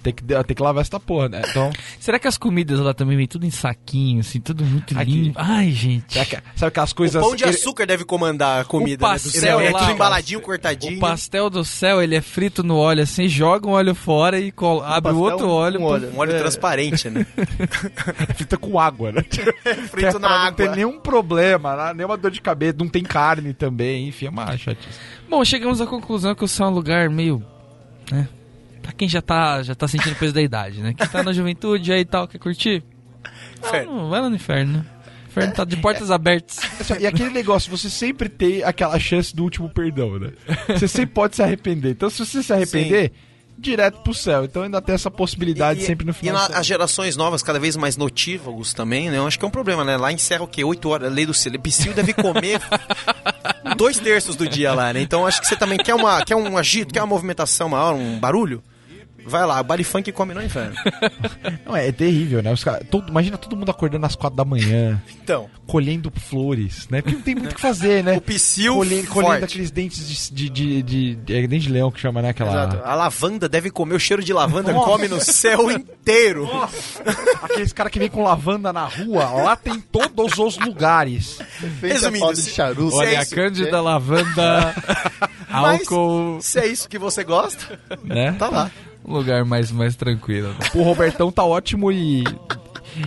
Tem 0.00 0.12
que, 0.14 0.22
tem 0.22 0.54
que 0.56 0.62
lavar 0.62 0.82
essa 0.82 1.00
porra, 1.00 1.28
né? 1.28 1.42
Então, 1.50 1.68
Será 1.98 2.16
que 2.16 2.28
as 2.28 2.38
comidas 2.38 2.78
lá 2.78 2.94
também 2.94 3.16
vem 3.16 3.26
tudo 3.26 3.44
em 3.44 3.50
saquinho, 3.50 4.20
assim, 4.20 4.40
tudo 4.40 4.64
muito 4.64 4.96
Aqui. 4.96 5.10
limpo? 5.10 5.36
Ai, 5.42 5.72
gente. 5.72 6.14
sabe, 6.14 6.26
que- 6.26 6.36
sabe 6.54 6.68
aquelas 6.68 6.92
coisas. 6.92 7.20
o 7.20 7.26
pão 7.26 7.34
de 7.34 7.42
açúcar 7.44 7.84
deve 7.84 8.04
comandar 8.04 8.60
a 8.60 8.64
comida, 8.64 9.04
né? 9.04 9.12
Do 9.14 9.20
pastel 9.20 9.40
céu. 9.40 9.58
É 9.60 9.72
tudo 9.72 9.90
embaladinho, 9.90 10.40
cortadinho. 10.40 10.98
O 10.98 11.00
pastel 11.00 11.50
do 11.50 11.64
céu, 11.64 12.00
ele 12.00 12.14
é 12.14 12.20
frito 12.20 12.62
no 12.62 12.76
óleo 12.76 13.02
assim, 13.02 13.26
joga 13.26 13.66
um 13.66 13.72
óleo 13.72 13.92
fora 13.92 14.38
e 14.38 14.52
col- 14.52 14.84
abre 14.84 15.10
o 15.12 15.18
outro 15.18 15.48
um 15.48 15.50
óleo. 15.50 15.78
pro- 15.80 15.88
óleo. 15.88 16.12
Um 16.14 16.18
óleo 16.20 16.38
transparente, 16.38 17.10
né? 17.10 17.26
frita 18.36 18.56
com 18.56 18.78
água, 18.78 19.10
né? 19.10 19.22
Frito 19.90 19.96
Que 19.96 20.04
é 20.04 20.12
na 20.12 20.28
pra 20.28 20.44
Não 20.44 20.52
tem 20.52 20.66
água. 20.66 20.76
nenhum 20.76 21.00
problema, 21.00 21.74
né? 21.88 21.94
nenhuma 21.94 22.16
dor 22.16 22.30
de 22.30 22.40
cabeça, 22.40 22.76
não 22.78 22.88
tem 22.88 23.02
carne 23.02 23.52
também, 23.52 24.06
enfim, 24.06 24.26
é 24.26 24.30
uma 24.30 24.56
chatice. 24.56 24.96
Bom, 25.28 25.44
chegamos 25.44 25.80
à 25.80 25.86
conclusão 25.86 26.36
que 26.36 26.44
o 26.44 26.48
céu 26.48 26.66
é 26.66 26.70
um 26.70 26.72
lugar 26.72 27.10
meio, 27.10 27.44
né? 28.12 28.28
Pra 28.82 28.92
quem 28.92 29.08
já 29.08 29.22
tá, 29.22 29.62
já 29.62 29.74
tá 29.74 29.86
sentindo 29.86 30.12
o 30.12 30.16
peso 30.16 30.34
da 30.34 30.42
idade, 30.42 30.80
né? 30.80 30.92
Quem 30.92 31.06
tá 31.06 31.22
na 31.22 31.32
juventude 31.32 31.92
aí 31.92 32.00
e 32.00 32.04
tal, 32.04 32.26
quer 32.26 32.38
curtir? 32.38 32.82
Não, 33.86 33.96
não, 33.96 34.10
vai 34.10 34.20
lá 34.20 34.28
no 34.28 34.34
inferno, 34.34 34.78
né? 34.78 34.84
O 35.24 35.28
inferno 35.28 35.54
tá 35.54 35.64
de 35.64 35.76
portas 35.76 36.10
abertas. 36.10 36.58
Assim, 36.80 36.94
e 36.98 37.06
aquele 37.06 37.30
negócio, 37.30 37.70
você 37.70 37.88
sempre 37.88 38.28
tem 38.28 38.64
aquela 38.64 38.98
chance 38.98 39.34
do 39.34 39.44
último 39.44 39.68
perdão, 39.68 40.18
né? 40.18 40.32
Você 40.66 40.88
sempre 40.88 41.14
pode 41.14 41.36
se 41.36 41.42
arrepender. 41.42 41.92
Então, 41.92 42.10
se 42.10 42.26
você 42.26 42.42
se 42.42 42.52
arrepender, 42.52 43.12
direto 43.58 44.00
pro 44.02 44.12
céu. 44.14 44.44
Então, 44.44 44.62
ainda 44.62 44.80
tem 44.80 44.94
essa 44.94 45.10
possibilidade 45.10 45.80
E- 45.80 45.84
sempre 45.86 46.04
no 46.04 46.10
E 46.12 46.14
final. 46.14 46.34
na- 46.34 46.46
do 46.46 46.50
céu. 46.52 46.60
as 46.60 46.66
gerações 46.66 47.16
novas, 47.16 47.42
cada 47.42 47.58
vez 47.60 47.76
mais 47.76 47.96
notívagos 47.96 48.72
também, 48.74 49.10
né? 49.10 49.18
Eu 49.18 49.26
acho 49.26 49.38
que 49.38 49.44
é 49.44 49.48
um 49.48 49.50
problema, 49.52 49.84
né? 49.84 49.96
Lá 49.96 50.12
encerra 50.12 50.42
o 50.44 50.48
quê? 50.48 50.64
8 50.64 50.88
horas, 50.88 51.12
lei 51.12 51.24
do 51.26 51.32
silêncio. 51.34 51.60
Psyu 51.62 51.92
deve 51.94 52.12
comer 52.12 52.60
dois 53.76 53.98
terços 53.98 54.36
do 54.36 54.48
dia 54.48 54.72
lá, 54.74 54.92
né? 54.92 55.00
Então 55.00 55.26
acho 55.26 55.40
que 55.40 55.46
você 55.46 55.56
também 55.56 55.78
quer, 55.78 55.94
uma, 55.94 56.24
quer 56.24 56.34
um 56.36 56.56
agito, 56.56 56.92
quer 56.92 57.00
uma 57.00 57.06
movimentação 57.06 57.68
maior, 57.68 57.94
um 57.94 58.18
barulho. 58.18 58.62
Vai 59.24 59.46
lá, 59.46 59.60
o 59.60 59.64
body 59.64 59.84
funk 59.84 60.10
come 60.12 60.34
no 60.34 60.42
inferno. 60.42 60.74
Não, 61.64 61.76
é, 61.76 61.88
é 61.88 61.92
terrível, 61.92 62.42
né? 62.42 62.52
Os 62.52 62.62
cara, 62.64 62.84
todo, 62.90 63.08
imagina 63.08 63.36
todo 63.38 63.56
mundo 63.56 63.70
acordando 63.70 64.04
às 64.06 64.14
quatro 64.16 64.36
da 64.36 64.44
manhã, 64.44 65.00
Então, 65.22 65.48
colhendo 65.66 66.12
flores, 66.14 66.88
né? 66.90 67.00
Porque 67.02 67.16
não 67.16 67.22
tem 67.22 67.34
muito 67.34 67.52
o 67.52 67.54
que 67.54 67.60
fazer, 67.60 68.02
né? 68.04 68.16
o 68.18 68.20
psyu 68.20 68.74
colhendo, 68.74 69.06
colhendo 69.08 69.44
aqueles 69.44 69.70
dentes 69.70 70.30
de, 70.30 70.48
de, 70.48 70.50
de, 70.50 70.82
de, 70.82 71.14
de- 71.16 71.34
É 71.34 71.46
dente 71.46 71.66
de 71.66 71.72
leão 71.72 71.90
que 71.90 72.00
chama, 72.00 72.20
né? 72.20 72.30
Aquela. 72.30 72.50
Exato. 72.50 72.80
A 72.84 72.94
lavanda 72.94 73.48
deve 73.48 73.70
comer 73.70 73.94
o 73.94 74.00
cheiro 74.00 74.22
de 74.22 74.32
lavanda, 74.32 74.72
come 74.74 75.08
no 75.08 75.20
céu 75.20 75.70
inteiro. 75.70 76.48
Aqueles 77.42 77.72
caras 77.72 77.92
que 77.92 77.98
vem 77.98 78.08
com 78.08 78.22
lavanda 78.22 78.72
na 78.72 78.84
rua, 78.84 79.24
lá 79.42 79.56
tem 79.56 79.80
todos 79.80 80.38
os 80.38 80.58
lugares. 80.58 81.38
Resumindo, 81.80 82.32
de 82.34 82.50
charuto. 82.50 82.90
se 82.90 82.96
Olha, 82.96 83.08
é 83.10 83.16
a 83.16 83.26
cândida, 83.26 83.80
lavanda, 83.80 84.74
Mas- 85.48 85.80
álcool, 85.82 86.38
Se 86.40 86.58
é 86.58 86.66
isso 86.66 86.88
que 86.88 86.98
você 86.98 87.24
gosta, 87.24 87.78
né? 88.04 88.32
tá 88.38 88.48
lá. 88.48 88.70
Um 89.04 89.14
lugar 89.14 89.44
mais, 89.44 89.70
mais 89.70 89.96
tranquilo. 89.96 90.48
né? 90.48 90.56
O 90.74 90.82
Robertão 90.82 91.30
tá 91.30 91.44
ótimo 91.44 91.90
e. 91.90 92.24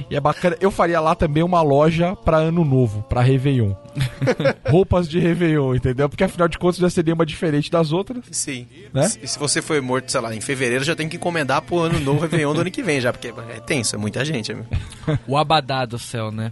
E 0.09 0.15
é 0.15 0.19
bacana. 0.19 0.57
Eu 0.59 0.71
faria 0.71 0.99
lá 0.99 1.13
também 1.13 1.43
uma 1.43 1.61
loja 1.61 2.15
pra 2.15 2.37
ano 2.37 2.65
novo, 2.65 3.03
pra 3.03 3.21
Réveillon. 3.21 3.73
Roupas 4.67 5.07
de 5.07 5.19
Réveillon, 5.19 5.75
entendeu? 5.75 6.09
Porque 6.09 6.23
afinal 6.23 6.47
de 6.47 6.57
contas 6.57 6.77
já 6.77 6.89
seria 6.89 7.13
uma 7.13 7.25
diferente 7.25 7.69
das 7.69 7.91
outras. 7.91 8.23
Sim. 8.31 8.67
Né? 8.93 9.09
E 9.21 9.27
se 9.27 9.37
você 9.37 9.61
foi 9.61 9.79
morto, 9.81 10.11
sei 10.11 10.21
lá, 10.21 10.35
em 10.35 10.41
fevereiro, 10.41 10.83
já 10.83 10.95
tem 10.95 11.07
que 11.07 11.17
encomendar 11.17 11.61
pro 11.61 11.79
ano 11.79 11.99
novo 11.99 12.21
Réveillon 12.21 12.53
do 12.53 12.61
ano 12.61 12.71
que 12.71 12.81
vem 12.81 12.99
já, 12.99 13.13
porque 13.13 13.27
é 13.27 13.59
tenso, 13.59 13.95
é 13.95 13.99
muita 13.99 14.25
gente. 14.25 14.51
amigo. 14.51 14.67
O 15.27 15.37
abadá 15.37 15.85
do 15.85 15.99
céu, 15.99 16.31
né? 16.31 16.51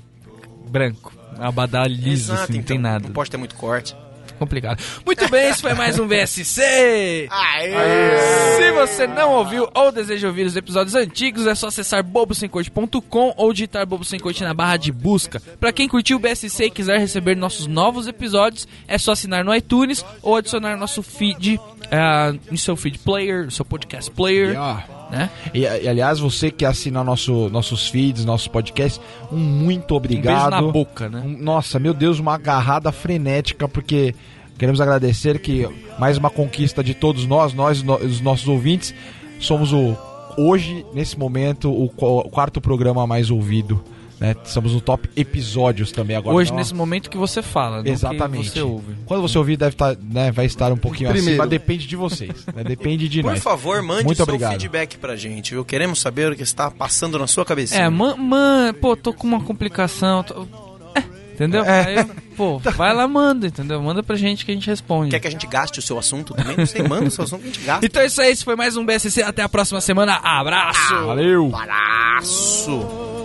Branco. 0.70 1.12
Abadá 1.39 1.88
liso, 1.88 2.34
assim, 2.34 2.58
não 2.58 2.64
tem 2.64 2.78
então, 2.78 2.78
nada. 2.78 3.08
Não 3.08 3.14
pode 3.14 3.32
ter 3.32 3.38
muito 3.38 3.56
corte. 3.56 3.96
Complicado. 4.40 4.82
Muito 5.06 5.30
bem, 5.30 5.50
esse 5.50 5.62
foi 5.62 5.74
mais 5.74 6.00
um 6.00 6.08
VSC. 6.08 7.28
Aê! 7.30 8.58
Se 8.58 8.72
você 8.72 9.08
não 9.08 9.34
ouviu 9.34 9.70
ou 9.74 9.92
deseja 9.92 10.28
ouvir 10.28 10.46
os 10.46 10.56
episódios 10.56 10.96
antigos, 10.96 11.48
é 11.48 11.56
só 11.56 11.68
acessar 11.68 12.04
bobosemcorte.com 12.04 13.34
ou 13.38 13.54
digitar 13.54 13.86
Bobo 13.86 14.04
Sem 14.04 14.20
Corte 14.20 14.44
na 14.44 14.54
barra 14.54 14.78
de 14.78 14.92
busca. 14.92 15.42
Pra 15.60 15.72
quem 15.72 15.88
curtiu 15.88 16.18
o 16.18 16.20
BSC 16.20 16.66
e 16.66 16.72
quiser 16.72 17.00
receber 17.00 17.36
nossos 17.36 17.68
novos 17.68 18.08
episódios, 18.08 18.68
é 18.88 18.98
só 18.98 19.12
assinar 19.12 19.44
no 19.44 19.56
iTunes 19.56 20.06
ou 20.22 20.36
adicionar 20.36 20.78
nosso 20.78 21.02
feed 21.02 21.56
uh, 21.56 22.40
no 22.50 22.58
seu 22.58 22.76
feed 22.76 23.00
player, 23.00 23.46
no 23.46 23.52
seu 23.52 23.66
podcast 23.66 24.10
player. 24.12 24.50
Yeah. 24.50 25.03
Né? 25.18 25.30
E, 25.53 25.59
e, 25.61 25.88
aliás, 25.88 26.20
você 26.20 26.49
que 26.51 26.66
assina 26.66 27.03
nosso, 27.03 27.49
nossos 27.49 27.88
feeds, 27.88 28.26
nossos 28.26 28.47
podcasts, 28.47 28.99
um 29.32 29.38
muito 29.38 29.93
obrigado. 29.95 30.47
Um 30.47 30.49
beijo 30.59 30.66
na 30.68 30.72
boca, 30.74 31.09
né? 31.09 31.22
Um- 31.26 31.38
nossa, 31.41 31.78
meu 31.80 31.93
Deus, 31.93 32.20
uma 32.20 32.34
agarrada 32.34 32.91
frenética, 32.91 33.68
porque 33.68 34.16
queremos 34.57 34.82
agradecer 34.82 35.39
que 35.39 35.68
mais 35.99 36.18
uma 36.18 36.30
conquista 36.30 36.84
de 36.84 36.93
todos 36.93 37.26
nós, 37.26 37.53
nós, 37.53 37.84
no- 37.84 37.97
os 37.97 38.20
nossos 38.22 38.47
ouvintes, 38.47 38.93
somos 39.39 39.72
o 39.72 39.95
hoje, 40.38 40.84
nesse 40.93 41.18
momento, 41.18 41.72
o, 41.72 41.89
qu- 41.89 42.05
o 42.26 42.30
quarto 42.30 42.59
programa 42.59 43.05
mais 43.05 43.30
ouvido. 43.30 43.84
Né? 44.24 44.34
Estamos 44.45 44.71
no 44.71 44.80
top 44.80 45.09
episódios 45.17 45.91
também 45.91 46.15
agora. 46.15 46.34
Hoje, 46.34 46.49
Não- 46.51 46.57
nesse 46.57 46.74
momento 46.74 47.09
que 47.09 47.17
você 47.17 47.41
fala, 47.41 47.82
Exatamente. 47.86 48.45
que 48.45 48.53
você 48.53 48.61
ouve. 48.61 48.95
Quando 49.05 49.21
você 49.21 49.38
ouvir, 49.38 49.57
deve 49.57 49.74
estar, 49.74 49.97
né, 50.01 50.32
vai 50.32 50.45
estar 50.45 50.71
um 50.71 50.78
pouquinho 50.78 51.09
Primeiro. 51.09 51.32
acima. 51.41 51.45
Depende 51.45 51.86
de 51.86 51.95
vocês. 51.97 52.45
né? 52.55 52.63
Depende 52.63 53.09
de 53.09 53.21
Por 53.21 53.32
nós. 53.32 53.43
favor, 53.43 53.82
mande 53.82 54.05
Muito 54.05 54.15
seu 54.15 54.24
obrigado. 54.24 54.51
feedback 54.51 54.97
pra 54.97 55.17
gente, 55.17 55.51
viu? 55.53 55.65
Queremos 55.65 55.99
saber 55.99 56.32
o 56.32 56.36
que 56.38 56.41
está 56.43 56.71
passando 56.71 57.19
na 57.19 57.28
sua 57.28 57.43
cabeça. 57.43 57.76
É, 57.76 57.89
man, 57.89 58.15
man, 58.15 58.74
pô, 58.80 58.95
tô 58.95 59.11
com 59.13 59.28
uma 59.28 59.41
complicação. 59.43 60.24
tô- 60.24 60.47
É, 60.95 61.03
entendeu? 61.34 61.65
É. 61.65 61.99
Aí, 61.99 62.05
pô, 62.38 62.59
vai 62.78 62.93
lá, 62.93 63.05
manda, 63.05 63.47
entendeu? 63.47 63.82
Manda 63.82 64.01
pra 64.01 64.15
gente 64.15 64.45
que 64.45 64.51
a 64.51 64.55
gente 64.55 64.67
responde. 64.67 65.09
Quer 65.11 65.19
que 65.19 65.28
a 65.28 65.32
gente 65.32 65.47
gaste 65.47 65.80
o 65.80 65.82
seu 65.82 65.99
assunto 65.99 66.34
também? 66.34 66.55
Não 66.55 66.65
sei, 66.65 66.82
manda 66.88 67.07
o 67.07 67.11
seu 67.11 67.26
assunto 67.26 67.41
que 67.41 67.49
a 67.49 67.51
gente 67.51 67.65
gasta. 67.65 67.86
Então 67.86 68.01
é 68.01 68.05
isso 68.05 68.21
aí, 68.21 68.32
esse 68.32 68.45
foi 68.45 68.55
mais 68.55 68.78
um 68.78 68.86
BSC. 68.86 69.21
Até 69.21 69.41
a 69.41 69.49
próxima 69.49 69.82
semana. 69.82 70.13
Abraço! 70.24 70.95
Valeu! 71.07 71.51
Abraço! 71.53 73.22